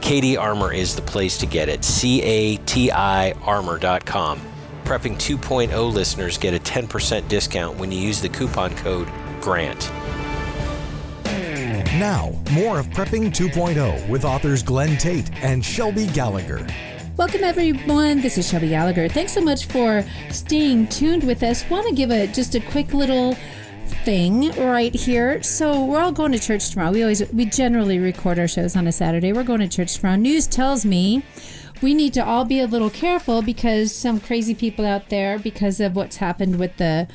CATI 0.02 0.38
Armor 0.38 0.72
is 0.72 0.96
the 0.96 1.02
place 1.02 1.40
to 1.40 1.48
get 1.48 1.68
it. 1.68 1.84
C 1.84 2.22
A 2.22 2.58
T 2.58 2.92
I 2.92 3.32
armor.com. 3.42 4.40
Prepping 4.84 5.16
2.0 5.16 5.92
listeners 5.92 6.38
get 6.38 6.54
a 6.54 6.60
10% 6.60 7.28
discount 7.28 7.76
when 7.80 7.92
you 7.92 8.00
use 8.00 8.22
the 8.22 8.30
coupon 8.30 8.76
code 8.76 9.10
GRANT. 9.42 9.92
Now, 12.00 12.32
more 12.54 12.80
of 12.80 12.88
Prepping 12.92 13.26
2.0 13.26 14.08
with 14.08 14.24
authors 14.24 14.64
Glenn 14.64 14.98
Tate 14.98 15.30
and 15.44 15.64
Shelby 15.64 16.08
Gallagher. 16.08 16.66
Welcome 17.18 17.44
everyone. 17.44 18.22
This 18.22 18.38
is 18.38 18.50
Shelby 18.50 18.70
Gallagher. 18.70 19.10
Thanks 19.10 19.34
so 19.34 19.42
much 19.42 19.66
for 19.66 20.06
staying 20.30 20.88
tuned 20.88 21.26
with 21.26 21.44
us. 21.44 21.70
Want 21.70 21.90
to 21.90 21.94
give 21.94 22.10
a 22.10 22.28
just 22.28 22.56
a 22.56 22.62
quick 22.62 22.94
little 22.94 23.36
thing 24.06 24.50
right 24.52 24.96
here. 24.96 25.44
So 25.44 25.84
we're 25.84 26.00
all 26.00 26.14
going 26.14 26.32
to 26.32 26.40
church 26.40 26.70
tomorrow. 26.70 26.94
We 26.94 27.02
always 27.02 27.30
we 27.34 27.44
generally 27.44 28.00
record 28.00 28.40
our 28.40 28.48
shows 28.48 28.78
on 28.78 28.88
a 28.88 28.94
Saturday. 28.94 29.34
We're 29.34 29.44
going 29.44 29.60
to 29.60 29.68
church 29.68 29.96
tomorrow. 29.96 30.16
News 30.16 30.48
tells 30.48 30.86
me 30.86 31.22
we 31.82 31.94
need 31.94 32.14
to 32.14 32.24
all 32.24 32.46
be 32.46 32.62
a 32.62 32.68
little 32.68 32.90
careful 32.90 33.42
because 33.42 33.94
some 33.94 34.22
crazy 34.22 34.56
people 34.56 34.86
out 34.86 35.10
there 35.10 35.38
because 35.38 35.82
of 35.82 35.98
what's 35.98 36.16
happened 36.16 36.60
with 36.60 36.78
the 36.78 37.10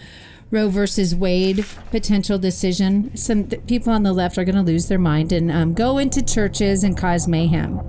Roe 0.54 0.68
versus 0.68 1.16
Wade 1.16 1.66
potential 1.90 2.38
decision. 2.38 3.14
Some 3.16 3.48
th- 3.48 3.66
people 3.66 3.92
on 3.92 4.04
the 4.04 4.12
left 4.12 4.38
are 4.38 4.44
going 4.44 4.54
to 4.54 4.62
lose 4.62 4.86
their 4.86 5.00
mind 5.00 5.32
and 5.32 5.50
um, 5.50 5.74
go 5.74 5.98
into 5.98 6.22
churches 6.22 6.84
and 6.84 6.96
cause 6.96 7.26
mayhem. 7.26 7.80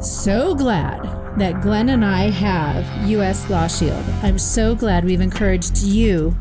So 0.00 0.54
glad 0.54 1.02
that 1.38 1.60
Glenn 1.60 1.88
and 1.88 2.04
I 2.04 2.30
have 2.30 3.08
U.S. 3.08 3.50
Law 3.50 3.66
Shield. 3.66 4.04
I'm 4.22 4.38
so 4.38 4.76
glad 4.76 5.04
we've 5.04 5.20
encouraged 5.20 5.82
you, 5.82 6.36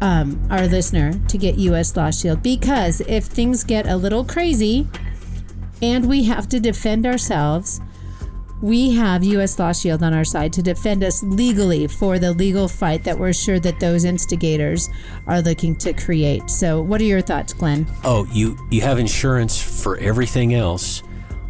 um, 0.00 0.40
our 0.48 0.68
listener, 0.68 1.18
to 1.26 1.38
get 1.38 1.58
U.S. 1.58 1.96
Law 1.96 2.12
Shield 2.12 2.42
because 2.42 3.00
if 3.02 3.24
things 3.24 3.64
get 3.64 3.88
a 3.88 3.96
little 3.96 4.24
crazy 4.24 4.86
and 5.82 6.08
we 6.08 6.22
have 6.24 6.48
to 6.50 6.60
defend 6.60 7.04
ourselves, 7.04 7.80
we 8.62 8.92
have 8.92 9.22
U.S. 9.22 9.58
Law 9.58 9.72
Shield 9.72 10.02
on 10.02 10.14
our 10.14 10.24
side 10.24 10.52
to 10.54 10.62
defend 10.62 11.04
us 11.04 11.22
legally 11.22 11.86
for 11.86 12.18
the 12.18 12.32
legal 12.32 12.68
fight 12.68 13.04
that 13.04 13.18
we're 13.18 13.32
sure 13.32 13.60
that 13.60 13.80
those 13.80 14.04
instigators 14.04 14.88
are 15.26 15.42
looking 15.42 15.74
to 15.76 15.92
create. 15.92 16.48
So, 16.48 16.80
what 16.80 17.00
are 17.00 17.04
your 17.04 17.20
thoughts, 17.20 17.52
Glenn? 17.52 17.86
Oh, 18.04 18.26
you 18.32 18.56
you 18.70 18.80
have 18.80 18.98
insurance 18.98 19.60
for 19.60 19.98
everything 19.98 20.54
else. 20.54 21.02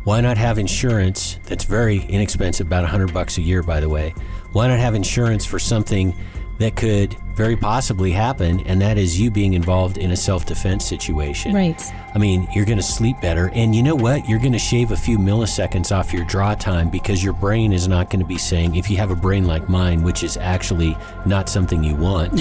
Why 0.05 0.21
not 0.21 0.39
have 0.39 0.59
insurance 0.59 1.39
that's 1.45 1.65
very 1.65 1.99
inexpensive, 2.05 2.69
about 2.69 2.83
100 2.83 3.13
bucks 3.13 3.39
a 3.39 3.43
year, 3.43 3.63
by 3.63 3.81
the 3.81 3.89
way? 3.89 4.15
Why 4.53 4.69
not 4.69 4.79
have 4.79 4.95
insurance 4.95 5.45
for 5.45 5.59
something 5.59 6.15
that 6.59 6.77
could 6.77 7.17
very 7.37 7.55
possibly 7.57 8.11
happen, 8.11 8.61
and 8.67 8.81
that 8.81 8.97
is 8.97 9.21
you 9.21 9.31
being 9.31 9.53
involved 9.53 9.99
in 9.99 10.11
a 10.11 10.17
self 10.17 10.47
defense 10.47 10.85
situation. 10.87 11.55
Right. 11.55 11.81
I 12.15 12.19
mean, 12.19 12.49
you're 12.55 12.65
going 12.65 12.79
to 12.79 12.83
sleep 12.83 13.21
better. 13.21 13.51
And 13.53 13.75
you 13.77 13.83
know 13.83 13.95
what? 13.95 14.27
You're 14.27 14.39
going 14.39 14.53
to 14.55 14.59
shave 14.59 14.91
a 14.91 14.97
few 14.97 15.19
milliseconds 15.19 15.95
off 15.95 16.15
your 16.15 16.25
draw 16.25 16.55
time 16.55 16.89
because 16.89 17.23
your 17.23 17.35
brain 17.35 17.75
is 17.75 17.87
not 17.89 18.09
going 18.09 18.21
to 18.21 18.27
be 18.27 18.39
saying, 18.39 18.75
if 18.77 18.89
you 18.89 18.97
have 18.97 19.11
a 19.11 19.15
brain 19.15 19.47
like 19.47 19.69
mine, 19.69 20.03
which 20.03 20.23
is 20.23 20.39
actually 20.39 20.97
not 21.27 21.51
something 21.51 21.85
you 21.85 21.95
want, 21.95 22.31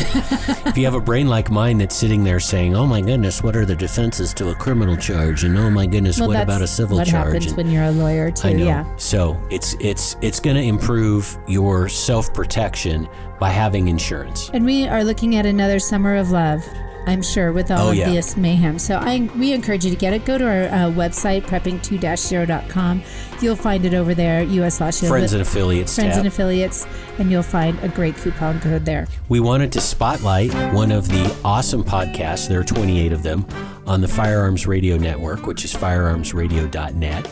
if 0.66 0.78
you 0.78 0.86
have 0.86 0.94
a 0.94 1.02
brain 1.02 1.28
like 1.28 1.52
mine 1.52 1.78
that's 1.78 1.96
sitting 1.96 2.24
there 2.24 2.40
saying, 2.40 2.74
oh 2.74 2.86
my 2.86 3.02
goodness, 3.02 3.44
what 3.44 3.54
are 3.54 3.66
the 3.66 3.76
defenses 3.76 4.34
to 4.36 4.50
a 4.52 4.56
criminal 4.56 4.96
charge? 4.96 5.44
And 5.44 5.58
oh 5.58 5.70
my 5.70 5.86
goodness, 5.86 6.20
Well, 6.20 6.30
what 6.30 6.42
about 6.42 6.62
a 6.62 6.68
civil 6.68 7.00
what 7.00 7.08
charge? 7.08 7.26
happens 7.34 7.48
And- 7.48 7.58
when 7.58 7.70
you're 7.70 7.84
a 7.84 7.92
lawyer 7.92 8.32
too. 8.32 8.48
I 8.48 8.54
know. 8.54 8.64
Yeah. 8.64 8.96
So 8.96 9.38
it's 9.52 9.76
it's 9.82 10.16
it's 10.22 10.40
going 10.40 10.56
to 10.56 10.64
improve 10.64 11.38
your 11.50 11.90
self 11.90 12.34
protection 12.34 13.10
by 13.40 13.50
having 13.50 13.90
insurance. 13.90 14.50
And 14.54 14.64
we 14.64 14.85
are 14.88 15.04
looking 15.04 15.36
at 15.36 15.46
another 15.46 15.80
summer 15.80 16.16
of 16.16 16.32
love. 16.32 16.64
I'm 17.08 17.22
sure 17.22 17.52
with 17.54 17.70
all 17.70 17.90
Oh, 17.90 17.92
of 17.92 17.96
yeah. 17.98 18.10
this 18.10 18.36
mayhem. 18.36 18.80
So 18.80 18.96
I 18.96 19.30
we 19.38 19.54
encourage 19.54 19.86
you 19.86 19.92
to 19.92 19.96
get 19.96 20.14
it. 20.14 20.26
Go 20.26 20.40
to 20.40 20.44
our 20.44 20.64
uh, 20.64 20.92
website 20.92 21.44
prepping2-0.com. 21.44 23.04
You'll 23.42 23.56
find 23.56 23.86
it 23.86 23.94
over 23.94 24.16
there. 24.16 24.42
U.S. 24.42 24.82
Law. 24.82 24.90
Friends 24.90 25.34
and 25.34 25.42
affiliates 25.44 25.94
Friends 25.94 26.12
tab. 26.16 26.20
and 26.20 26.28
affiliates, 26.28 26.88
and 27.20 27.30
you'll 27.30 27.44
find 27.44 27.78
a 27.84 27.90
great 27.90 28.16
coupon 28.16 28.60
code 28.60 28.86
there. 28.86 29.08
We 29.30 29.40
wanted 29.40 29.72
to 29.74 29.82
spotlight 29.82 30.52
one 30.74 30.92
of 30.92 31.08
the 31.08 31.38
awesome 31.46 31.84
podcasts, 31.84 32.48
there 32.48 32.60
are 32.62 32.64
28 32.64 33.12
of 33.12 33.22
them, 33.22 33.46
on 33.86 34.02
the 34.02 34.08
Firearms 34.08 34.66
Radio 34.66 34.98
Network, 34.98 35.46
which 35.46 35.64
is 35.64 35.74
firearmsradio.net. 35.76 37.28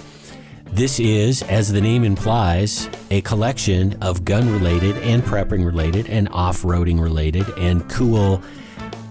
This 0.74 1.00
is, 1.00 1.44
as 1.44 1.72
the 1.72 1.80
name 1.80 2.04
implies, 2.04 2.90
a 3.12 3.22
collection 3.22 3.96
of 4.02 4.26
gun 4.26 4.52
related 4.52 4.98
and 5.04 5.22
prepping 5.22 5.64
related 5.64 6.10
and 6.10 6.28
off 6.30 6.64
roading 6.64 7.00
related 7.00 7.48
and 7.60 7.88
cool 7.92 8.42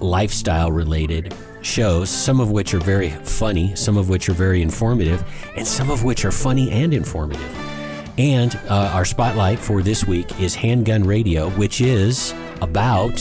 lifestyle 0.01 0.73
related 0.73 1.33
shows, 1.61 2.11
some 2.11 2.41
of 2.41 2.51
which 2.51 2.75
are 2.75 2.81
very 2.81 3.11
funny, 3.11 3.77
some 3.77 3.97
of 3.97 4.09
which 4.09 4.29
are 4.29 4.33
very 4.33 4.61
informative, 4.61 5.23
and 5.55 5.65
some 5.65 5.89
of 5.89 6.03
which 6.03 6.25
are 6.25 6.33
funny 6.33 6.69
and 6.73 6.93
informative. 6.93 8.19
And 8.19 8.59
uh, 8.69 8.91
our 8.93 9.05
spotlight 9.05 9.61
for 9.61 9.83
this 9.83 10.05
week 10.05 10.41
is 10.41 10.57
Handgun 10.57 11.05
Radio, 11.05 11.49
which 11.51 11.81
is 11.81 12.35
about 12.61 13.13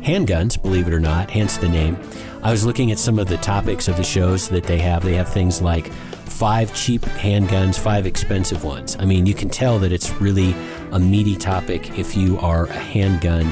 handguns, 0.00 0.60
believe 0.60 0.88
it 0.88 0.94
or 0.94 1.00
not, 1.00 1.28
hence 1.28 1.58
the 1.58 1.68
name. 1.68 1.98
I 2.42 2.50
was 2.50 2.64
looking 2.64 2.92
at 2.92 2.98
some 2.98 3.18
of 3.18 3.28
the 3.28 3.36
topics 3.36 3.88
of 3.88 3.98
the 3.98 4.04
shows 4.04 4.48
that 4.48 4.64
they 4.64 4.78
have. 4.78 5.02
They 5.02 5.16
have 5.16 5.28
things 5.28 5.60
like 5.60 5.92
five 6.34 6.74
cheap 6.74 7.02
handguns, 7.02 7.78
five 7.78 8.06
expensive 8.06 8.64
ones. 8.64 8.96
I 8.98 9.04
mean, 9.04 9.24
you 9.24 9.34
can 9.34 9.48
tell 9.48 9.78
that 9.78 9.92
it's 9.92 10.10
really 10.20 10.52
a 10.90 10.98
meaty 10.98 11.36
topic 11.36 11.96
if 11.96 12.16
you 12.16 12.38
are 12.40 12.66
a 12.66 12.72
handgun 12.72 13.44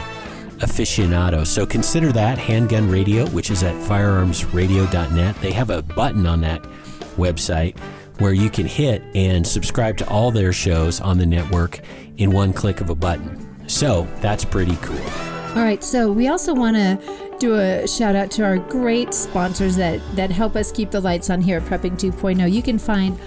aficionado. 0.59 1.47
So 1.47 1.64
consider 1.64 2.11
that 2.12 2.38
Handgun 2.38 2.90
Radio, 2.90 3.29
which 3.29 3.51
is 3.51 3.62
at 3.62 3.75
firearmsradio.net. 3.88 5.37
They 5.37 5.53
have 5.53 5.71
a 5.71 5.83
button 5.83 6.27
on 6.27 6.40
that 6.40 6.62
website 7.16 7.79
where 8.18 8.33
you 8.33 8.51
can 8.51 8.66
hit 8.66 9.03
and 9.14 9.47
subscribe 9.47 9.97
to 9.99 10.09
all 10.09 10.33
their 10.33 10.53
shows 10.53 11.01
on 11.01 11.18
the 11.18 11.27
network 11.27 11.81
in 12.16 12.33
one 12.33 12.53
click 12.53 12.81
of 12.81 12.90
a 12.90 12.95
button. 12.97 13.68
So 13.68 14.09
that's 14.21 14.45
pretty 14.45 14.77
cool. 14.83 15.32
All 15.55 15.62
right, 15.62 15.85
so 15.85 16.11
we 16.11 16.29
also 16.29 16.55
want 16.55 16.77
to 16.77 17.37
do 17.38 17.57
a 17.57 17.87
shout 17.87 18.17
out 18.17 18.31
to 18.31 18.43
our 18.43 18.57
great 18.57 19.12
sponsors 19.12 19.77
that 19.77 20.01
that 20.17 20.31
help 20.31 20.57
us 20.57 20.73
keep 20.73 20.91
the 20.91 21.01
lights 21.01 21.29
on 21.29 21.43
here 21.43 21.59
at 21.59 21.65
Prepping 21.65 21.99
2.0. 21.99 22.51
You 22.51 22.62
can 22.62 22.79
find 22.79 23.19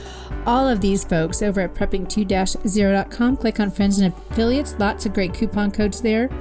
all 0.48 0.68
of 0.68 0.82
these 0.82 1.04
folks 1.04 1.44
over 1.44 1.62
at 1.62 1.76
prepping2-0.com. 1.76 3.38
Click 3.38 3.60
on 3.60 3.70
friends 3.70 4.00
and 4.00 4.12
affiliates. 4.12 4.76
Lots 4.80 5.06
of 5.06 5.14
great 5.14 5.36
coupon 5.36 5.70
codes 5.70 6.02
there. 6.02 6.32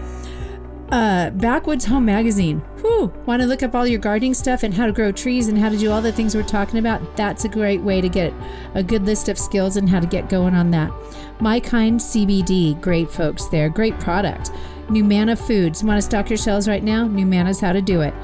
Uh, 0.91 1.29
Backwoods 1.31 1.85
Home 1.87 2.07
Magazine. 2.07 2.61
Whew, 2.81 3.13
want 3.27 3.43
to 3.43 3.47
look 3.47 3.63
up 3.63 3.75
all 3.75 3.87
your 3.87 3.99
gardening 3.99 4.33
stuff 4.33 4.63
and 4.63 4.73
how 4.73 4.87
to 4.87 4.93
grow 4.93 5.13
trees 5.13 5.49
and 5.49 5.59
how 5.59 5.69
to 5.69 5.77
do 5.77 5.91
all 5.91 6.01
the 6.01 6.13
things 6.13 6.35
we're 6.35 6.45
talking 6.45 6.79
about? 6.79 7.17
That's 7.17 7.45
a 7.45 7.49
great 7.49 7.83
way 7.83 8.01
to 8.01 8.09
get 8.09 8.33
a 8.75 8.83
good 8.83 9.05
list 9.05 9.29
of 9.29 9.39
skills 9.39 9.77
and 9.77 9.89
how 9.89 10.01
to 10.01 10.07
get 10.07 10.31
going 10.31 10.55
on 10.55 10.71
that. 10.71 10.93
My 11.41 11.61
Kind 11.61 12.01
CBD, 12.01 12.81
great 12.81 13.11
folks 13.11 13.47
there, 13.47 13.69
great 13.69 13.99
product. 14.01 14.51
Numanna 14.89 15.39
Foods, 15.39 15.83
want 15.83 15.99
to 15.99 16.03
stock 16.03 16.31
your 16.31 16.37
shelves 16.37 16.69
right 16.69 16.83
now? 16.83 17.07
Numanna's 17.07 17.61
how 17.61 17.73
to 17.73 17.83
do 17.83 18.01
it. 18.01 18.15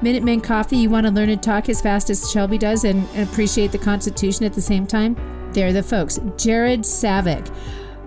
Minutemen 0.00 0.40
Coffee, 0.40 0.76
you 0.76 0.90
want 0.90 1.06
to 1.06 1.12
learn 1.12 1.28
to 1.28 1.36
talk 1.36 1.68
as 1.68 1.80
fast 1.80 2.10
as 2.10 2.30
Shelby 2.30 2.58
does 2.58 2.84
and, 2.84 3.08
and 3.14 3.28
appreciate 3.28 3.72
the 3.72 3.78
Constitution 3.78 4.44
at 4.44 4.52
the 4.52 4.60
same 4.60 4.86
time? 4.86 5.16
They're 5.52 5.72
the 5.72 5.82
folks. 5.82 6.20
Jared 6.36 6.82
Savick 6.82 7.52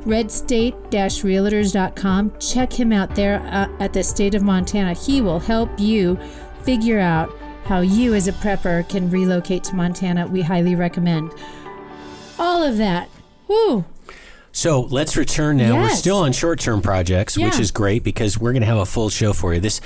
redstate-realtors.com. 0.03 2.39
Check 2.39 2.73
him 2.73 2.91
out 2.91 3.15
there 3.15 3.39
uh, 3.41 3.67
at 3.79 3.93
the 3.93 4.03
state 4.03 4.35
of 4.35 4.43
Montana. 4.43 4.93
He 4.93 5.21
will 5.21 5.39
help 5.39 5.69
you 5.79 6.19
figure 6.63 6.99
out 6.99 7.33
how 7.65 7.81
you 7.81 8.15
as 8.15 8.27
a 8.27 8.33
prepper 8.33 8.87
can 8.89 9.09
relocate 9.09 9.63
to 9.65 9.75
Montana. 9.75 10.27
We 10.27 10.41
highly 10.41 10.75
recommend. 10.75 11.31
All 12.39 12.63
of 12.63 12.77
that. 12.77 13.09
Woo! 13.47 13.85
So 14.51 14.81
let's 14.81 15.15
return 15.15 15.57
now. 15.57 15.75
We're 15.75 15.89
still 15.89 16.17
on 16.17 16.33
short-term 16.33 16.81
projects, 16.81 17.37
which 17.37 17.59
is 17.59 17.71
great 17.71 18.03
because 18.03 18.37
we're 18.39 18.51
going 18.51 18.61
to 18.61 18.67
have 18.67 18.77
a 18.77 18.85
full 18.85 19.09
show 19.09 19.33
for 19.33 19.53
you. 19.53 19.59
This 19.59 19.81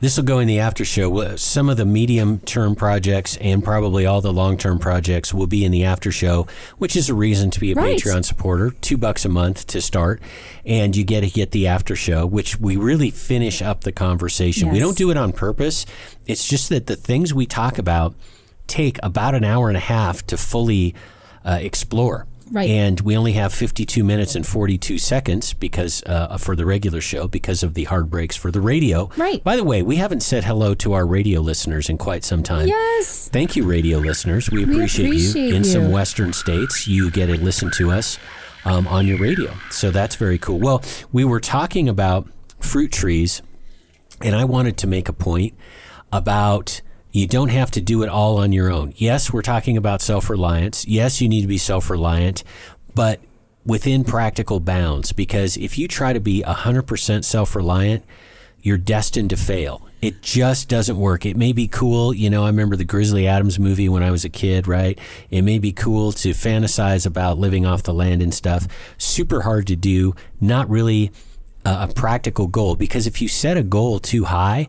this 0.00 0.16
will 0.16 0.24
go 0.24 0.38
in 0.38 0.46
the 0.46 0.60
after 0.60 0.84
show. 0.84 1.34
Some 1.34 1.68
of 1.68 1.76
the 1.76 1.84
medium-term 1.84 2.76
projects 2.76 3.36
and 3.38 3.64
probably 3.64 4.06
all 4.06 4.20
the 4.20 4.32
long-term 4.32 4.78
projects 4.78 5.34
will 5.34 5.48
be 5.48 5.64
in 5.64 5.72
the 5.72 5.84
after 5.84 6.12
show, 6.12 6.46
which 6.78 6.94
is 6.94 7.08
a 7.08 7.14
reason 7.14 7.50
to 7.50 7.58
be 7.58 7.72
a 7.72 7.74
Right. 7.74 7.98
Patreon 7.98 8.24
supporter. 8.24 8.70
Two 8.80 8.96
bucks 8.96 9.24
a 9.24 9.28
month 9.28 9.66
to 9.68 9.80
start, 9.80 10.22
and 10.64 10.94
you 10.96 11.02
get 11.02 11.22
to 11.22 11.30
get 11.30 11.50
the 11.50 11.66
after 11.66 11.96
show, 11.96 12.26
which 12.26 12.60
we 12.60 12.76
really 12.76 13.10
finish 13.10 13.60
up 13.60 13.80
the 13.82 13.90
conversation. 13.90 14.70
We 14.70 14.78
don't 14.78 14.96
do 14.96 15.10
it 15.10 15.16
on 15.16 15.32
purpose. 15.32 15.84
It's 16.28 16.46
just 16.46 16.68
that 16.68 16.86
the 16.86 16.94
things 16.94 17.34
we 17.34 17.46
talk 17.46 17.76
about 17.76 18.14
take 18.68 18.98
about 19.02 19.34
an 19.34 19.42
hour 19.42 19.66
and 19.66 19.76
a 19.76 19.80
half 19.80 20.24
to 20.26 20.36
fully 20.36 20.94
uh, 21.44 21.58
explore. 21.60 22.26
Right. 22.50 22.68
And 22.70 23.00
we 23.00 23.16
only 23.16 23.32
have 23.32 23.52
52 23.52 24.02
minutes 24.04 24.34
and 24.34 24.46
42 24.46 24.98
seconds 24.98 25.52
because 25.52 26.02
uh, 26.06 26.36
for 26.38 26.56
the 26.56 26.64
regular 26.66 27.00
show 27.00 27.28
because 27.28 27.62
of 27.62 27.74
the 27.74 27.84
hard 27.84 28.10
breaks 28.10 28.36
for 28.36 28.50
the 28.50 28.60
radio. 28.60 29.10
Right. 29.16 29.42
By 29.44 29.56
the 29.56 29.64
way, 29.64 29.82
we 29.82 29.96
haven't 29.96 30.20
said 30.20 30.44
hello 30.44 30.74
to 30.76 30.92
our 30.94 31.06
radio 31.06 31.40
listeners 31.40 31.88
in 31.88 31.98
quite 31.98 32.24
some 32.24 32.42
time. 32.42 32.68
Yes. 32.68 33.28
Thank 33.28 33.56
you, 33.56 33.64
radio 33.64 33.98
listeners. 33.98 34.50
We 34.50 34.62
appreciate, 34.64 35.06
appreciate 35.06 35.48
you. 35.50 35.54
In 35.54 35.64
some 35.64 35.90
western 35.90 36.32
states, 36.32 36.86
you 36.86 37.10
get 37.10 37.26
to 37.26 37.36
listen 37.36 37.70
to 37.72 37.90
us 37.90 38.18
um, 38.64 38.86
on 38.88 39.06
your 39.06 39.18
radio. 39.18 39.54
So 39.70 39.90
that's 39.90 40.16
very 40.16 40.38
cool. 40.38 40.58
Well, 40.58 40.82
we 41.12 41.24
were 41.24 41.40
talking 41.40 41.88
about 41.88 42.28
fruit 42.60 42.92
trees, 42.92 43.42
and 44.22 44.34
I 44.34 44.44
wanted 44.44 44.76
to 44.78 44.86
make 44.86 45.08
a 45.08 45.12
point 45.12 45.54
about 46.12 46.80
you 47.12 47.26
don't 47.26 47.48
have 47.48 47.70
to 47.72 47.80
do 47.80 48.02
it 48.02 48.08
all 48.08 48.38
on 48.38 48.52
your 48.52 48.70
own. 48.70 48.92
Yes, 48.96 49.32
we're 49.32 49.42
talking 49.42 49.76
about 49.76 50.02
self 50.02 50.28
reliance. 50.28 50.86
Yes, 50.86 51.20
you 51.20 51.28
need 51.28 51.42
to 51.42 51.46
be 51.46 51.58
self 51.58 51.90
reliant, 51.90 52.44
but 52.94 53.20
within 53.64 54.04
practical 54.04 54.60
bounds. 54.60 55.12
Because 55.12 55.56
if 55.56 55.78
you 55.78 55.88
try 55.88 56.12
to 56.12 56.20
be 56.20 56.42
100% 56.42 57.24
self 57.24 57.54
reliant, 57.54 58.04
you're 58.60 58.78
destined 58.78 59.30
to 59.30 59.36
fail. 59.36 59.86
It 60.00 60.22
just 60.22 60.68
doesn't 60.68 60.96
work. 60.96 61.26
It 61.26 61.36
may 61.36 61.52
be 61.52 61.66
cool. 61.66 62.14
You 62.14 62.30
know, 62.30 62.44
I 62.44 62.48
remember 62.48 62.76
the 62.76 62.84
Grizzly 62.84 63.26
Adams 63.26 63.58
movie 63.58 63.88
when 63.88 64.02
I 64.02 64.10
was 64.10 64.24
a 64.24 64.28
kid, 64.28 64.68
right? 64.68 64.98
It 65.30 65.42
may 65.42 65.58
be 65.58 65.72
cool 65.72 66.12
to 66.12 66.30
fantasize 66.30 67.04
about 67.04 67.38
living 67.38 67.66
off 67.66 67.82
the 67.82 67.94
land 67.94 68.22
and 68.22 68.32
stuff. 68.32 68.68
Super 68.96 69.42
hard 69.42 69.66
to 69.68 69.76
do. 69.76 70.14
Not 70.40 70.70
really 70.70 71.10
a, 71.64 71.88
a 71.88 71.92
practical 71.92 72.46
goal 72.46 72.76
because 72.76 73.06
if 73.06 73.20
you 73.20 73.28
set 73.28 73.56
a 73.56 73.62
goal 73.62 73.98
too 73.98 74.24
high 74.24 74.68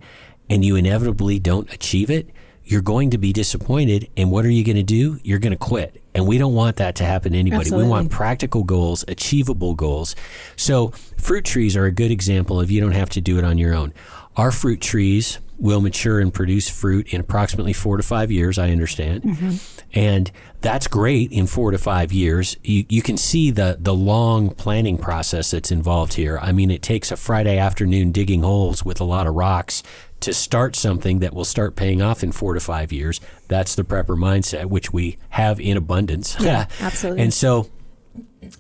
and 0.49 0.63
you 0.63 0.75
inevitably 0.75 1.39
don't 1.39 1.71
achieve 1.73 2.09
it, 2.09 2.29
you're 2.69 2.81
going 2.81 3.09
to 3.09 3.17
be 3.17 3.33
disappointed. 3.33 4.09
And 4.15 4.31
what 4.31 4.45
are 4.45 4.51
you 4.51 4.63
going 4.63 4.75
to 4.75 4.83
do? 4.83 5.19
You're 5.23 5.39
going 5.39 5.53
to 5.53 5.57
quit. 5.57 6.03
And 6.13 6.27
we 6.27 6.37
don't 6.37 6.53
want 6.53 6.75
that 6.77 6.95
to 6.97 7.03
happen 7.03 7.33
to 7.33 7.37
anybody. 7.37 7.61
Absolutely. 7.61 7.85
We 7.85 7.89
want 7.89 8.11
practical 8.11 8.63
goals, 8.63 9.03
achievable 9.07 9.73
goals. 9.73 10.15
So, 10.55 10.89
fruit 11.17 11.45
trees 11.45 11.75
are 11.75 11.85
a 11.85 11.91
good 11.91 12.11
example 12.11 12.59
of 12.59 12.69
you 12.69 12.79
don't 12.79 12.91
have 12.91 13.09
to 13.11 13.21
do 13.21 13.37
it 13.37 13.43
on 13.43 13.57
your 13.57 13.73
own. 13.73 13.93
Our 14.35 14.51
fruit 14.51 14.81
trees 14.81 15.39
will 15.57 15.81
mature 15.81 16.19
and 16.19 16.33
produce 16.33 16.69
fruit 16.69 17.13
in 17.13 17.19
approximately 17.19 17.73
four 17.73 17.97
to 17.97 18.03
five 18.03 18.31
years, 18.31 18.57
I 18.57 18.69
understand. 18.71 19.23
Mm-hmm. 19.23 19.55
And 19.93 20.31
that's 20.61 20.87
great 20.87 21.31
in 21.31 21.47
four 21.47 21.71
to 21.71 21.77
five 21.77 22.13
years. 22.13 22.55
You, 22.63 22.85
you 22.87 23.01
can 23.01 23.17
see 23.17 23.51
the, 23.51 23.77
the 23.79 23.93
long 23.93 24.51
planning 24.51 24.97
process 24.97 25.51
that's 25.51 25.71
involved 25.71 26.13
here. 26.13 26.39
I 26.41 26.53
mean, 26.53 26.71
it 26.71 26.81
takes 26.81 27.11
a 27.11 27.17
Friday 27.17 27.57
afternoon 27.57 28.11
digging 28.11 28.43
holes 28.43 28.85
with 28.85 29.01
a 29.01 29.03
lot 29.03 29.27
of 29.27 29.35
rocks 29.35 29.83
to 30.21 30.33
start 30.33 30.75
something 30.75 31.19
that 31.19 31.33
will 31.33 31.45
start 31.45 31.75
paying 31.75 32.01
off 32.01 32.23
in 32.23 32.31
four 32.31 32.53
to 32.53 32.59
five 32.59 32.91
years. 32.91 33.21
That's 33.47 33.75
the 33.75 33.83
prepper 33.83 34.17
mindset, 34.17 34.65
which 34.65 34.91
we 34.91 35.17
have 35.29 35.59
in 35.59 35.77
abundance. 35.77 36.35
Yeah, 36.39 36.67
absolutely. 36.81 37.23
and 37.23 37.33
so, 37.33 37.69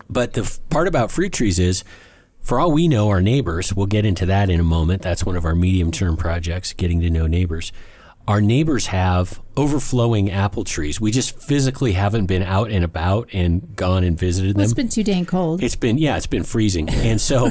but 0.09 0.33
the 0.33 0.41
f- 0.41 0.59
part 0.69 0.87
about 0.87 1.11
fruit 1.11 1.33
trees 1.33 1.59
is, 1.59 1.83
for 2.41 2.59
all 2.59 2.71
we 2.71 2.87
know, 2.87 3.09
our 3.09 3.21
neighbors, 3.21 3.73
we'll 3.73 3.85
get 3.87 4.05
into 4.05 4.25
that 4.27 4.49
in 4.49 4.59
a 4.59 4.63
moment. 4.63 5.01
That's 5.01 5.25
one 5.25 5.35
of 5.35 5.45
our 5.45 5.55
medium 5.55 5.91
term 5.91 6.15
projects, 6.17 6.73
getting 6.73 7.01
to 7.01 7.09
know 7.09 7.27
neighbors. 7.27 7.71
Our 8.27 8.41
neighbors 8.41 8.87
have 8.87 9.41
overflowing 9.57 10.29
apple 10.29 10.63
trees. 10.63 11.01
We 11.01 11.11
just 11.11 11.37
physically 11.41 11.93
haven't 11.93 12.27
been 12.27 12.43
out 12.43 12.69
and 12.71 12.83
about 12.85 13.27
and 13.33 13.75
gone 13.75 14.03
and 14.03 14.17
visited 14.17 14.55
Well, 14.55 14.61
them. 14.61 14.63
it's 14.65 14.73
been 14.73 14.89
too 14.89 15.03
dang 15.03 15.25
cold. 15.25 15.63
It's 15.63 15.75
been 15.75 15.97
yeah, 15.97 16.15
it's 16.15 16.27
been 16.27 16.43
freezing, 16.43 16.89
and 16.89 17.19
so, 17.19 17.47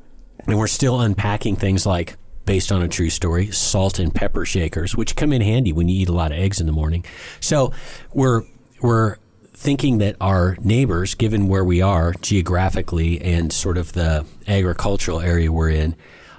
and 0.46 0.58
we're 0.58 0.66
still 0.68 1.00
unpacking 1.00 1.56
things 1.56 1.84
like 1.86 2.16
based 2.44 2.72
on 2.72 2.82
a 2.82 2.88
true 2.88 3.10
story, 3.10 3.46
salt 3.50 3.98
and 3.98 4.14
pepper 4.14 4.44
shakers, 4.44 4.96
which 4.96 5.14
come 5.16 5.32
in 5.32 5.40
handy 5.42 5.72
when 5.72 5.88
you 5.88 6.00
eat 6.02 6.08
a 6.08 6.12
lot 6.12 6.32
of 6.32 6.38
eggs 6.38 6.60
in 6.60 6.66
the 6.66 6.72
morning. 6.72 7.04
So 7.40 7.72
we're 8.12 8.42
we're 8.80 9.16
thinking 9.54 9.98
that 9.98 10.16
our 10.20 10.56
neighbors, 10.60 11.14
given 11.14 11.46
where 11.46 11.64
we 11.64 11.80
are 11.80 12.14
geographically 12.20 13.20
and 13.22 13.52
sort 13.52 13.78
of 13.78 13.92
the 13.92 14.26
agricultural 14.48 15.20
area 15.20 15.52
we're 15.52 15.70
in, 15.70 15.94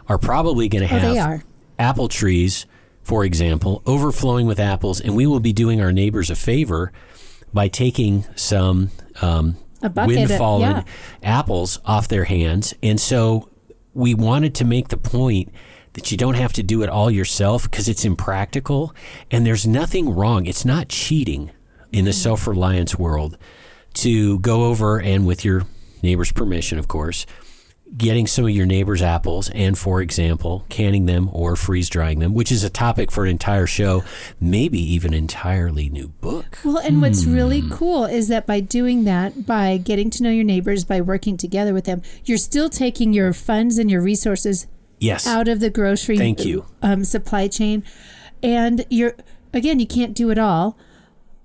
are 0.09 0.17
probably 0.17 0.67
going 0.67 0.85
to 0.85 0.93
Oh, 0.93 0.97
have 0.99 1.15
apple 1.79 2.09
trees, 2.09 2.65
for 3.01 3.23
example, 3.23 3.81
overflowing 3.85 4.45
with 4.45 4.59
apples, 4.59 4.99
and 4.99 5.15
we 5.15 5.25
will 5.25 5.39
be 5.39 5.53
doing 5.53 5.79
our 5.81 5.93
neighbors 5.93 6.29
a 6.29 6.35
favor 6.35 6.91
by 7.53 7.69
taking 7.69 8.25
some 8.35 8.89
um, 9.21 9.55
A 9.81 9.89
bucket 9.89 10.09
of- 10.23 10.29
yeah. 10.61 10.83
apples 11.39 11.79
off 11.85 12.09
their 12.09 12.25
hands. 12.25 12.73
And 12.83 12.99
so 12.99 13.49
we 13.93 14.13
wanted 14.13 14.53
to 14.55 14.65
make 14.65 14.89
the 14.89 14.97
point 14.97 15.49
that 15.93 16.11
you 16.11 16.17
don't 16.17 16.35
have 16.35 16.53
to 16.53 16.63
do 16.63 16.81
it 16.83 16.89
all 16.89 17.09
yourself 17.11 17.69
because 17.69 17.87
it's 17.87 18.05
impractical 18.05 18.93
and 19.31 19.45
there's 19.45 19.67
nothing 19.67 20.09
wrong. 20.13 20.45
It's 20.45 20.65
not 20.65 20.89
cheating 20.89 21.51
in 21.91 22.05
the 22.05 22.13
self 22.13 22.47
reliance 22.47 22.97
world 22.97 23.37
to 23.95 24.39
go 24.39 24.63
over 24.65 24.99
and, 24.99 25.25
with 25.27 25.45
your 25.45 25.63
neighbor's 26.01 26.31
permission, 26.31 26.79
of 26.79 26.87
course, 26.87 27.27
getting 27.95 28.25
some 28.25 28.43
of 28.45 28.49
your 28.49 28.65
neighbor's 28.65 29.03
apples 29.03 29.51
and, 29.51 29.77
for 29.77 30.01
example, 30.01 30.65
canning 30.67 31.05
them 31.05 31.29
or 31.31 31.55
freeze 31.55 31.89
drying 31.89 32.17
them, 32.17 32.33
which 32.33 32.51
is 32.51 32.63
a 32.63 32.69
topic 32.71 33.11
for 33.11 33.23
an 33.23 33.29
entire 33.29 33.67
show, 33.67 34.03
maybe 34.41 34.79
even 34.79 35.13
an 35.13 35.19
entirely 35.19 35.89
new 35.89 36.07
book. 36.07 36.57
Well, 36.65 36.79
and 36.79 37.03
what's 37.03 37.25
really 37.25 37.59
Hmm. 37.59 37.71
cool 37.71 38.05
is 38.05 38.29
that 38.29 38.47
by 38.47 38.61
doing 38.61 39.03
that, 39.03 39.45
by 39.45 39.77
getting 39.77 40.09
to 40.09 40.23
know 40.23 40.31
your 40.31 40.43
neighbors, 40.43 40.83
by 40.85 41.01
working 41.01 41.37
together 41.37 41.71
with 41.71 41.85
them, 41.85 42.01
you're 42.25 42.39
still 42.39 42.67
taking 42.69 43.13
your 43.13 43.31
funds 43.31 43.77
and 43.77 43.91
your 43.91 44.01
resources 44.01 44.65
Yes. 45.03 45.27
out 45.27 45.47
of 45.47 45.59
the 45.59 45.69
grocery 45.69 46.17
Thank 46.17 46.45
you. 46.45 46.65
Um, 46.81 47.03
supply 47.03 47.47
chain, 47.47 47.83
and 48.41 48.85
you're 48.89 49.15
again, 49.53 49.79
you 49.79 49.87
can't 49.87 50.13
do 50.13 50.29
it 50.29 50.37
all. 50.37 50.77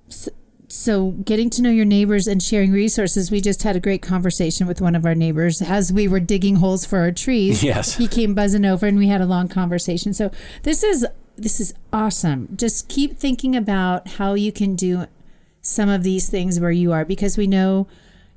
So, 0.08 0.30
so 0.68 1.10
getting 1.10 1.48
to 1.50 1.62
know 1.62 1.70
your 1.70 1.84
neighbors 1.84 2.26
and 2.26 2.42
sharing 2.42 2.72
resources. 2.72 3.30
We 3.30 3.40
just 3.40 3.62
had 3.62 3.74
a 3.74 3.80
great 3.80 4.02
conversation 4.02 4.66
with 4.66 4.80
one 4.80 4.94
of 4.94 5.04
our 5.06 5.14
neighbors 5.14 5.62
as 5.62 5.92
we 5.92 6.06
were 6.06 6.20
digging 6.20 6.56
holes 6.56 6.84
for 6.84 6.98
our 6.98 7.12
trees. 7.12 7.62
Yes. 7.68 7.96
he 7.96 8.06
came 8.06 8.34
buzzing 8.34 8.64
over, 8.64 8.86
and 8.86 8.98
we 8.98 9.08
had 9.08 9.20
a 9.20 9.26
long 9.26 9.48
conversation. 9.48 10.12
So 10.14 10.30
this 10.62 10.82
is 10.82 11.06
this 11.36 11.60
is 11.60 11.74
awesome. 11.92 12.48
Just 12.56 12.88
keep 12.88 13.16
thinking 13.16 13.56
about 13.56 14.08
how 14.08 14.34
you 14.34 14.52
can 14.52 14.74
do 14.74 15.06
some 15.62 15.88
of 15.88 16.02
these 16.02 16.28
things 16.28 16.58
where 16.60 16.70
you 16.70 16.92
are 16.92 17.04
because 17.04 17.36
we 17.36 17.46
know 17.46 17.86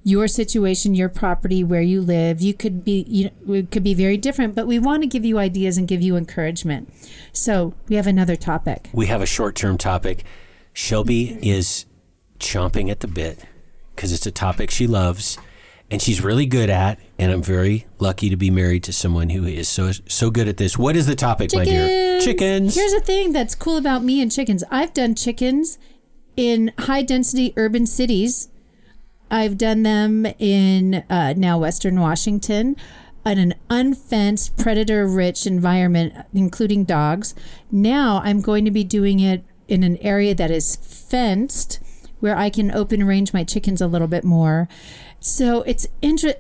your 0.03 0.27
situation, 0.27 0.95
your 0.95 1.09
property, 1.09 1.63
where 1.63 1.81
you 1.81 2.01
live, 2.01 2.41
you 2.41 2.53
could 2.53 2.83
be 2.83 3.05
you 3.07 3.25
know, 3.45 3.53
it 3.53 3.71
could 3.71 3.83
be 3.83 3.93
very 3.93 4.17
different, 4.17 4.55
but 4.55 4.67
we 4.67 4.79
want 4.79 5.03
to 5.03 5.07
give 5.07 5.23
you 5.23 5.37
ideas 5.37 5.77
and 5.77 5.87
give 5.87 6.01
you 6.01 6.15
encouragement. 6.15 6.91
So 7.33 7.73
we 7.87 7.95
have 7.95 8.07
another 8.07 8.35
topic. 8.35 8.89
we 8.93 9.07
have 9.07 9.21
a 9.21 9.25
short 9.25 9.55
term 9.55 9.77
topic. 9.77 10.23
Shelby 10.73 11.37
is 11.41 11.85
chomping 12.39 12.89
at 12.89 13.01
the 13.01 13.07
bit 13.07 13.45
because 13.95 14.11
it's 14.11 14.25
a 14.25 14.31
topic 14.31 14.71
she 14.71 14.87
loves 14.87 15.37
and 15.91 16.01
she's 16.01 16.23
really 16.23 16.45
good 16.45 16.69
at. 16.69 16.99
And 17.19 17.31
I'm 17.31 17.43
very 17.43 17.85
lucky 17.99 18.29
to 18.29 18.37
be 18.37 18.49
married 18.49 18.83
to 18.85 18.93
someone 18.93 19.29
who 19.29 19.45
is 19.45 19.67
so 19.69 19.91
so 19.91 20.31
good 20.31 20.47
at 20.47 20.57
this. 20.57 20.77
What 20.77 20.95
is 20.95 21.05
the 21.05 21.15
topic, 21.15 21.51
my 21.53 21.65
dear? 21.65 22.19
Chickens. 22.21 22.75
Here's 22.75 22.93
the 22.93 23.01
thing 23.01 23.33
that's 23.33 23.53
cool 23.53 23.77
about 23.77 24.03
me 24.03 24.21
and 24.21 24.31
chickens. 24.31 24.63
I've 24.71 24.93
done 24.93 25.13
chickens 25.13 25.77
in 26.35 26.71
high 26.79 27.03
density 27.03 27.53
urban 27.57 27.85
cities. 27.85 28.47
I've 29.32 29.57
done 29.57 29.84
them 29.84 30.25
in 30.38 31.05
uh, 31.09 31.34
now 31.38 31.57
Western 31.57 31.99
Washington, 31.99 32.75
in 33.25 33.38
an 33.38 33.53
unfenced, 33.69 34.57
predator 34.57 35.07
rich 35.07 35.47
environment, 35.47 36.13
including 36.34 36.84
dogs. 36.84 37.34
Now 37.71 38.21
I'm 38.25 38.41
going 38.41 38.65
to 38.65 38.71
be 38.71 38.84
doing 38.84 39.21
it 39.21 39.45
in 39.69 39.84
an 39.84 39.95
area 39.97 40.36
that 40.36 40.51
is 40.51 40.75
fenced 40.75 41.79
where 42.19 42.38
I 42.38 42.49
can 42.49 42.71
open 42.71 43.05
range 43.05 43.34
my 43.34 43.43
chickens 43.43 43.82
a 43.82 43.88
little 43.88 44.07
bit 44.07 44.23
more. 44.23 44.67
So 45.19 45.61
it's 45.61 45.88
inter- 46.01 46.36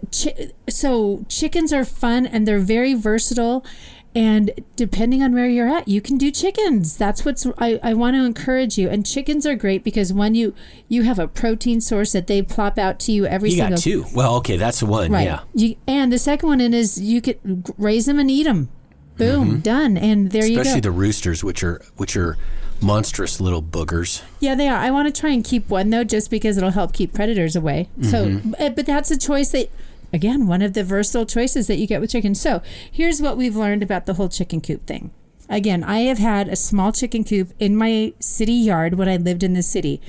so 0.69 1.25
chickens 1.29 1.71
are 1.71 1.85
fun 1.85 2.25
and 2.25 2.47
they're 2.47 2.59
very 2.59 2.93
versatile 2.93 3.65
and 4.13 4.51
depending 4.75 5.23
on 5.23 5.33
where 5.33 5.47
you're 5.47 5.69
at 5.69 5.87
you 5.87 6.01
can 6.01 6.17
do 6.17 6.29
chickens 6.31 6.97
that's 6.97 7.23
what's 7.23 7.47
i, 7.59 7.79
I 7.81 7.93
want 7.93 8.15
to 8.15 8.25
encourage 8.25 8.77
you 8.77 8.89
and 8.89 9.05
chickens 9.05 9.45
are 9.45 9.55
great 9.55 9.83
because 9.85 10.11
when 10.11 10.35
you 10.35 10.53
you 10.89 11.03
have 11.03 11.17
a 11.17 11.27
protein 11.29 11.79
source 11.79 12.11
that 12.11 12.27
they 12.27 12.41
plop 12.41 12.77
out 12.77 12.99
to 13.01 13.11
you 13.13 13.25
every 13.25 13.51
you 13.51 13.55
single 13.57 13.77
got 13.77 13.81
two. 13.83 14.05
Well, 14.13 14.35
okay, 14.37 14.57
that's 14.57 14.83
one. 14.83 15.11
right 15.11 15.23
Yeah. 15.23 15.39
you, 15.53 15.75
and 15.87 16.11
the 16.11 16.17
second 16.19 16.49
one 16.49 16.59
in 16.59 16.73
is 16.73 16.99
you 17.01 17.21
could 17.21 17.39
raise 17.77 18.05
them 18.05 18.19
and 18.19 18.29
eat 18.29 18.43
them 18.43 18.69
boom 19.17 19.59
done 19.61 19.97
and 19.97 20.31
there 20.31 20.45
you 20.45 20.51
Mm-hmm. 20.53 20.61
Especially 20.61 20.81
the 20.81 20.91
roosters, 20.91 21.43
which 21.43 21.63
are 21.63 21.81
which 21.95 22.17
are 22.17 22.37
monstrous 22.81 23.39
little 23.39 23.61
boogers. 23.61 24.23
Yeah, 24.39 24.55
they 24.55 24.67
are. 24.67 24.77
I 24.77 24.89
want 24.89 25.13
to 25.13 25.21
try 25.21 25.29
and 25.29 25.43
keep 25.43 25.69
one 25.69 25.89
though, 25.91 26.03
just 26.03 26.31
because 26.31 26.57
it'll 26.57 26.71
help 26.71 26.91
keep 26.93 27.13
predators 27.13 27.55
away. 27.55 27.89
So, 28.01 28.25
Mm-hmm. 28.25 28.53
uh, 28.59 28.69
but 28.69 28.85
that's 28.87 29.11
a 29.11 29.17
choice 29.17 29.51
that, 29.51 29.69
again, 30.13 30.47
one 30.47 30.61
of 30.61 30.73
the 30.73 30.83
versatile 30.83 31.25
choices 31.25 31.67
that 31.67 31.77
you 31.77 31.87
get 31.87 32.01
with 32.01 32.11
chicken. 32.11 32.35
So, 32.35 32.61
here's 32.91 33.21
what 33.21 33.37
we've 33.37 33.55
learned 33.55 33.83
about 33.83 34.05
the 34.05 34.15
whole 34.15 34.29
chicken 34.29 34.61
coop 34.61 34.85
thing. 34.85 35.11
Again, 35.51 35.83
I 35.83 35.99
have 36.01 36.17
had 36.17 36.47
a 36.47 36.55
small 36.55 36.93
chicken 36.93 37.25
coop 37.25 37.51
in 37.59 37.75
my 37.75 38.13
city 38.19 38.53
yard 38.53 38.95
when 38.95 39.09
I 39.09 39.17
lived 39.17 39.43
in 39.43 39.53
the 39.53 39.61
city. 39.61 40.01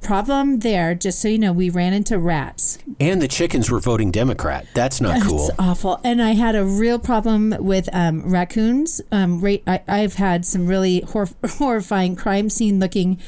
Problem 0.00 0.60
there, 0.60 0.94
just 0.94 1.20
so 1.20 1.28
you 1.28 1.38
know, 1.38 1.52
we 1.52 1.70
ran 1.70 1.92
into 1.92 2.18
rats. 2.18 2.78
And 2.98 3.22
the 3.22 3.28
chickens 3.28 3.70
were 3.70 3.78
voting 3.78 4.10
Democrat. 4.10 4.66
That's 4.74 5.00
not 5.00 5.22
cool. 5.22 5.48
It's 5.48 5.58
awful. 5.58 6.00
And 6.02 6.20
I 6.20 6.32
had 6.32 6.56
a 6.56 6.64
real 6.64 6.98
problem 6.98 7.54
with 7.58 7.88
um, 7.92 8.28
raccoons. 8.28 9.00
Um, 9.12 9.40
ra- 9.40 9.56
I, 9.66 9.82
I've 9.86 10.14
had 10.14 10.44
some 10.44 10.66
really 10.66 11.00
hor- 11.00 11.28
horrifying 11.46 12.16
crime 12.16 12.50
scene 12.50 12.80
looking, 12.80 13.20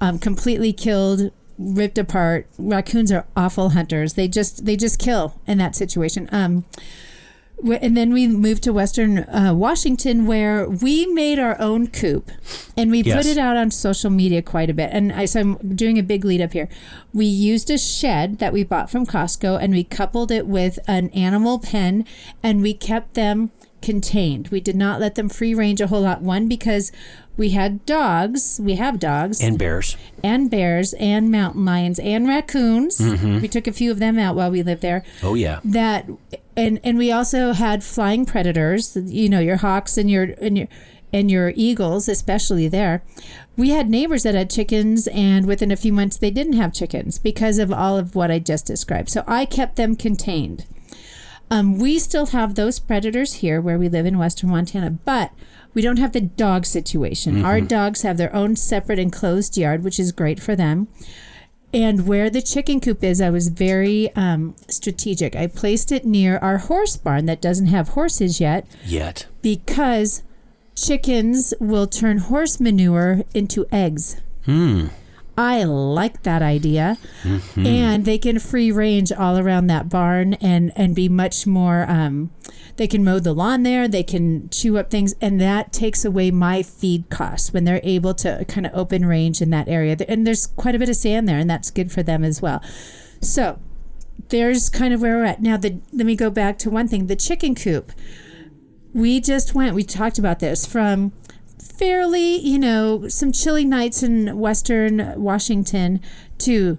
um, 0.00 0.18
completely 0.18 0.72
killed, 0.72 1.32
ripped 1.58 1.98
apart. 1.98 2.46
Raccoons 2.58 3.10
are 3.12 3.26
awful 3.36 3.70
hunters. 3.70 4.14
They 4.14 4.28
just 4.28 4.64
they 4.64 4.76
just 4.76 4.98
kill 4.98 5.40
in 5.46 5.58
that 5.58 5.74
situation. 5.76 6.28
Um, 6.32 6.64
and 7.82 7.96
then 7.96 8.12
we 8.12 8.28
moved 8.28 8.62
to 8.62 8.72
Western 8.72 9.18
uh, 9.18 9.52
Washington, 9.52 10.26
where 10.28 10.68
we 10.68 11.06
made 11.06 11.40
our 11.40 11.60
own 11.60 11.88
coop, 11.88 12.30
and 12.76 12.88
we 12.88 13.00
Yes. 13.02 13.16
put 13.16 13.26
it 13.26 13.36
out 13.36 13.56
on 13.56 13.72
social 13.72 14.10
media 14.10 14.42
quite 14.42 14.70
a 14.70 14.74
bit. 14.74 14.90
And 14.92 15.12
I, 15.12 15.24
so 15.24 15.40
I'm 15.40 15.74
doing 15.74 15.98
a 15.98 16.04
big 16.04 16.24
lead 16.24 16.40
up 16.40 16.52
here. 16.52 16.68
We 17.12 17.26
used 17.26 17.68
a 17.68 17.76
shed 17.76 18.38
that 18.38 18.52
we 18.52 18.62
bought 18.62 18.92
from 18.92 19.04
Costco, 19.06 19.60
and 19.60 19.72
we 19.72 19.82
coupled 19.82 20.30
it 20.30 20.46
with 20.46 20.78
an 20.86 21.08
animal 21.10 21.58
pen, 21.58 22.04
and 22.44 22.62
we 22.62 22.74
kept 22.74 23.14
them 23.14 23.50
contained. 23.82 24.48
We 24.48 24.60
did 24.60 24.76
not 24.76 25.00
let 25.00 25.14
them 25.14 25.28
free 25.28 25.54
range 25.54 25.80
a 25.80 25.86
whole 25.86 26.02
lot. 26.02 26.20
One 26.22 26.48
because 26.48 26.90
we 27.36 27.50
had 27.50 27.84
dogs. 27.86 28.60
We 28.62 28.74
have 28.74 28.98
dogs 28.98 29.40
And 29.40 29.58
bears. 29.58 29.96
and 30.24 30.50
bears 30.50 30.92
and 30.94 31.30
mountain 31.30 31.64
lions 31.64 31.98
and 31.98 32.26
raccoons. 32.26 32.98
Mm-hmm. 32.98 33.40
We 33.40 33.48
took 33.48 33.66
a 33.66 33.72
few 33.72 33.90
of 33.90 33.98
them 34.00 34.18
out 34.18 34.34
while 34.36 34.50
we 34.50 34.62
lived 34.62 34.82
there 34.82 35.04
Oh 35.22 35.34
yeah. 35.34 35.60
that 35.64 36.06
and 36.56 36.80
and 36.82 36.98
we 36.98 37.12
also 37.12 37.52
had 37.52 37.84
flying 37.84 38.26
predators 38.26 38.96
you 38.96 39.28
know 39.28 39.38
your 39.38 39.58
hawks 39.58 39.96
and 39.96 40.10
your 40.10 40.34
and 40.40 40.58
your 40.58 40.66
and 41.12 41.30
your 41.30 41.52
eagles 41.54 42.08
especially 42.08 42.66
there 42.66 43.02
we 43.56 43.70
had 43.70 43.88
neighbors 43.88 44.24
that 44.24 44.34
had 44.34 44.50
chickens 44.50 45.06
and 45.08 45.46
within 45.46 45.70
a 45.70 45.76
few 45.76 45.92
months 45.92 46.16
they 46.18 46.30
didn't 46.32 46.54
have 46.54 46.72
chickens 46.72 47.18
because 47.18 47.58
of 47.58 47.72
all 47.72 47.96
of 47.96 48.14
what 48.16 48.30
i 48.30 48.38
just 48.40 48.66
described 48.66 49.08
so 49.08 49.22
i 49.28 49.44
kept 49.44 49.76
them 49.76 49.94
contained 49.94 50.66
um, 51.50 51.78
we 51.78 51.98
still 51.98 52.26
have 52.26 52.54
those 52.54 52.78
predators 52.78 53.34
here 53.34 53.60
where 53.60 53.78
we 53.78 53.88
live 53.88 54.06
in 54.06 54.18
western 54.18 54.50
montana 54.50 54.90
but 54.90 55.32
we 55.74 55.82
don't 55.82 55.98
have 55.98 56.12
the 56.12 56.20
dog 56.20 56.66
situation 56.66 57.44
our 57.44 57.60
dogs 57.60 58.02
have 58.02 58.16
their 58.16 58.34
own 58.34 58.56
separate 58.56 58.98
enclosed 58.98 59.56
yard 59.56 59.82
which 59.82 59.98
is 59.98 60.12
great 60.12 60.40
for 60.40 60.54
them 60.56 60.88
and 61.72 62.06
where 62.06 62.30
the 62.30 62.40
chicken 62.40 62.80
coop 62.80 63.04
is, 63.04 63.20
I 63.20 63.28
was 63.28 63.48
very 63.48 64.14
um, 64.14 64.56
strategic. 64.68 65.36
I 65.36 65.46
placed 65.48 65.92
it 65.92 66.06
near 66.06 66.38
our 66.38 66.58
horse 66.58 66.96
barn 66.96 67.26
that 67.26 67.42
doesn't 67.42 67.66
have 67.66 67.90
horses 67.90 68.40
yet 68.40 68.66
Yet. 68.86 69.26
because 69.42 70.22
chickens 70.74 71.52
will 71.60 71.86
turn 71.86 72.18
horse 72.18 72.58
manure 72.58 73.22
into 73.34 73.66
eggs. 73.70 74.16
I 75.38 75.62
like 75.62 76.24
that 76.24 76.42
idea. 76.42 76.98
And 77.64 78.04
they 78.04 78.18
can 78.18 78.40
free 78.40 78.72
range 78.72 79.12
all 79.12 79.38
around 79.38 79.68
that 79.68 79.88
barn 79.88 80.34
and, 80.34 80.72
and 80.74 80.96
be 80.96 81.08
much 81.08 81.46
more, 81.46 81.86
um, 81.88 82.30
they 82.76 82.88
can 82.88 83.04
mow 83.04 83.20
the 83.20 83.32
lawn 83.32 83.62
there, 83.62 83.86
they 83.86 84.02
can 84.02 84.50
chew 84.50 84.78
up 84.78 84.90
things, 84.90 85.14
and 85.20 85.40
that 85.40 85.72
takes 85.72 86.04
away 86.04 86.32
my 86.32 86.64
feed 86.64 87.08
costs 87.08 87.52
when 87.52 87.64
they're 87.64 87.80
able 87.84 88.14
to 88.14 88.44
kind 88.48 88.66
of 88.66 88.74
open 88.74 89.06
range 89.06 89.40
in 89.40 89.50
that 89.50 89.68
area. 89.68 89.96
And 90.08 90.26
there's 90.26 90.48
quite 90.48 90.74
a 90.74 90.78
bit 90.78 90.88
of 90.88 90.96
sand 90.96 91.28
there, 91.28 91.38
and 91.38 91.48
that's 91.48 91.70
good 91.70 91.92
for 91.92 92.02
them 92.02 92.24
as 92.24 92.42
well. 92.42 92.60
So 93.20 93.60
there's 94.30 94.68
kind 94.68 94.92
of 94.92 95.00
where 95.00 95.18
we're 95.18 95.24
at. 95.24 95.40
Now, 95.40 95.56
the, 95.56 95.80
let 95.92 96.04
me 96.04 96.16
go 96.16 96.30
back 96.30 96.58
to 96.58 96.70
one 96.70 96.88
thing 96.88 97.06
the 97.06 97.16
chicken 97.16 97.54
coop 97.54 97.92
we 98.92 99.20
just 99.20 99.54
went 99.54 99.74
we 99.74 99.84
talked 99.84 100.18
about 100.18 100.40
this 100.40 100.66
from 100.66 101.12
fairly 101.60 102.36
you 102.38 102.58
know 102.58 103.08
some 103.08 103.32
chilly 103.32 103.64
nights 103.64 104.02
in 104.02 104.38
western 104.38 105.20
washington 105.20 106.00
to 106.38 106.78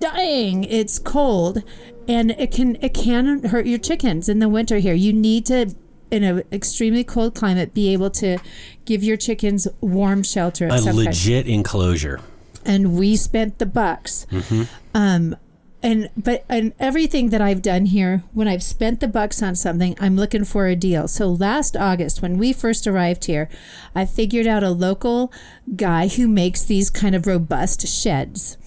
dying 0.00 0.64
it's 0.64 0.98
cold 0.98 1.62
and 2.08 2.30
it 2.32 2.50
can 2.50 2.76
it 2.80 2.94
can 2.94 3.44
hurt 3.44 3.66
your 3.66 3.78
chickens 3.78 4.28
in 4.28 4.38
the 4.38 4.48
winter 4.48 4.78
here 4.78 4.94
you 4.94 5.12
need 5.12 5.44
to 5.44 5.74
in 6.10 6.24
an 6.24 6.42
extremely 6.52 7.04
cold 7.04 7.34
climate, 7.34 7.72
be 7.74 7.92
able 7.92 8.10
to 8.10 8.38
give 8.84 9.02
your 9.02 9.16
chickens 9.16 9.68
warm 9.80 10.22
shelter. 10.22 10.66
A 10.66 10.80
kind. 10.80 10.96
legit 10.96 11.46
enclosure. 11.46 12.20
and 12.64 12.94
we 12.98 13.16
spent 13.16 13.58
the 13.58 13.66
bucks. 13.66 14.26
Mm-hmm. 14.30 14.62
Um, 14.94 15.36
and 15.82 16.10
but 16.16 16.44
and 16.48 16.72
everything 16.78 17.30
that 17.30 17.40
I've 17.40 17.62
done 17.62 17.86
here, 17.86 18.24
when 18.32 18.48
I've 18.48 18.62
spent 18.62 19.00
the 19.00 19.08
bucks 19.08 19.42
on 19.42 19.54
something, 19.54 19.96
I'm 20.00 20.16
looking 20.16 20.44
for 20.44 20.66
a 20.66 20.76
deal. 20.76 21.08
So 21.08 21.28
last 21.28 21.76
August, 21.76 22.22
when 22.22 22.38
we 22.38 22.52
first 22.52 22.86
arrived 22.86 23.24
here, 23.24 23.48
I 23.94 24.04
figured 24.04 24.46
out 24.46 24.62
a 24.62 24.70
local 24.70 25.32
guy 25.76 26.08
who 26.08 26.28
makes 26.28 26.62
these 26.62 26.90
kind 26.90 27.14
of 27.14 27.26
robust 27.26 27.86
sheds, 27.88 28.58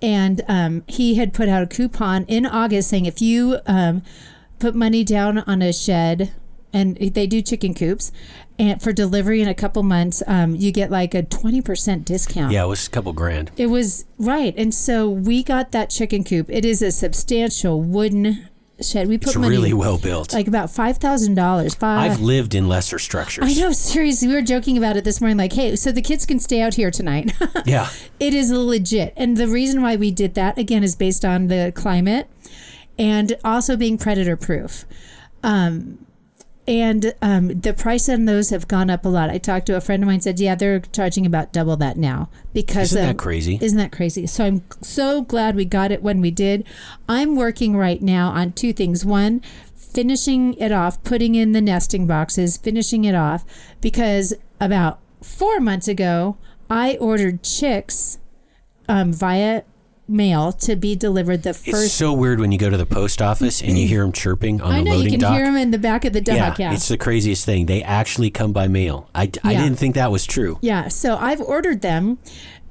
and 0.00 0.42
um, 0.48 0.84
he 0.86 1.16
had 1.16 1.34
put 1.34 1.48
out 1.48 1.62
a 1.62 1.66
coupon 1.66 2.24
in 2.24 2.46
August 2.46 2.88
saying 2.88 3.06
if 3.06 3.20
you 3.20 3.58
um, 3.66 4.02
put 4.58 4.74
money 4.74 5.04
down 5.04 5.38
on 5.38 5.62
a 5.62 5.72
shed. 5.72 6.32
And 6.76 6.96
they 6.96 7.26
do 7.26 7.40
chicken 7.40 7.72
coops, 7.72 8.12
and 8.58 8.82
for 8.82 8.92
delivery 8.92 9.40
in 9.40 9.48
a 9.48 9.54
couple 9.54 9.82
months, 9.82 10.22
um, 10.26 10.54
you 10.54 10.70
get 10.72 10.90
like 10.90 11.14
a 11.14 11.22
twenty 11.22 11.62
percent 11.62 12.04
discount. 12.04 12.52
Yeah, 12.52 12.64
it 12.64 12.68
was 12.68 12.86
a 12.86 12.90
couple 12.90 13.14
grand. 13.14 13.50
It 13.56 13.68
was 13.68 14.04
right, 14.18 14.52
and 14.58 14.74
so 14.74 15.08
we 15.08 15.42
got 15.42 15.72
that 15.72 15.88
chicken 15.88 16.22
coop. 16.22 16.50
It 16.50 16.64
is 16.66 16.82
a 16.82 16.92
substantial 16.92 17.80
wooden 17.80 18.48
shed. 18.82 19.08
We 19.08 19.16
put 19.16 19.28
It's 19.28 19.36
money, 19.36 19.56
really 19.56 19.72
well 19.72 19.96
built. 19.96 20.34
like 20.34 20.46
about 20.48 20.70
five 20.70 20.98
thousand 20.98 21.34
dollars. 21.34 21.74
Five. 21.74 22.10
I've 22.12 22.20
lived 22.20 22.54
in 22.54 22.68
lesser 22.68 22.98
structures. 22.98 23.44
I 23.46 23.58
know, 23.58 23.72
seriously. 23.72 24.28
We 24.28 24.34
were 24.34 24.42
joking 24.42 24.76
about 24.76 24.98
it 24.98 25.04
this 25.04 25.18
morning. 25.18 25.38
Like, 25.38 25.54
hey, 25.54 25.76
so 25.76 25.92
the 25.92 26.02
kids 26.02 26.26
can 26.26 26.38
stay 26.38 26.60
out 26.60 26.74
here 26.74 26.90
tonight. 26.90 27.32
Yeah. 27.64 27.88
it 28.20 28.34
is 28.34 28.50
legit, 28.50 29.14
and 29.16 29.38
the 29.38 29.48
reason 29.48 29.80
why 29.80 29.96
we 29.96 30.10
did 30.10 30.34
that 30.34 30.58
again 30.58 30.84
is 30.84 30.94
based 30.94 31.24
on 31.24 31.46
the 31.48 31.72
climate, 31.74 32.28
and 32.98 33.34
also 33.42 33.78
being 33.78 33.96
predator 33.96 34.36
proof. 34.36 34.84
Um, 35.42 36.00
and 36.68 37.14
um, 37.22 37.60
the 37.60 37.72
price 37.72 38.08
on 38.08 38.24
those 38.24 38.50
have 38.50 38.66
gone 38.66 38.90
up 38.90 39.04
a 39.04 39.08
lot. 39.08 39.30
I 39.30 39.38
talked 39.38 39.66
to 39.66 39.76
a 39.76 39.80
friend 39.80 40.02
of 40.02 40.08
mine. 40.08 40.20
Said, 40.20 40.40
yeah, 40.40 40.54
they're 40.54 40.80
charging 40.80 41.24
about 41.24 41.52
double 41.52 41.76
that 41.76 41.96
now 41.96 42.28
because 42.52 42.92
Isn't 42.92 43.06
that 43.06 43.18
crazy? 43.18 43.58
Isn't 43.60 43.78
that 43.78 43.92
crazy? 43.92 44.26
So 44.26 44.44
I'm 44.44 44.64
so 44.82 45.22
glad 45.22 45.54
we 45.54 45.64
got 45.64 45.92
it 45.92 46.02
when 46.02 46.20
we 46.20 46.30
did. 46.30 46.64
I'm 47.08 47.36
working 47.36 47.76
right 47.76 48.02
now 48.02 48.30
on 48.30 48.52
two 48.52 48.72
things. 48.72 49.04
One, 49.04 49.42
finishing 49.74 50.54
it 50.54 50.72
off, 50.72 51.02
putting 51.04 51.34
in 51.34 51.52
the 51.52 51.60
nesting 51.60 52.06
boxes, 52.06 52.56
finishing 52.56 53.04
it 53.04 53.14
off, 53.14 53.44
because 53.80 54.34
about 54.60 54.98
four 55.22 55.60
months 55.60 55.88
ago, 55.88 56.36
I 56.68 56.96
ordered 56.96 57.42
chicks 57.42 58.18
um, 58.88 59.12
via 59.12 59.62
mail 60.08 60.52
to 60.52 60.76
be 60.76 60.94
delivered 60.94 61.42
the 61.42 61.52
first. 61.54 61.86
It's 61.86 61.92
so 61.92 62.12
weird 62.12 62.38
when 62.38 62.52
you 62.52 62.58
go 62.58 62.70
to 62.70 62.76
the 62.76 62.86
post 62.86 63.20
office 63.20 63.60
and 63.60 63.70
you 63.70 63.84
mm-hmm. 63.84 63.88
hear 63.88 64.02
them 64.02 64.12
chirping 64.12 64.60
on 64.60 64.72
I 64.72 64.78
the 64.78 64.84
know 64.84 64.96
you 64.96 65.10
can 65.10 65.20
dock. 65.20 65.34
hear 65.34 65.44
them 65.44 65.56
in 65.56 65.70
the 65.70 65.78
back 65.78 66.04
of 66.04 66.12
the 66.12 66.20
dock. 66.20 66.58
Yeah, 66.58 66.72
it's 66.72 66.88
the 66.88 66.96
craziest 66.96 67.44
thing. 67.44 67.66
They 67.66 67.82
actually 67.82 68.30
come 68.30 68.52
by 68.52 68.68
mail. 68.68 69.10
I, 69.14 69.30
I 69.42 69.52
Yeah. 69.52 69.64
didn't 69.64 69.78
think 69.78 69.94
that 69.96 70.12
was 70.12 70.24
true. 70.24 70.58
Yeah, 70.62 70.88
so 70.88 71.16
I've 71.16 71.40
ordered 71.40 71.80
them 71.80 72.18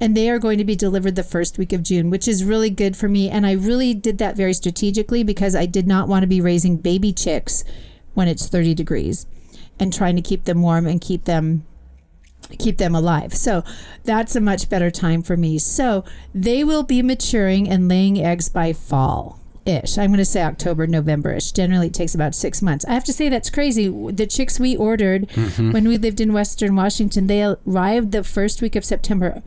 and 0.00 0.16
they 0.16 0.30
are 0.30 0.38
going 0.38 0.58
to 0.58 0.64
be 0.64 0.76
delivered 0.76 1.16
the 1.16 1.22
first 1.22 1.58
week 1.58 1.72
of 1.72 1.82
June, 1.82 2.10
which 2.10 2.26
is 2.28 2.44
really 2.44 2.70
good 2.70 2.96
for 2.96 3.08
me. 3.08 3.28
And 3.28 3.46
I 3.46 3.52
really 3.52 3.94
did 3.94 4.18
that 4.18 4.36
very 4.36 4.54
strategically 4.54 5.22
because 5.22 5.54
I 5.54 5.66
did 5.66 5.86
not 5.86 6.08
want 6.08 6.22
to 6.22 6.26
be 6.26 6.40
raising 6.40 6.76
baby 6.76 7.12
chicks 7.12 7.64
when 8.14 8.28
it's 8.28 8.48
30 8.48 8.74
degrees 8.74 9.26
and 9.78 9.92
trying 9.92 10.16
to 10.16 10.22
keep 10.22 10.44
them 10.44 10.62
warm 10.62 10.86
and 10.86 11.00
keep 11.00 11.24
them 11.24 11.66
keep 12.58 12.78
them 12.78 12.94
alive. 12.94 13.34
So 13.34 13.64
that's 14.04 14.36
a 14.36 14.40
much 14.40 14.68
better 14.68 14.90
time 14.90 15.22
for 15.22 15.36
me. 15.36 15.58
So 15.58 16.04
they 16.34 16.64
will 16.64 16.82
be 16.82 17.02
maturing 17.02 17.68
and 17.68 17.88
laying 17.88 18.18
eggs 18.22 18.48
by 18.48 18.72
fall. 18.72 19.40
Ish. 19.64 19.98
I'm 19.98 20.10
going 20.10 20.18
to 20.18 20.24
say 20.24 20.42
October, 20.42 20.86
November 20.86 21.32
ish. 21.32 21.50
Generally, 21.50 21.88
it 21.88 21.94
takes 21.94 22.14
about 22.14 22.36
six 22.36 22.62
months. 22.62 22.84
I 22.84 22.94
have 22.94 23.02
to 23.02 23.12
say 23.12 23.28
that's 23.28 23.50
crazy. 23.50 23.88
The 23.88 24.26
chicks 24.26 24.60
we 24.60 24.76
ordered 24.76 25.28
mm-hmm. 25.30 25.72
when 25.72 25.88
we 25.88 25.98
lived 25.98 26.20
in 26.20 26.32
Western 26.32 26.76
Washington, 26.76 27.26
they 27.26 27.42
arrived 27.42 28.12
the 28.12 28.22
first 28.22 28.62
week 28.62 28.76
of 28.76 28.84
September. 28.84 29.42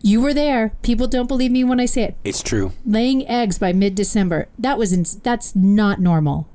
You 0.00 0.22
were 0.22 0.32
there. 0.32 0.70
People 0.82 1.06
don't 1.06 1.26
believe 1.26 1.50
me 1.50 1.64
when 1.64 1.80
I 1.80 1.84
say 1.84 2.04
it. 2.04 2.16
It's 2.24 2.42
true. 2.42 2.72
Laying 2.86 3.28
eggs 3.28 3.58
by 3.58 3.74
mid-December. 3.74 4.48
That 4.58 4.78
was 4.78 4.94
ins- 4.94 5.16
that's 5.16 5.54
not 5.54 6.00
normal. 6.00 6.48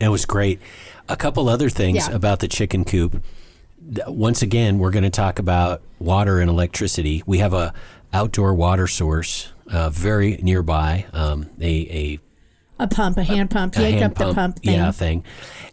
It 0.00 0.08
was 0.08 0.26
great. 0.26 0.60
A 1.08 1.16
couple 1.16 1.48
other 1.48 1.70
things 1.70 2.08
Yeah. 2.08 2.14
about 2.14 2.40
the 2.40 2.48
chicken 2.48 2.84
coop. 2.84 3.22
Once 4.06 4.42
again, 4.42 4.78
we're 4.78 4.90
going 4.90 5.04
to 5.04 5.10
talk 5.10 5.38
about 5.38 5.82
water 5.98 6.40
and 6.40 6.50
electricity. 6.50 7.22
We 7.26 7.38
have 7.38 7.52
a 7.52 7.72
outdoor 8.12 8.54
water 8.54 8.86
source 8.86 9.52
uh, 9.70 9.90
very 9.90 10.38
nearby. 10.42 11.06
Um, 11.12 11.50
a, 11.60 12.18
A 12.78 12.86
pump, 12.86 13.16
a 13.16 13.22
hand 13.24 13.50
pump, 13.50 13.76
a, 13.76 13.84
a 13.84 13.90
hand 13.90 14.04
up 14.04 14.14
the 14.14 14.34
pump 14.34 14.60
thing. 14.60 14.74
yeah, 14.74 14.90
thing, 14.90 15.24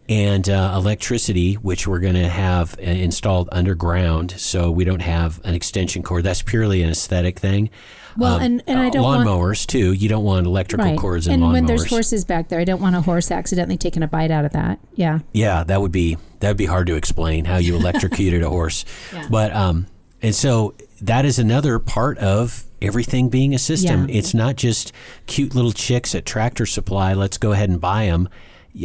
and 0.08 0.48
uh, 0.50 0.74
electricity, 0.76 1.56
which 1.56 1.88
we're 1.88 2.00
going 2.00 2.14
to 2.14 2.30
have 2.30 2.78
uh, 2.80 2.84
installed 2.84 3.50
underground, 3.52 4.32
so 4.32 4.72
we 4.72 4.86
don't 4.86 5.02
have 5.02 5.42
an 5.44 5.54
extension 5.54 6.02
cord. 6.04 6.24
That's 6.24 6.42
purely 6.42 6.82
an 6.84 6.90
aesthetic 6.90 7.40
thing. 7.40 7.70
Well, 8.18 8.38
and- 8.38 8.62
and 8.68 8.80
I 8.80 8.88
uh, 8.88 8.92
don't 8.92 9.04
want- 9.04 9.28
lawnmowers 9.28 9.66
too. 9.66 9.92
You 9.94 10.10
don't 10.10 10.24
want 10.24 10.46
electrical 10.46 10.86
Right. 10.88 10.98
cords 10.98 11.28
and 11.28 11.42
lawnmowers. 11.42 11.52
when 11.54 11.66
there's 11.66 11.90
horses 11.90 12.26
back 12.26 12.50
there, 12.50 12.60
I 12.60 12.64
don't 12.64 12.82
want 12.82 12.96
a 12.96 13.02
horse 13.02 13.32
accidentally 13.32 13.78
taking 13.78 14.04
a 14.04 14.08
bite 14.08 14.32
out 14.32 14.46
of 14.46 14.52
that. 14.54 14.80
Yeah. 14.96 15.20
Yeah, 15.34 15.64
that 15.64 15.82
would 15.82 15.92
be 15.92 16.18
that 16.40 16.50
would 16.50 16.58
be 16.58 16.66
hard 16.66 16.88
to 16.88 16.96
explain 16.96 17.46
how 17.46 17.58
you 17.58 17.76
electrocuted 17.76 18.44
a 18.44 18.50
horse. 18.58 18.86
yeah. 19.14 19.28
But 19.30 19.56
um 19.56 19.88
and 20.22 20.34
so 20.36 20.74
that 21.02 21.26
is 21.26 21.38
another 21.40 21.80
part 21.80 22.18
of 22.20 22.66
everything 22.82 23.30
being 23.30 23.54
a 23.54 23.60
system. 23.60 24.08
Yeah. 24.10 24.16
It's 24.18 24.34
not 24.34 24.56
just 24.56 24.92
cute 25.26 25.54
little 25.56 25.72
chicks 25.74 26.16
at 26.16 26.26
Tractor 26.26 26.66
Supply, 26.66 27.14
let's 27.14 27.38
go 27.38 27.52
ahead 27.52 27.70
and 27.70 27.80
buy 27.82 28.06
them. 28.08 28.30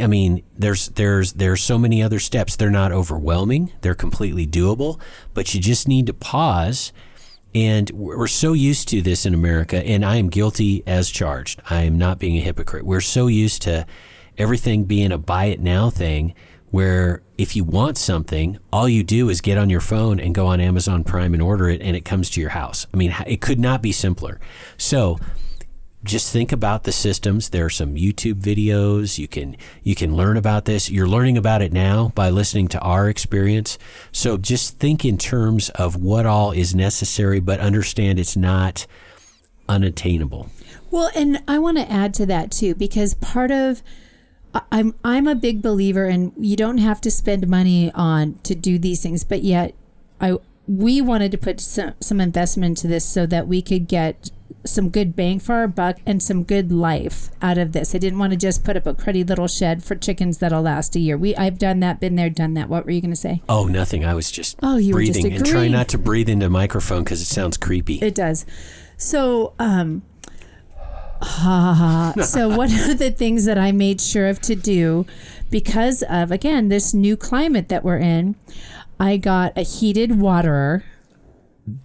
I 0.03 0.07
mean, 0.07 0.43
there's 0.57 0.89
there's 0.91 1.33
there's 1.35 1.63
so 1.63 1.79
many 1.79 2.03
other 2.03 2.19
steps. 2.19 2.57
They're 2.57 2.71
not 2.71 2.93
overwhelming. 2.93 3.73
They're 3.81 3.95
completely 3.95 4.47
doable, 4.47 5.01
but 5.33 5.55
you 5.55 5.61
just 5.61 5.89
need 5.89 6.07
to 6.07 6.13
pause 6.13 6.93
and 7.59 7.91
we're 7.91 8.29
so 8.29 8.53
used 8.53 8.87
to 8.89 9.03
this 9.03 9.27
in 9.27 9.35
America, 9.35 9.85
and 9.85 10.05
I 10.05 10.17
am 10.17 10.29
guilty 10.29 10.85
as 10.87 11.11
charged. 11.11 11.61
I 11.69 11.83
am 11.83 11.99
not 11.99 12.21
being 12.21 12.37
a 12.37 12.41
hypocrite. 12.41 12.87
We're 12.87 13.01
so 13.01 13.27
used 13.27 13.63
to 13.63 13.85
everything 14.37 14.85
being 14.85 15.11
a 15.11 15.19
buy 15.19 15.47
it 15.47 15.59
now 15.59 15.91
thing 15.91 16.35
where 16.71 17.21
if 17.37 17.57
you 17.57 17.65
want 17.65 17.99
something, 17.99 18.59
all 18.73 18.89
you 18.89 19.03
do 19.03 19.29
is 19.29 19.41
get 19.41 19.59
on 19.59 19.71
your 19.71 19.81
phone 19.81 20.21
and 20.21 20.37
go 20.37 20.47
on 20.47 20.61
Amazon 20.61 21.03
Prime 21.03 21.35
and 21.35 21.43
order 21.43 21.69
it, 21.69 21.83
and 21.83 21.97
it 21.97 22.05
comes 22.05 22.31
to 22.31 22.41
your 22.41 22.51
house. 22.51 22.87
I 22.95 22.97
mean, 22.97 23.13
it 23.27 23.41
could 23.41 23.59
not 23.59 23.83
be 23.83 23.91
simpler. 23.91 24.39
So, 24.77 25.19
just 26.05 26.33
think 26.33 26.53
about 26.53 26.85
the 26.85 26.93
systems. 26.93 27.49
There 27.49 27.65
are 27.65 27.71
some 27.71 27.95
youtube 27.95 28.35
videos. 28.35 29.19
You 29.19 29.29
can 29.29 29.57
you 29.83 29.95
can 29.95 30.15
learn 30.15 30.37
about 30.37 30.65
this. 30.65 30.91
You're 30.91 31.09
learning 31.09 31.37
about 31.37 31.63
it 31.63 31.73
now 31.73 32.13
by 32.15 32.31
listening 32.31 32.69
to 32.69 32.81
our 32.81 33.09
experience. 33.09 33.79
So 34.13 34.37
just 34.37 34.79
think 34.79 35.05
in 35.05 35.19
terms 35.19 35.71
of 35.71 35.97
what 35.97 36.27
all 36.27 36.53
is 36.53 36.75
necessary 36.75 37.41
but 37.41 37.61
understand 37.61 38.19
it's 38.19 38.37
not 38.37 38.87
unattainable. 39.69 40.51
Well, 40.91 41.11
and 41.15 41.43
I 41.47 41.59
want 41.59 41.77
to 41.79 41.91
add 41.91 42.15
to 42.15 42.27
that 42.27 42.51
too 42.51 42.75
because 42.75 43.15
part 43.15 43.51
of 43.51 43.83
I'm 44.73 44.95
I'm 45.05 45.27
a 45.27 45.35
big 45.35 45.61
believer 45.63 46.07
in 46.07 46.33
you 46.37 46.57
don't 46.57 46.79
have 46.79 47.01
to 47.03 47.11
spend 47.11 47.49
money 47.49 47.93
on 47.95 48.39
to 48.45 48.55
do 48.55 48.79
these 48.79 49.03
things, 49.03 49.25
but 49.25 49.43
yet 49.43 49.75
I 50.21 50.37
we 50.67 51.01
wanted 51.01 51.33
to 51.33 51.39
put 51.39 51.61
some 51.61 51.95
some 52.01 52.21
investment 52.21 52.79
into 52.79 52.89
this 52.89 53.05
so 53.05 53.27
that 53.27 53.49
we 53.49 53.61
could 53.61 53.89
get 53.89 54.31
some 54.69 54.89
good 54.89 55.17
bang 55.17 55.39
for 55.39 55.55
our 55.55 55.69
buck 55.69 55.99
and 56.07 56.23
some 56.23 56.45
good 56.45 56.71
life 56.71 57.31
out 57.43 57.59
of 57.59 57.73
this. 57.73 57.95
I 57.95 57.99
didn't 57.99 58.19
want 58.19 58.33
to 58.33 58.37
just 58.37 58.65
put 58.65 58.77
up 58.77 58.87
a 58.87 58.95
cruddy 58.95 59.27
little 59.27 59.49
shed 59.49 59.83
for 59.83 59.95
chickens 59.97 60.39
that'll 60.39 60.63
last 60.63 60.95
a 60.97 61.01
year. 61.01 61.17
We 61.17 61.35
I've 61.37 61.59
done 61.59 61.81
that, 61.81 62.01
been 62.01 62.17
there, 62.17 62.31
done 62.31 62.55
that. 62.55 62.69
What 62.69 62.85
were 62.85 62.91
you 62.91 63.01
going 63.01 63.11
to 63.11 63.17
say? 63.17 63.43
oh 63.49 63.67
nothing 63.67 64.05
i 64.05 64.15
was 64.15 64.31
just 64.31 64.59
Oh, 64.63 64.77
you 64.77 64.95
were 64.95 65.03
just 65.03 65.21
breathing 65.21 65.37
and 65.39 65.47
try 65.47 65.69
not 65.69 65.89
to 65.89 65.99
breathe 65.99 66.29
into 66.29 66.49
microphone 66.51 67.05
because 67.05 67.21
it 67.21 67.27
sounds 67.27 67.57
creepy 67.57 67.97
It 67.97 68.15
does. 68.15 68.45
So, 68.97 69.55
um, 69.59 70.03
ha. 71.23 72.15
so 72.25 72.49
one 72.49 72.73
of 72.73 72.99
the 72.99 73.11
things 73.11 73.45
that 73.45 73.59
I 73.59 73.73
made 73.73 74.01
sure 74.01 74.27
of 74.29 74.41
to 74.43 74.55
do, 74.55 75.07
because 75.51 76.03
of 76.03 76.31
again 76.31 76.69
this 76.69 76.93
new 76.93 77.17
climate 77.17 77.69
that 77.69 77.85
we're 77.85 77.99
in, 77.99 78.37
I 79.01 79.17
got 79.17 79.57
a 79.57 79.63
heated 79.63 80.21
waterer. 80.21 80.85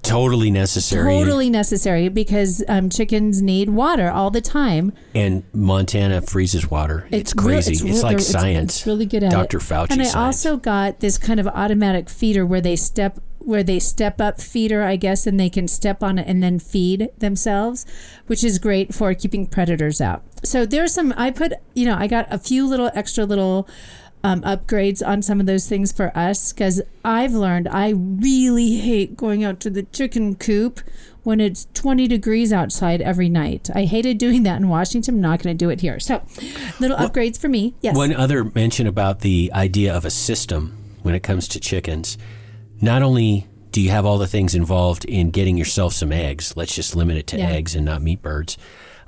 Totally 0.01 0.51
necessary 0.51 1.11
Totally 1.13 1.49
necessary 1.49 2.09
because 2.09 2.63
um, 2.67 2.89
chickens 2.89 3.41
need 3.41 3.69
water 3.69 4.09
all 4.09 4.29
the 4.31 4.41
time. 4.41 4.93
and 5.15 5.43
montana 5.53 6.21
freezes 6.21 6.69
water 6.69 7.07
it's, 7.11 7.33
real- 7.35 7.45
crazy 7.45 7.73
it's, 7.73 7.83
real- 7.83 8.01
like 8.03 8.19
science 8.19 8.77
It's, 8.77 8.87
really 8.87 9.05
good 9.05 9.23
at 9.23 9.31
dr 9.31 9.57
it. 9.57 9.59
fauci 9.61 9.91
And 9.91 10.01
I 10.01 10.05
science. 10.05 10.15
also 10.45 10.57
got 10.57 10.99
this 10.99 11.17
kind 11.17 11.39
of 11.39 11.47
automatic 11.47 12.09
feeder 12.09 12.45
where 12.45 12.61
they 12.61 12.75
step 12.75 13.19
where 13.45 13.61
they 13.61 13.77
step 13.77 14.21
up 14.21 14.39
feeder, 14.39 14.83
I 14.83 14.95
guess, 14.95 15.27
and 15.27 15.37
they 15.37 15.49
can 15.49 15.67
step 15.67 16.01
on 16.01 16.17
it 16.17 16.25
and 16.29 16.41
then 16.41 16.59
feed 16.59 17.09
themselves, 17.17 17.85
which 18.27 18.41
is 18.41 18.57
great 18.57 18.93
for 18.95 19.13
keeping 19.13 19.47
predators 19.47 19.99
out. 19.99 20.23
So 20.45 20.65
there's 20.65 20.93
some 20.93 21.13
I 21.17 21.29
put, 21.29 21.51
you 21.73 21.85
know, 21.85 21.97
I 21.97 22.07
got 22.07 22.25
a 22.31 22.37
few 22.39 22.65
little 22.65 22.89
extra 22.95 23.25
little 23.25 23.67
um, 24.23 24.41
upgrades 24.41 25.05
on 25.05 25.21
some 25.21 25.39
of 25.39 25.45
those 25.45 25.67
things 25.67 25.91
for 25.91 26.15
us 26.17 26.53
because 26.53 26.81
I've 27.03 27.33
learned 27.33 27.67
I 27.67 27.89
really 27.89 28.77
hate 28.77 29.17
going 29.17 29.43
out 29.43 29.59
to 29.61 29.69
the 29.69 29.83
chicken 29.83 30.35
coop 30.35 30.79
when 31.23 31.39
it's 31.39 31.67
20 31.73 32.07
degrees 32.07 32.51
outside 32.53 33.01
every 33.01 33.29
night. 33.29 33.69
I 33.75 33.83
hated 33.85 34.17
doing 34.17 34.43
that 34.43 34.57
in 34.61 34.69
Washington. 34.69 35.15
I'm 35.15 35.21
not 35.21 35.41
going 35.43 35.57
to 35.57 35.65
do 35.65 35.69
it 35.69 35.81
here. 35.81 35.99
So, 35.99 36.21
little 36.79 36.97
upgrades 36.97 37.37
for 37.39 37.47
me. 37.49 37.75
Yes. 37.81 37.95
One 37.95 38.13
other 38.13 38.43
mention 38.45 38.87
about 38.87 39.19
the 39.21 39.51
idea 39.53 39.93
of 39.93 40.05
a 40.05 40.09
system 40.09 40.77
when 41.01 41.15
it 41.15 41.23
comes 41.23 41.47
to 41.49 41.59
chickens. 41.59 42.17
Not 42.81 43.01
only 43.01 43.47
do 43.71 43.81
you 43.81 43.89
have 43.89 44.05
all 44.05 44.17
the 44.17 44.27
things 44.27 44.53
involved 44.53 45.03
in 45.05 45.31
getting 45.31 45.57
yourself 45.57 45.93
some 45.93 46.11
eggs, 46.11 46.55
let's 46.55 46.75
just 46.75 46.95
limit 46.95 47.17
it 47.17 47.27
to 47.27 47.37
Yeah. 47.37 47.49
eggs 47.49 47.75
and 47.75 47.85
not 47.85 48.01
meat 48.01 48.21
birds. 48.21 48.57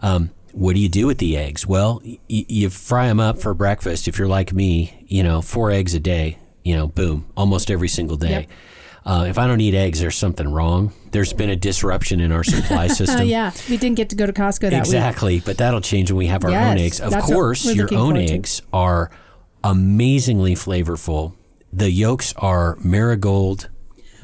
Um, 0.02 0.32
what 0.56 0.74
do 0.76 0.82
you 0.82 0.90
do 0.90 1.06
with 1.08 1.18
the 1.18 1.36
eggs? 1.38 1.68
Well, 1.68 2.02
y- 2.04 2.18
you 2.28 2.70
fry 2.70 3.08
them 3.08 3.20
up 3.20 3.38
for 3.40 3.54
breakfast. 3.54 4.08
If 4.08 4.18
you're 4.18 4.28
like 4.28 4.54
me, 4.54 5.06
you 5.08 5.22
know, 5.22 5.42
four 5.42 5.70
eggs 5.72 5.94
a 5.94 6.00
day, 6.00 6.40
you 6.64 6.76
know, 6.76 6.88
boom, 6.88 7.28
almost 7.36 7.70
every 7.70 7.90
single 7.90 8.18
day. 8.18 8.30
Yep. 8.42 8.50
Uh, 9.06 9.26
if 9.30 9.38
I 9.38 9.46
don't 9.46 9.62
eat 9.62 9.76
eggs, 9.76 10.00
there's 10.00 10.16
something 10.18 10.48
wrong. 10.52 10.92
There's 11.12 11.32
been 11.34 11.50
a 11.52 11.56
disruption 11.56 12.20
in 12.22 12.32
our 12.32 12.44
supply 12.44 12.88
system. 13.00 13.20
Oh, 13.20 13.24
yeah. 13.24 13.52
We 13.70 13.78
didn't 13.78 13.98
get 13.98 14.10
to 14.10 14.16
go 14.16 14.26
to 14.26 14.34
Costco 14.34 14.62
that 14.62 14.72
week. 14.72 14.80
Exactly, 14.80 15.40
but 15.42 15.58
that'll 15.58 15.82
change 15.82 16.10
when 16.10 16.18
we 16.18 16.28
have 16.28 16.44
our 16.44 16.50
own 16.52 16.78
eggs. 16.80 17.00
Of 17.00 17.14
course, 17.14 17.66
your 17.76 17.86
own 17.94 18.14
forward 18.16 18.28
to. 18.28 18.34
eggs 18.34 18.62
are 18.74 19.12
amazingly 19.64 20.56
flavorful. 20.56 21.34
The 21.72 21.92
yolks 21.92 22.34
are 22.38 22.78
marigold 22.84 23.70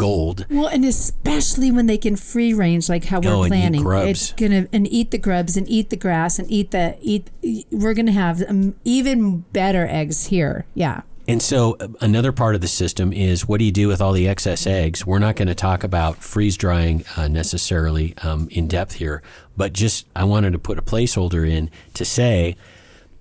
gold. 0.01 0.47
Well, 0.49 0.67
and 0.67 0.83
especially 0.83 1.71
when 1.71 1.85
they 1.85 1.97
can 1.97 2.15
free 2.15 2.55
range, 2.55 2.89
like 2.89 3.05
how 3.05 3.19
we're 3.19 3.31
Oh, 3.31 3.45
planning, 3.45 3.85
it's 3.85 4.31
gonna 4.33 4.67
and 4.73 4.91
eat 4.91 5.11
the 5.11 5.19
grubs 5.19 5.55
and 5.55 5.69
eat 5.69 5.91
the 5.91 5.95
grass 5.95 6.39
and 6.39 6.49
eat 6.51 6.71
the 6.71 6.97
eat. 7.01 7.29
We're 7.71 7.93
gonna 7.93 8.11
have 8.11 8.41
um, 8.49 8.73
even 8.83 9.41
better 9.53 9.87
eggs 9.87 10.27
here. 10.27 10.65
Yeah. 10.73 11.01
And 11.27 11.39
so, 11.39 11.77
uh, 11.79 11.87
another 12.01 12.31
part 12.31 12.55
of 12.55 12.61
the 12.61 12.67
system 12.67 13.13
is 13.13 13.47
what 13.47 13.59
do 13.59 13.63
you 13.63 13.71
do 13.71 13.87
with 13.87 14.01
all 14.01 14.11
the 14.11 14.27
excess 14.27 14.65
eggs? 14.65 15.05
We're 15.05 15.19
not 15.19 15.35
going 15.35 15.47
to 15.49 15.55
talk 15.55 15.83
about 15.83 16.17
freeze 16.17 16.57
drying 16.57 17.05
uh, 17.15 17.27
necessarily 17.27 18.15
um, 18.23 18.47
in 18.51 18.67
depth 18.67 18.93
here, 18.95 19.21
but 19.55 19.71
just 19.71 20.07
I 20.15 20.23
wanted 20.23 20.51
to 20.53 20.59
put 20.59 20.79
a 20.79 20.81
placeholder 20.81 21.47
in 21.47 21.69
to 21.93 22.03
say 22.03 22.57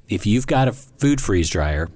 if 0.08 0.24
you've 0.26 0.46
got 0.46 0.66
a 0.66 0.72
food 0.72 1.20
freeze 1.20 1.50
dryer 1.50 1.90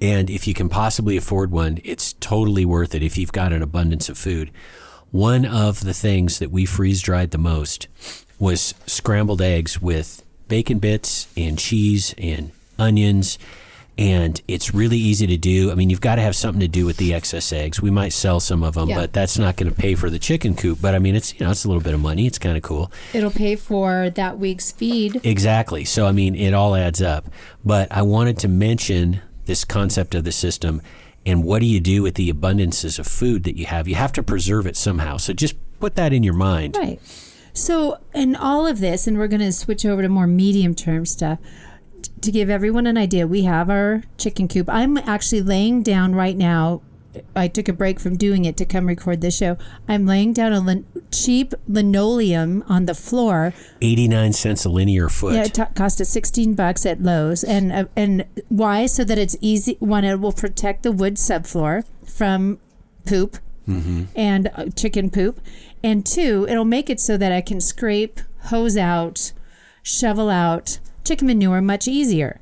and 0.00 0.30
if 0.30 0.46
you 0.46 0.54
can 0.54 0.68
possibly 0.68 1.16
afford 1.16 1.50
one, 1.50 1.78
it's 1.84 2.14
totally 2.14 2.64
worth 2.64 2.94
it 2.94 3.02
if 3.02 3.18
you've 3.18 3.32
got 3.32 3.52
an 3.52 3.62
abundance 3.62 4.08
of 4.08 4.16
food. 4.18 4.50
One 5.10 5.44
of 5.44 5.80
the 5.84 5.94
things 5.94 6.38
that 6.38 6.50
we 6.50 6.64
freeze 6.66 7.02
dried 7.02 7.32
the 7.32 7.38
most 7.38 7.88
was 8.38 8.74
scrambled 8.86 9.42
eggs 9.42 9.80
with 9.82 10.24
bacon 10.48 10.78
bits 10.78 11.28
and 11.36 11.58
cheese 11.58 12.14
and 12.16 12.52
onions. 12.78 13.38
And 13.98 14.40
it's 14.48 14.72
really 14.72 14.96
easy 14.96 15.26
to 15.26 15.36
do. 15.36 15.70
I 15.70 15.74
mean, 15.74 15.90
you've 15.90 16.00
got 16.00 16.14
to 16.14 16.22
have 16.22 16.34
something 16.34 16.60
to 16.60 16.68
do 16.68 16.86
with 16.86 16.96
the 16.96 17.12
excess 17.12 17.52
eggs. 17.52 17.82
We 17.82 17.90
might 17.90 18.14
sell 18.14 18.40
some 18.40 18.62
of 18.62 18.72
them, 18.74 18.88
Yeah. 18.88 18.96
but 18.96 19.12
that's 19.12 19.36
not 19.36 19.56
going 19.56 19.70
to 19.70 19.78
pay 19.78 19.94
for 19.94 20.08
the 20.08 20.18
chicken 20.18 20.54
coop. 20.54 20.78
But 20.80 20.94
I 20.94 20.98
mean, 21.00 21.14
it's 21.14 21.34
you 21.38 21.44
know, 21.44 21.50
it's 21.50 21.64
a 21.66 21.68
little 21.68 21.82
bit 21.82 21.92
of 21.92 22.00
money. 22.00 22.26
It's 22.26 22.38
kind 22.38 22.56
of 22.56 22.62
cool. 22.62 22.90
It'll 23.12 23.30
pay 23.30 23.56
for 23.56 24.08
that 24.14 24.38
week's 24.38 24.72
feed. 24.72 25.20
Exactly. 25.22 25.84
So, 25.84 26.06
I 26.06 26.12
mean, 26.12 26.34
it 26.34 26.54
all 26.54 26.76
adds 26.76 27.02
up. 27.02 27.26
But 27.62 27.92
I 27.92 28.00
wanted 28.00 28.38
to 28.38 28.48
mention 28.48 29.20
this 29.46 29.64
concept 29.64 30.14
of 30.14 30.24
the 30.24 30.32
system 30.32 30.82
and 31.26 31.44
what 31.44 31.60
do 31.60 31.66
you 31.66 31.80
do 31.80 32.02
with 32.02 32.14
the 32.14 32.32
abundances 32.32 32.98
of 32.98 33.06
food 33.06 33.44
that 33.44 33.56
you 33.56 33.66
have? 33.66 33.86
You 33.86 33.94
have 33.94 34.12
to 34.12 34.22
preserve 34.22 34.66
it 34.66 34.76
somehow. 34.76 35.18
So, 35.18 35.32
just 35.32 35.54
put 35.78 35.94
that 35.96 36.12
in 36.12 36.22
your 36.22 36.34
mind. 36.34 36.76
Right. 36.76 37.00
So, 37.52 37.98
in 38.14 38.36
all 38.36 38.66
of 38.66 38.80
this, 38.80 39.06
and 39.06 39.18
we're 39.18 39.28
going 39.28 39.40
to 39.40 39.52
switch 39.52 39.84
over 39.84 40.02
to 40.02 40.08
more 40.08 40.26
medium 40.26 40.74
term 40.74 41.04
stuff 41.04 41.38
to 42.22 42.32
give 42.32 42.48
everyone 42.48 42.86
an 42.86 42.96
idea. 42.96 43.26
We 43.26 43.42
have 43.42 43.68
our 43.68 44.04
chicken 44.16 44.48
coop. 44.48 44.68
I'm 44.70 44.96
actually 44.98 45.42
laying 45.42 45.82
down 45.82 46.14
right 46.14 46.36
now. 46.36 46.80
I 47.34 47.48
took 47.48 47.68
a 47.68 47.72
break 47.72 47.98
from 47.98 48.16
doing 48.16 48.44
it 48.44 48.56
to 48.58 48.64
come 48.64 48.86
record 48.86 49.20
this 49.20 49.36
show. 49.36 49.56
I'm 49.88 50.06
laying 50.06 50.32
down 50.32 50.52
a 50.52 50.60
lin- 50.60 50.86
cheap 51.10 51.54
linoleum 51.66 52.62
on 52.68 52.86
the 52.86 52.94
floor 52.94 53.52
89 53.82 54.32
cents 54.32 54.64
a 54.64 54.68
linear 54.68 55.08
foot. 55.08 55.34
Yeah, 55.34 55.44
it 55.44 55.54
t- 55.54 55.62
cost 55.74 56.00
us 56.00 56.08
16 56.10 56.54
bucks 56.54 56.86
at 56.86 57.02
Lowe's. 57.02 57.42
And 57.42 57.72
uh, 57.72 57.84
and 57.96 58.26
why? 58.48 58.86
So 58.86 59.04
that 59.04 59.18
it's 59.18 59.36
easy. 59.40 59.76
One, 59.80 60.04
it 60.04 60.20
will 60.20 60.32
protect 60.32 60.82
the 60.82 60.92
wood 60.92 61.14
subfloor 61.16 61.84
from 62.06 62.58
poop 63.06 63.38
and 64.16 64.50
uh, 64.56 64.66
chicken 64.74 65.10
poop. 65.10 65.40
And 65.84 66.04
two, 66.04 66.44
it'll 66.48 66.64
make 66.64 66.90
it 66.90 66.98
so 66.98 67.16
that 67.16 67.30
I 67.30 67.40
can 67.40 67.60
scrape, 67.60 68.20
hose 68.46 68.76
out, 68.76 69.32
shovel 69.82 70.28
out 70.28 70.80
chicken 71.04 71.26
manure 71.26 71.60
much 71.60 71.88
easier. 71.88 72.40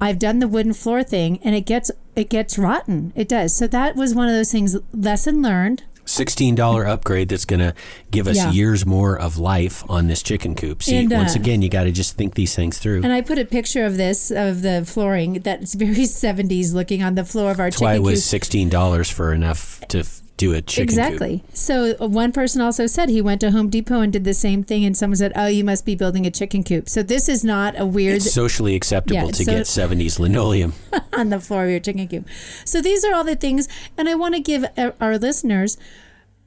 I've 0.00 0.18
done 0.18 0.38
the 0.38 0.48
wooden 0.48 0.72
floor 0.72 1.02
thing 1.02 1.38
and 1.42 1.54
it 1.54 1.62
gets 1.62 1.90
it 2.16 2.30
gets 2.30 2.58
rotten. 2.58 3.12
It 3.14 3.28
does. 3.28 3.54
So 3.56 3.66
that 3.68 3.96
was 3.96 4.14
one 4.14 4.28
of 4.28 4.34
those 4.34 4.52
things 4.52 4.76
lesson 4.92 5.42
learned. 5.42 5.82
$16 6.06 6.86
upgrade 6.86 7.30
that's 7.30 7.46
going 7.46 7.60
to 7.60 7.74
give 8.10 8.26
us 8.28 8.36
Yeah. 8.36 8.50
years 8.52 8.84
more 8.84 9.18
of 9.18 9.38
life 9.38 9.82
on 9.88 10.06
this 10.06 10.22
chicken 10.22 10.54
coop. 10.54 10.82
See, 10.82 10.96
And, 10.96 11.10
uh, 11.12 11.16
once 11.16 11.34
again, 11.34 11.62
you 11.62 11.70
got 11.70 11.84
to 11.84 11.92
just 11.92 12.16
think 12.16 12.34
these 12.34 12.54
things 12.54 12.78
through. 12.78 13.00
And 13.02 13.10
I 13.12 13.22
put 13.22 13.38
a 13.38 13.44
picture 13.46 13.84
of 13.86 13.96
this 13.96 14.30
of 14.30 14.60
the 14.60 14.84
flooring 14.84 15.40
that's 15.42 15.74
very 15.74 15.94
70s 16.04 16.74
looking 16.74 17.02
on 17.02 17.14
the 17.14 17.24
floor 17.24 17.50
of 17.50 17.58
our 17.58 17.70
chicken. 17.70 17.70
That's 17.70 17.80
why 17.80 17.94
it 17.94 17.98
coop. 17.98 18.06
was 18.06 18.22
$16 18.22 19.10
for 19.10 19.32
enough 19.32 19.80
to 19.88 20.00
f- 20.00 20.20
do 20.48 20.52
a 20.54 20.62
chicken 20.62 20.88
coop. 20.88 20.98
Exactly. 20.98 21.44
So 21.52 21.94
uh, 22.00 22.06
one 22.08 22.32
person 22.32 22.60
also 22.60 22.86
said 22.86 23.08
he 23.08 23.20
went 23.22 23.40
to 23.42 23.50
Home 23.50 23.68
Depot 23.70 24.00
and 24.00 24.12
did 24.12 24.24
the 24.24 24.34
same 24.34 24.62
thing, 24.62 24.84
and 24.84 24.96
someone 24.96 25.16
said, 25.16 25.32
"Oh, 25.36 25.46
you 25.46 25.64
must 25.64 25.84
be 25.84 25.94
building 25.94 26.26
a 26.26 26.30
chicken 26.30 26.62
coop." 26.64 26.88
So 26.88 27.02
this 27.02 27.28
is 27.28 27.44
not 27.44 27.78
a 27.78 27.86
weird 27.86 28.16
It's 28.16 28.32
socially 28.32 28.74
acceptable 28.74 29.26
Yeah, 29.26 29.30
to 29.32 29.44
so- 29.44 29.52
get 29.52 29.66
70s 29.66 30.18
linoleum. 30.18 30.72
on 31.12 31.30
the 31.30 31.40
floor 31.40 31.64
of 31.64 31.70
your 31.70 31.80
chicken 31.80 32.08
coop. 32.08 32.26
So 32.64 32.80
these 32.80 33.04
are 33.04 33.14
all 33.14 33.24
the 33.24 33.36
things, 33.36 33.68
and 33.98 34.08
I 34.08 34.14
want 34.14 34.34
to 34.34 34.40
give 34.40 34.64
uh, 34.76 34.92
our 35.00 35.18
listeners. 35.18 35.76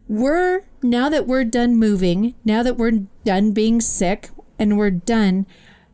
We're 0.08 0.64
now 0.82 1.10
that 1.10 1.28
we're 1.28 1.44
done 1.44 1.76
moving, 1.76 2.36
now 2.46 2.64
that 2.64 2.78
we're 2.78 3.02
done 3.26 3.52
being 3.52 3.82
sick, 3.82 4.30
and 4.58 4.78
we're 4.78 4.92
done. 4.92 5.46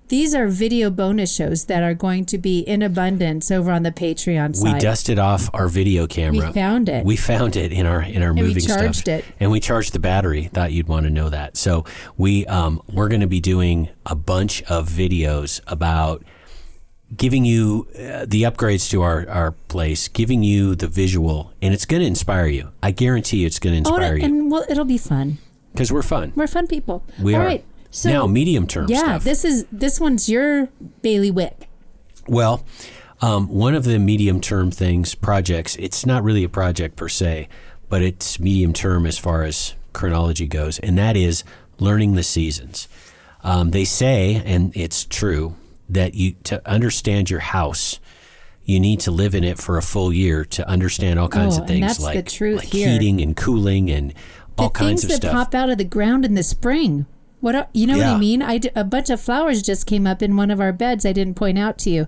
These 0.10 0.36
are 0.36 0.48
video 0.48 0.90
bonus 0.90 1.34
shows 1.34 1.66
that 1.66 1.82
are 1.82 1.94
going 1.94 2.26
to 2.26 2.38
be 2.38 2.60
in 2.60 2.82
abundance 2.82 3.50
over 3.50 3.72
on 3.72 3.84
the 3.84 3.92
Patreon 3.92 4.56
side. 4.56 4.74
We 4.74 4.80
dusted 4.80 5.18
off 5.18 5.50
our 5.54 5.68
video 5.68 6.08
camera. 6.08 6.48
We 6.48 6.54
found 6.54 6.90
it. 6.90 7.06
We 7.06 7.16
found 7.16 7.56
it 7.56 7.72
in 7.72 7.86
our 7.86 8.02
in 8.02 8.22
our 8.22 8.34
we 8.34 8.42
moving 8.42 8.64
charged 8.64 8.96
stuff, 8.96 9.20
it. 9.20 9.26
and 9.40 9.50
we 9.50 9.60
charged 9.60 9.94
the 9.94 10.00
battery. 10.00 10.44
Thought 10.46 10.72
you'd 10.74 10.88
want 10.88 11.06
to 11.06 11.10
know 11.10 11.30
that. 11.30 11.58
So 11.58 11.86
we 12.18 12.46
um, 12.48 12.82
we're 12.92 13.08
going 13.08 13.22
to 13.22 13.28
be 13.28 13.40
doing 13.40 13.90
a 14.06 14.16
bunch 14.16 14.62
of 14.64 14.90
videos 14.90 15.62
about 15.68 16.24
giving 17.16 17.46
you 17.46 17.88
uh, 17.96 18.26
the 18.28 18.44
upgrades 18.44 18.90
to 18.92 19.02
our 19.02 19.28
our 19.30 19.52
place, 19.70 20.10
giving 20.10 20.44
you 20.44 20.76
the 20.76 20.88
visual, 20.88 21.54
and 21.62 21.74
it's 21.74 21.86
going 21.86 22.02
to 22.02 22.08
inspire 22.08 22.48
you. 22.48 22.72
I 22.84 22.92
guarantee 22.92 23.38
you, 23.38 23.48
it's 23.48 23.60
going 23.60 23.84
to 23.84 23.90
oh, 23.90 23.96
inspire 23.96 24.14
and, 24.16 24.22
you 24.22 24.26
and 24.26 24.52
well, 24.52 24.66
it'll 24.70 24.86
be 24.86 24.98
fun. 24.98 25.38
because 25.72 25.92
we're 25.94 26.02
fun. 26.04 26.34
We're 26.36 26.48
fun 26.48 26.68
people. 26.68 27.04
We 27.20 27.36
All 27.36 27.42
are. 27.42 27.46
right. 27.46 27.66
So 27.94 28.10
now 28.10 28.26
medium 28.26 28.66
term 28.66 28.88
yeah, 28.90 29.04
stuff. 29.04 29.24
this 29.24 29.46
is 29.46 29.66
this 29.72 30.00
one's 30.00 30.28
your 30.28 30.68
bailiwick. 31.04 31.70
Well, 32.28 32.66
um, 33.22 33.48
one 33.48 33.76
of 33.76 33.84
the 33.84 34.00
medium 34.00 34.42
term 34.42 34.72
things, 34.72 35.14
projects, 35.14 35.76
it's 35.76 36.04
not 36.04 36.24
really 36.24 36.44
a 36.44 36.50
project 36.50 36.96
per 36.96 37.08
se, 37.08 37.48
but 37.90 38.02
it's 38.02 38.40
medium 38.40 38.74
term 38.74 39.06
as 39.06 39.20
far 39.20 39.44
as 39.44 39.76
chronology 39.94 40.48
goes, 40.48 40.80
and 40.80 40.98
that 40.98 41.16
is 41.16 41.44
learning 41.78 42.16
the 42.16 42.24
seasons. 42.24 42.88
Um, 43.44 43.70
they 43.70 43.86
say, 43.86 44.42
and 44.44 44.76
it's 44.76 45.06
true, 45.06 45.56
that 45.88 46.16
you 46.16 46.32
to 46.46 46.68
understand 46.68 47.30
your 47.30 47.42
house, 47.42 48.00
you 48.66 48.80
need 48.80 49.02
to 49.02 49.12
live 49.12 49.36
in 49.36 49.44
it 49.44 49.60
for 49.60 49.78
a 49.78 49.84
full 49.84 50.12
year 50.12 50.46
to 50.46 50.68
understand 50.68 51.20
all 51.20 51.30
kinds 51.30 51.60
Oh, 51.60 51.62
of 51.62 51.68
things 51.68 52.00
like, 52.00 52.16
like 52.42 52.64
heating 52.64 53.22
and 53.22 53.38
cooling 53.38 53.92
and 53.92 54.16
all 54.58 54.70
the 54.70 54.74
kinds 54.74 55.02
things 55.02 55.04
of 55.04 55.22
that 55.22 55.28
stuff. 55.28 55.34
pop 55.34 55.54
out 55.54 55.70
of 55.70 55.78
the 55.78 55.84
ground 55.84 56.26
in 56.26 56.34
the 56.34 56.42
spring. 56.44 57.06
What 57.44 57.56
are, 57.56 57.68
you 57.74 57.88
know 57.88 57.98
what 57.98 58.06
I 58.08 58.18
mean? 58.18 58.42
I 58.42 58.58
d- 58.58 58.70
a 58.74 58.86
bunch 58.86 59.10
of 59.10 59.20
flowers 59.20 59.62
just 59.62 59.86
came 59.86 60.08
up 60.08 60.22
in 60.22 60.38
one 60.38 60.50
of 60.50 60.62
our 60.62 60.72
beds. 60.72 61.06
I 61.06 61.12
didn't 61.12 61.34
point 61.34 61.60
out 61.60 61.78
to 61.80 61.90
you. 61.90 62.08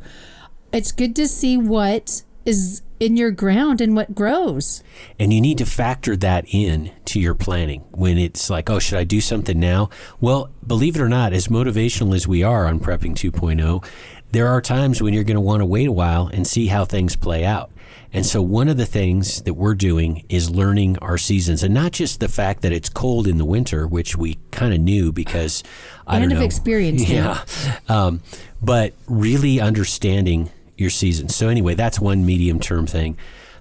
It's 0.72 0.94
good 0.94 1.14
to 1.18 1.28
see 1.28 1.58
what 1.58 2.24
is 2.46 2.84
in 3.02 3.18
your 3.18 3.32
ground 3.32 3.82
and 3.82 3.98
what 3.98 4.16
grows. 4.16 4.82
And 5.20 5.34
you 5.34 5.42
need 5.42 5.58
to 5.58 5.66
factor 5.66 6.16
that 6.16 6.46
in 6.48 6.92
to 7.04 7.20
your 7.20 7.36
planning 7.36 7.82
when 7.92 8.18
it's 8.18 8.50
like, 8.50 8.70
oh, 8.70 8.80
should 8.80 8.98
I 8.98 9.04
do 9.04 9.20
something 9.20 9.60
now? 9.60 9.90
Well, 10.22 10.52
believe 10.66 10.96
it 10.96 11.02
or 11.02 11.10
not, 11.10 11.34
as 11.34 11.50
motivational 11.50 12.16
as 12.16 12.26
we 12.26 12.42
are 12.42 12.66
on 12.66 12.80
Prepping 12.80 13.16
2.0, 13.16 13.86
there 14.32 14.48
are 14.48 14.62
times 14.62 15.02
when 15.02 15.14
you're 15.14 15.26
going 15.26 15.36
to 15.36 15.42
want 15.42 15.60
to 15.60 15.66
wait 15.66 15.90
a 15.90 15.92
while 15.92 16.28
and 16.28 16.48
see 16.48 16.68
how 16.68 16.86
things 16.86 17.18
play 17.18 17.44
out. 17.44 17.72
And 18.16 18.26
so, 18.26 18.42
one 18.42 18.70
of 18.70 18.78
the 18.78 18.86
things 18.86 19.42
that 19.44 19.54
we're 19.56 19.76
doing 19.76 20.26
is 20.30 20.50
learning 20.50 20.98
our 21.00 21.18
seasons, 21.18 21.64
and 21.64 21.74
not 21.74 21.92
just 21.92 22.20
the 22.22 22.30
fact 22.30 22.62
that 22.62 22.72
it's 22.72 22.88
cold 22.90 23.28
in 23.28 23.38
the 23.38 23.46
winter, 23.46 23.86
which 23.88 24.16
we 24.18 24.38
kind 24.52 24.74
of 24.74 24.80
knew 24.80 25.12
because 25.12 25.64
I 26.08 26.14
Kind 26.14 26.24
don't 26.24 26.32
of 26.32 26.38
know, 26.40 26.46
it. 26.46 27.10
yeah, 27.10 27.44
um, 27.90 28.22
but 28.62 28.94
really 29.08 29.60
understanding 29.60 30.50
your 30.78 30.90
seasons. 30.90 31.36
So 31.36 31.50
anyway, 31.50 31.76
that's 31.76 32.00
one 32.00 32.26
medium 32.26 32.60
term 32.60 32.88
thing. 32.88 33.18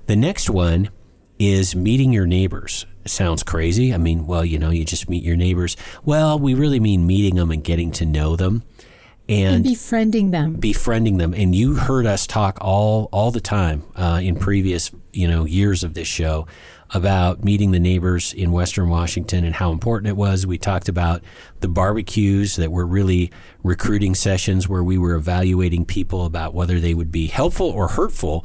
The 0.07 0.17
next 0.17 0.49
one 0.49 0.89
is 1.39 1.75
meeting 1.75 2.13
your 2.13 2.27
neighbors. 2.27 2.87
Sounds 3.07 3.43
crazy. 3.43 3.93
I 3.93 3.99
mean, 3.99 4.27
well, 4.27 4.45
you 4.45 4.59
know, 4.59 4.71
you 4.71 4.85
just 4.85 5.09
meet 5.11 5.25
your 5.25 5.37
neighbors. 5.37 5.77
Well, 6.05 6.39
we 6.39 6.55
really 6.55 6.81
mean 6.81 7.07
meeting 7.07 7.35
them 7.35 7.51
and 7.51 7.63
getting 7.63 7.91
to 7.93 8.07
know 8.07 8.37
them. 8.37 8.63
And 9.29 9.55
and 9.57 9.64
befriending 9.64 10.31
them. 10.33 10.55
befriending 10.55 11.16
them. 11.16 11.33
And 11.33 11.55
you 11.55 11.75
heard 11.75 12.07
us 12.07 12.27
talk 12.27 12.59
all 12.61 13.09
all 13.11 13.31
the 13.31 13.41
time 13.41 13.85
uh, 13.97 14.20
in 14.22 14.37
previous 14.37 14.91
you 15.12 15.27
know 15.29 15.45
years 15.45 15.83
of 15.83 15.95
this 15.95 16.09
show 16.09 16.47
about 16.91 17.43
meeting 17.43 17.72
the 17.72 17.81
neighbors 17.81 18.33
in 18.33 18.53
Western 18.53 18.89
Washington 18.89 19.45
and 19.45 19.55
how 19.55 19.72
important 19.72 20.09
it 20.09 20.16
was. 20.16 20.47
We 20.47 20.59
talked 20.59 20.89
about 20.89 21.22
the 21.61 21.68
barbecues 21.68 22.57
that 22.57 22.70
were 22.70 22.87
really 22.87 23.33
recruiting 23.62 24.14
sessions 24.14 24.68
where 24.68 24.85
we 24.85 24.99
were 24.99 25.14
evaluating 25.14 25.87
people 25.87 26.25
about 26.27 26.55
whether 26.55 26.79
they 26.79 26.95
would 26.95 27.11
be 27.11 27.27
helpful 27.27 27.68
or 27.68 27.89
hurtful 27.89 28.45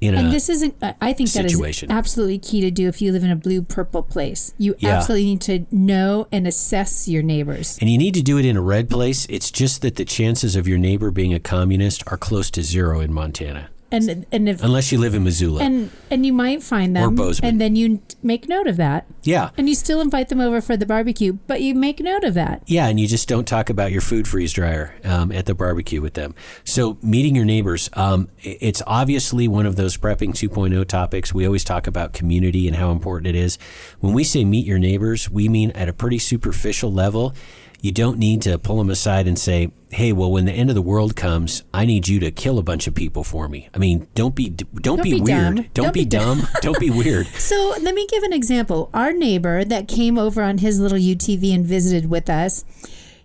in 0.00 0.14
a 0.14 0.18
And 0.18 0.32
this 0.32 0.48
isn't, 0.48 0.74
I- 0.82 1.12
think 1.12 1.30
that 1.32 1.44
is 1.44 1.84
absolutely 1.90 2.38
key 2.38 2.60
to 2.62 2.70
do 2.70 2.88
if 2.88 3.02
you 3.02 3.12
live 3.12 3.22
in 3.24 3.30
a 3.30 3.36
blue 3.36 3.62
purple 3.62 4.02
place. 4.02 4.52
You 4.58 4.74
Yeah. 4.78 4.96
absolutely 4.96 5.26
need 5.26 5.40
to 5.42 5.66
know 5.70 6.26
and 6.32 6.46
assess 6.46 7.06
your 7.08 7.22
neighbors. 7.22 7.76
And 7.80 7.90
you 7.90 7.98
need 7.98 8.14
to 8.14 8.22
do 8.22 8.38
it 8.38 8.44
in 8.44 8.56
a 8.56 8.62
red 8.62 8.88
place. 8.88 9.26
It's 9.28 9.50
just 9.50 9.82
that 9.82 9.96
the 9.96 10.04
chances 10.04 10.56
of 10.56 10.66
your 10.66 10.78
neighbor 10.78 11.10
being 11.10 11.34
a 11.34 11.40
communist 11.40 12.02
are 12.06 12.16
close 12.16 12.50
to 12.52 12.62
zero 12.62 13.00
in 13.00 13.12
Montana, 13.12 13.68
And, 13.92 14.26
and 14.30 14.48
if, 14.48 14.62
unless 14.62 14.92
you 14.92 14.98
live 14.98 15.14
in 15.14 15.24
Missoula. 15.24 15.62
and, 15.62 15.90
and 16.10 16.24
you 16.24 16.32
might 16.32 16.62
find 16.62 16.94
them. 16.94 17.08
or 17.08 17.10
Bozeman. 17.10 17.48
And 17.48 17.60
then 17.60 17.76
you 17.76 18.00
make 18.22 18.48
note 18.48 18.66
of 18.66 18.76
that. 18.76 19.06
yeah. 19.22 19.50
And 19.56 19.68
you 19.68 19.74
still 19.74 20.00
invite 20.00 20.28
them 20.28 20.40
over 20.40 20.60
for 20.60 20.76
the 20.76 20.86
barbecue, 20.86 21.32
but 21.46 21.60
you 21.60 21.74
make 21.74 22.00
note 22.00 22.24
of 22.24 22.34
that. 22.34 22.62
Yeah, 22.66 22.86
and 22.86 23.00
you 23.00 23.06
just 23.06 23.28
don't 23.28 23.46
talk 23.46 23.68
about 23.68 23.90
your 23.92 24.00
food 24.00 24.28
freeze 24.28 24.52
dryer 24.52 24.94
um, 25.04 25.32
at 25.32 25.46
the 25.46 25.54
barbecue 25.54 26.00
with 26.00 26.14
them. 26.14 26.34
So, 26.64 26.98
meeting 27.02 27.34
your 27.34 27.44
neighbors, 27.44 27.90
um, 27.94 28.28
it's 28.42 28.82
obviously 28.86 29.48
one 29.48 29.66
of 29.66 29.76
those 29.76 29.96
prepping 29.96 30.30
2.0 30.30 30.86
topics. 30.86 31.34
We 31.34 31.44
always 31.46 31.64
talk 31.64 31.86
about 31.86 32.12
community 32.12 32.66
and 32.68 32.76
how 32.76 32.90
important 32.92 33.26
it 33.28 33.34
is. 33.38 33.58
When 33.98 34.12
we 34.12 34.24
say 34.24 34.44
meet 34.44 34.66
your 34.66 34.78
neighbors, 34.78 35.28
we 35.30 35.48
mean 35.48 35.70
at 35.72 35.88
a 35.88 35.92
pretty 35.92 36.18
superficial 36.18 36.92
level. 36.92 37.34
You 37.82 37.92
don't 37.92 38.18
need 38.18 38.42
to 38.42 38.58
pull 38.58 38.76
them 38.78 38.90
aside 38.90 39.26
and 39.26 39.38
say, 39.38 39.70
"Hey, 39.90 40.12
well, 40.12 40.30
when 40.30 40.44
the 40.44 40.52
end 40.52 40.68
of 40.68 40.74
the 40.74 40.82
world 40.82 41.16
comes, 41.16 41.62
I 41.72 41.86
need 41.86 42.08
you 42.08 42.20
to 42.20 42.30
kill 42.30 42.58
a 42.58 42.62
bunch 42.62 42.86
of 42.86 42.94
people 42.94 43.24
for 43.24 43.48
me." 43.48 43.68
I 43.74 43.78
mean, 43.78 44.06
don't 44.14 44.34
be 44.34 44.50
don't, 44.50 45.02
be, 45.02 45.14
be 45.14 45.20
weird. 45.20 45.56
Don't, 45.56 45.74
Don't 45.74 45.94
be, 45.94 46.04
dumb. 46.04 46.46
don't 46.60 46.78
be 46.78 46.90
weird. 46.90 47.26
So 47.38 47.74
let 47.80 47.94
me 47.94 48.06
give 48.08 48.22
an 48.22 48.32
example. 48.32 48.90
Our 48.94 49.12
neighbor 49.12 49.64
that 49.64 49.88
came 49.88 50.18
over 50.18 50.42
on 50.42 50.58
his 50.58 50.78
little 50.78 50.98
UTV 50.98 51.54
and 51.54 51.66
visited 51.66 52.08
with 52.10 52.28
us, 52.30 52.64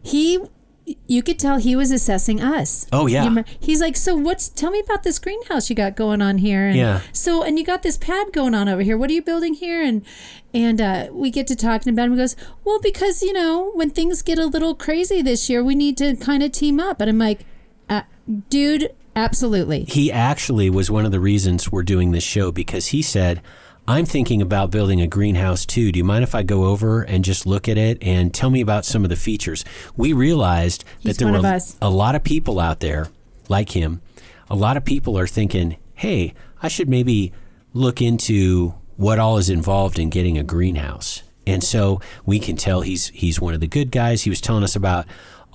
he, 0.01 0.39
you 1.07 1.23
could 1.23 1.39
tell 1.39 1.57
he 1.57 1.75
was 1.75 1.91
assessing 1.91 2.41
us. 2.41 2.85
Oh, 2.91 3.07
yeah. 3.07 3.43
He's 3.59 3.81
like, 3.81 3.95
so 3.95 4.15
what's? 4.15 4.49
Tell 4.49 4.71
me 4.71 4.79
about 4.79 5.03
this 5.03 5.17
greenhouse 5.19 5.69
you 5.69 5.75
got 5.75 5.95
going 5.95 6.21
on 6.21 6.37
here. 6.37 6.67
And 6.67 6.77
Yeah. 6.77 7.01
So 7.11 7.43
and 7.43 7.57
you 7.57 7.65
got 7.65 7.83
this 7.83 7.97
pad 7.97 8.31
going 8.33 8.53
on 8.53 8.69
over 8.69 8.81
here. 8.81 8.97
What 8.97 9.09
are 9.09 9.13
you 9.13 9.21
building 9.21 9.55
here? 9.55 9.81
And 9.81 10.05
and 10.53 10.79
uh, 10.79 11.07
we 11.11 11.31
get 11.31 11.47
to 11.47 11.55
talking 11.55 11.91
about 11.91 12.05
him. 12.05 12.11
He 12.13 12.17
goes, 12.17 12.35
well, 12.63 12.79
because 12.79 13.21
you 13.21 13.33
know 13.33 13.71
when 13.73 13.89
things 13.89 14.21
get 14.21 14.37
a 14.37 14.45
little 14.45 14.75
crazy 14.75 15.21
this 15.21 15.49
year, 15.49 15.63
we 15.63 15.75
need 15.75 15.97
to 15.97 16.15
kind 16.15 16.43
of 16.43 16.51
team 16.51 16.79
up. 16.79 17.01
And 17.01 17.09
I'm 17.09 17.19
like, 17.19 17.45
uh, 17.89 18.03
dude, 18.49 18.89
absolutely. 19.15 19.85
he 19.85 20.11
actually 20.11 20.69
was 20.69 20.91
one 20.91 21.05
of 21.05 21.11
the 21.11 21.19
reasons 21.19 21.71
we're 21.71 21.83
doing 21.83 22.11
this 22.11 22.23
show 22.23 22.51
because 22.51 22.87
he 22.87 23.01
said, 23.01 23.41
I'm 23.87 24.05
thinking 24.05 24.41
about 24.41 24.71
building 24.71 24.99
a 24.99 25.07
greenhouse 25.07 25.65
too. 25.65 25.91
Do 25.91 25.99
you 25.99 26.03
mind 26.03 26.23
if 26.23 26.33
I 26.33 26.41
go 26.41 26.65
over 26.65 27.03
and 27.03 27.23
just 27.23 27.45
look 27.45 27.69
at 27.69 27.77
it 27.77 27.99
and 28.01 28.33
tell 28.33 28.49
me 28.49 28.61
about 28.61 28.83
some 28.83 29.03
of 29.03 29.09
the 29.09 29.15
features? 29.15 29.63
We 29.95 30.11
realized 30.11 30.83
He's 30.99 31.17
that 31.17 31.23
there 31.23 31.31
were 31.31 31.59
a 31.81 31.89
lot 31.89 32.15
of 32.15 32.23
people 32.23 32.59
out 32.59 32.79
there 32.79 33.09
like 33.47 33.69
him. 33.71 34.01
A 34.49 34.55
lot 34.55 34.75
of 34.75 34.85
people 34.85 35.17
are 35.19 35.27
thinking, 35.27 35.77
hey, 35.93 36.33
I 36.63 36.67
should 36.67 36.89
maybe 36.89 37.31
look 37.73 38.01
into 38.01 38.73
what 38.97 39.19
all 39.19 39.37
is 39.37 39.49
involved 39.49 39.99
in 39.99 40.09
getting 40.09 40.37
a 40.37 40.43
greenhouse. 40.43 41.21
And 41.45 41.63
so 41.63 42.01
we 42.25 42.39
can 42.39 42.55
tell 42.55 42.81
he's 42.81 43.09
he's 43.09 43.39
one 43.39 43.53
of 43.53 43.59
the 43.59 43.67
good 43.67 43.91
guys. 43.91 44.23
He 44.23 44.31
was 44.31 44.41
telling 44.41 44.63
us 44.63 44.75
about 44.75 45.05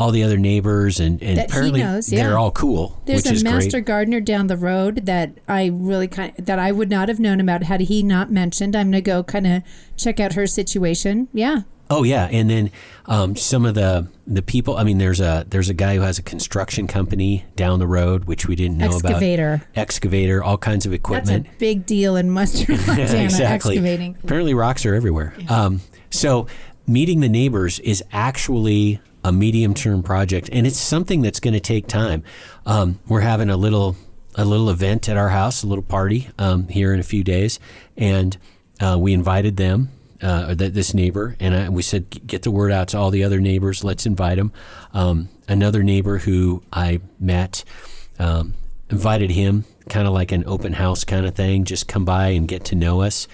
all 0.00 0.10
the 0.10 0.22
other 0.22 0.38
neighbors 0.38 0.98
and, 0.98 1.22
and 1.22 1.38
apparently 1.38 1.82
knows, 1.82 2.12
yeah. 2.12 2.26
they're 2.26 2.38
all 2.38 2.50
cool. 2.50 3.00
There's 3.06 3.26
a 3.26 3.44
master 3.44 3.78
great. 3.78 3.84
gardener 3.84 4.20
down 4.20 4.46
the 4.46 4.56
road 4.56 5.06
that 5.06 5.32
I 5.46 5.66
really 5.66 6.08
kind 6.08 6.32
that 6.38 6.58
I 6.58 6.72
would 6.72 6.90
not 6.90 7.08
have 7.08 7.20
known 7.20 7.40
about 7.40 7.62
had 7.62 7.82
he 7.82 8.02
not 8.02 8.30
mentioned. 8.30 8.74
I'm 8.74 8.88
gonna 8.88 9.00
go 9.00 9.22
kind 9.22 9.46
of 9.46 9.62
check 9.96 10.18
out 10.18 10.32
her 10.32 10.46
situation. 10.46 11.28
Yeah, 11.32 11.62
Oh 11.90 12.04
yeah, 12.04 12.28
and 12.30 12.48
then 12.48 12.70
um, 13.06 13.34
some 13.34 13.66
of 13.66 13.74
the 13.74 14.06
the 14.24 14.42
people. 14.42 14.76
I 14.76 14.84
mean, 14.84 14.98
there's 14.98 15.20
a 15.20 15.44
there's 15.48 15.68
a 15.68 15.74
guy 15.74 15.96
who 15.96 16.02
has 16.02 16.20
a 16.20 16.22
construction 16.22 16.86
company 16.86 17.44
down 17.56 17.80
the 17.80 17.86
road, 17.86 18.26
which 18.26 18.46
we 18.46 18.54
didn't 18.54 18.78
know 18.78 18.86
Excavator. 18.86 19.54
about. 19.54 19.62
Excavator, 19.62 19.70
excavator, 19.74 20.44
all 20.44 20.56
kinds 20.56 20.86
of 20.86 20.92
that's 20.92 21.00
equipment. 21.00 21.48
a 21.48 21.50
big 21.58 21.84
deal 21.84 22.14
in 22.14 22.32
Western 22.32 22.76
Montana. 22.86 23.24
exactly. 23.24 23.76
Excavating. 23.76 24.16
Apparently, 24.22 24.54
rocks 24.54 24.86
are 24.86 24.94
everywhere. 24.94 25.34
Um, 25.48 25.80
so, 26.10 26.46
meeting 26.86 27.20
the 27.20 27.28
neighbors 27.28 27.80
is 27.80 28.04
actually 28.12 29.00
a 29.24 29.32
medium 29.32 29.74
term 29.74 30.02
project, 30.02 30.48
and 30.52 30.66
it's 30.66 30.78
something 30.78 31.22
that's 31.22 31.40
going 31.40 31.54
to 31.54 31.60
take 31.60 31.86
time. 31.86 32.22
Um, 32.66 33.00
we're 33.06 33.20
having 33.20 33.50
a 33.50 33.56
little 33.56 33.96
a 34.36 34.44
little 34.44 34.70
event 34.70 35.08
at 35.08 35.16
our 35.16 35.30
house, 35.30 35.62
a 35.62 35.66
little 35.66 35.82
party 35.82 36.28
um, 36.38 36.68
here 36.68 36.94
in 36.94 37.00
a 37.00 37.04
few 37.04 37.24
days, 37.24 37.58
and 37.96 38.36
uh, 38.80 38.96
we 38.98 39.12
invited 39.12 39.56
them. 39.56 39.90
Uh, 40.22 40.52
this 40.54 40.92
neighbor 40.92 41.34
and 41.40 41.54
I, 41.54 41.68
we 41.70 41.80
said 41.80 42.26
get 42.26 42.42
the 42.42 42.50
word 42.50 42.70
out 42.72 42.88
to 42.88 42.98
all 42.98 43.10
the 43.10 43.24
other 43.24 43.40
neighbors 43.40 43.82
let's 43.82 44.04
invite 44.04 44.36
them 44.36 44.52
um, 44.92 45.30
another 45.48 45.82
neighbor 45.82 46.18
who 46.18 46.62
i 46.70 47.00
met 47.18 47.64
um, 48.18 48.52
invited 48.90 49.30
him 49.30 49.64
kind 49.88 50.06
of 50.06 50.12
like 50.12 50.30
an 50.30 50.44
open 50.46 50.74
house 50.74 51.04
kind 51.04 51.24
of 51.24 51.34
thing 51.34 51.64
just 51.64 51.88
come 51.88 52.04
by 52.04 52.28
and 52.28 52.48
get 52.48 52.66
to 52.66 52.74
know 52.74 53.00
us 53.00 53.28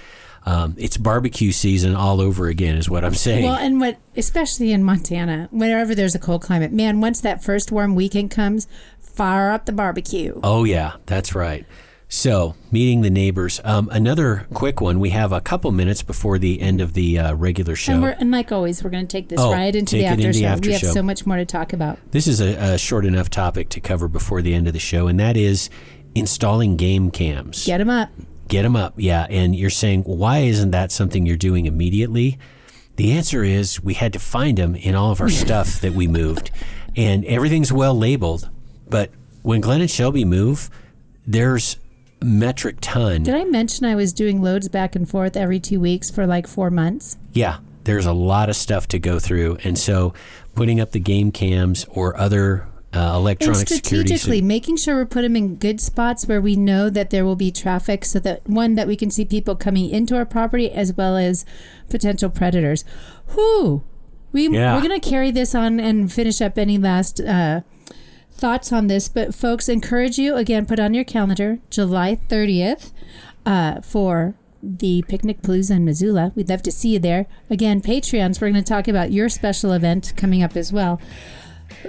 um, 0.46 0.74
it's 0.78 0.96
barbecue 0.96 1.50
season 1.52 1.94
all 1.96 2.20
over 2.20 2.46
again 2.46 2.76
is 2.76 2.88
what 2.88 3.04
i'm 3.04 3.14
saying 3.14 3.44
Well, 3.44 3.56
and 3.58 3.80
what 3.80 3.98
especially 4.16 4.72
in 4.72 4.82
Montana, 4.84 5.48
whenever 5.50 5.94
there's 5.94 6.14
a 6.14 6.18
cold 6.18 6.40
climate, 6.42 6.72
man, 6.72 7.00
once 7.00 7.20
that 7.20 7.42
first 7.44 7.70
warm 7.70 7.94
weekend 7.94 8.30
comes, 8.30 8.66
fire 9.00 9.50
up 9.50 9.66
the 9.66 9.72
barbecue. 9.72 10.40
oh 10.42 10.64
yeah 10.64 10.92
that's 11.06 11.34
right 11.34 11.66
so 12.08 12.54
meeting 12.70 13.00
the 13.00 13.10
neighbors 13.10 13.60
um, 13.64 13.88
another 13.92 14.46
quick 14.54 14.80
one 14.80 15.00
we 15.00 15.10
have 15.10 15.32
a 15.32 15.40
couple 15.40 15.72
minutes 15.72 16.02
before 16.02 16.38
the 16.38 16.60
end 16.60 16.80
of 16.80 16.92
the 16.92 17.18
uh, 17.18 17.34
regular 17.34 17.74
show 17.74 17.94
And 17.94 18.04
and 18.20 18.30
like 18.30 18.52
always, 18.52 18.84
we're 18.84 18.90
going 18.90 19.06
to 19.08 19.10
take 19.16 19.28
this 19.28 19.40
Oh, 19.40 19.50
right 19.52 19.74
into 19.74 19.96
the 19.96 20.04
after 20.06 20.26
into 20.28 20.38
the 20.38 20.40
show. 20.40 20.60
we 20.66 20.72
have 20.74 20.82
so 20.82 21.02
much 21.02 21.26
more 21.26 21.36
to 21.36 21.44
talk 21.44 21.72
about. 21.72 21.98
This 22.12 22.28
is 22.28 22.40
a, 22.40 22.74
a 22.74 22.78
short 22.78 23.04
enough 23.04 23.28
topic 23.28 23.68
to 23.70 23.80
cover 23.80 24.06
before 24.06 24.40
the 24.40 24.54
end 24.54 24.68
of 24.68 24.72
the 24.72 24.78
show, 24.78 25.08
and 25.08 25.18
that 25.18 25.36
is 25.36 25.68
installing 26.14 26.76
game 26.76 27.10
cams. 27.10 27.66
Get 27.66 27.78
them 27.78 27.90
up. 27.90 28.10
Get 28.48 28.62
them 28.62 28.76
up, 28.76 28.94
yeah. 28.96 29.26
And 29.28 29.54
you're 29.56 29.70
saying, 29.70 30.02
why 30.02 30.38
isn't 30.38 30.70
that 30.70 30.92
something 30.92 31.26
you're 31.26 31.36
doing 31.36 31.66
immediately? 31.66 32.38
The 32.96 33.12
answer 33.12 33.44
is 33.44 33.82
we 33.82 33.94
had 33.94 34.12
to 34.14 34.18
find 34.18 34.56
them 34.56 34.74
in 34.74 34.94
all 34.94 35.10
of 35.10 35.20
our 35.20 35.28
stuff 35.28 35.80
that 35.80 35.92
we 35.92 36.06
moved, 36.06 36.50
and 36.96 37.24
everything's 37.26 37.72
well 37.72 37.94
labeled. 37.94 38.48
But 38.88 39.10
when 39.42 39.60
Glenn 39.60 39.80
and 39.80 39.90
Shelby 39.90 40.24
move, 40.24 40.70
there's 41.26 41.76
metric 42.22 42.78
ton. 42.80 43.24
Did 43.24 43.34
I 43.34 43.44
mention 43.44 43.84
I 43.84 43.94
was 43.94 44.12
doing 44.12 44.40
loads 44.42 44.68
back 44.68 44.96
and 44.96 45.08
forth 45.08 45.36
every 45.36 45.60
two 45.60 45.78
weeks 45.78 46.10
for 46.10 46.26
like 46.26 46.46
four 46.46 46.70
months? 46.70 47.18
Yeah, 47.32 47.58
there's 47.84 48.06
a 48.06 48.12
lot 48.12 48.48
of 48.48 48.56
stuff 48.56 48.88
to 48.88 48.98
go 48.98 49.18
through, 49.18 49.58
and 49.64 49.78
so 49.78 50.14
putting 50.54 50.80
up 50.80 50.92
the 50.92 51.00
game 51.00 51.32
cams 51.32 51.84
or 51.90 52.16
other 52.16 52.66
uh, 52.96 53.08
And 53.08 53.16
electronic 53.16 53.68
security. 53.68 54.16
strategically 54.16 54.42
making 54.42 54.76
sure 54.76 54.96
we're 54.96 55.06
put 55.06 55.22
them 55.22 55.36
in 55.36 55.56
good 55.56 55.80
spots 55.80 56.26
where 56.26 56.40
we 56.40 56.56
know 56.56 56.88
that 56.90 57.10
there 57.10 57.24
will 57.24 57.36
be 57.36 57.50
traffic 57.52 58.04
so 58.04 58.18
that 58.20 58.46
one 58.48 58.74
that 58.74 58.86
we 58.86 58.96
can 58.96 59.10
see 59.10 59.24
people 59.24 59.54
coming 59.54 59.88
into 59.90 60.16
our 60.16 60.24
property 60.24 60.70
as 60.70 60.92
well 60.94 61.16
as 61.16 61.44
potential 61.88 62.30
predators. 62.30 62.84
Whoo! 63.36 63.84
We, 64.32 64.48
Yeah. 64.48 64.74
We're 64.74 64.86
going 64.86 65.00
to 65.00 65.08
carry 65.08 65.30
this 65.30 65.54
on 65.54 65.78
and 65.80 66.12
finish 66.12 66.40
up 66.40 66.58
any 66.58 66.78
last 66.78 67.20
uh, 67.20 67.60
thoughts 68.30 68.72
on 68.72 68.86
this. 68.86 69.08
But 69.08 69.34
folks, 69.34 69.68
encourage 69.68 70.18
you 70.18 70.34
again, 70.36 70.66
put 70.66 70.78
on 70.78 70.94
your 70.94 71.04
calendar 71.04 71.58
July 71.70 72.18
30th 72.28 72.92
uh, 73.46 73.80
for 73.80 74.34
the 74.62 75.04
Picnic 75.08 75.42
Palooza 75.42 75.76
in 75.76 75.84
Missoula. 75.84 76.32
We'd 76.34 76.48
love 76.48 76.62
to 76.62 76.72
see 76.72 76.94
you 76.94 76.98
there. 76.98 77.26
Again, 77.48 77.80
Patreons, 77.80 78.40
we're 78.40 78.50
going 78.50 78.62
to 78.62 78.68
talk 78.68 78.88
about 78.88 79.12
your 79.12 79.28
special 79.28 79.72
event 79.72 80.12
coming 80.16 80.42
up 80.42 80.56
as 80.56 80.72
well. 80.72 81.00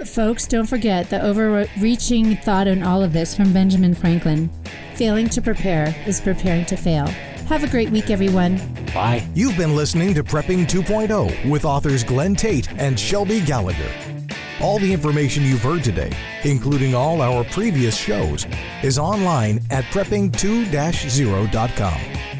Folks, 0.04 0.46
don't 0.46 0.66
forget 0.66 1.10
the 1.10 1.22
overreaching 1.22 2.36
thought 2.36 2.66
in 2.66 2.82
all 2.82 3.02
of 3.02 3.12
this 3.12 3.34
from 3.34 3.52
Benjamin 3.52 3.94
Franklin. 3.94 4.50
Failing 4.94 5.28
to 5.30 5.42
prepare 5.42 5.94
is 6.06 6.20
preparing 6.20 6.64
to 6.66 6.76
fail. 6.76 7.06
Have 7.48 7.64
a 7.64 7.68
great 7.68 7.90
week, 7.90 8.10
everyone. 8.10 8.58
Bye. 8.92 9.26
You've 9.34 9.56
been 9.56 9.74
listening 9.74 10.14
to 10.14 10.22
Prepping 10.22 10.66
2.0 10.66 11.50
with 11.50 11.64
authors 11.64 12.04
Glenn 12.04 12.34
Tate 12.34 12.70
and 12.78 12.98
Shelby 12.98 13.40
Gallagher. 13.40 13.90
All 14.60 14.78
the 14.78 14.92
information 14.92 15.44
you've 15.44 15.62
heard 15.62 15.84
today, 15.84 16.12
including 16.44 16.94
all 16.94 17.22
our 17.22 17.44
previous 17.44 17.96
shows, 17.96 18.46
is 18.82 18.98
online 18.98 19.60
at 19.70 19.84
prepping2-0.com. 19.84 22.00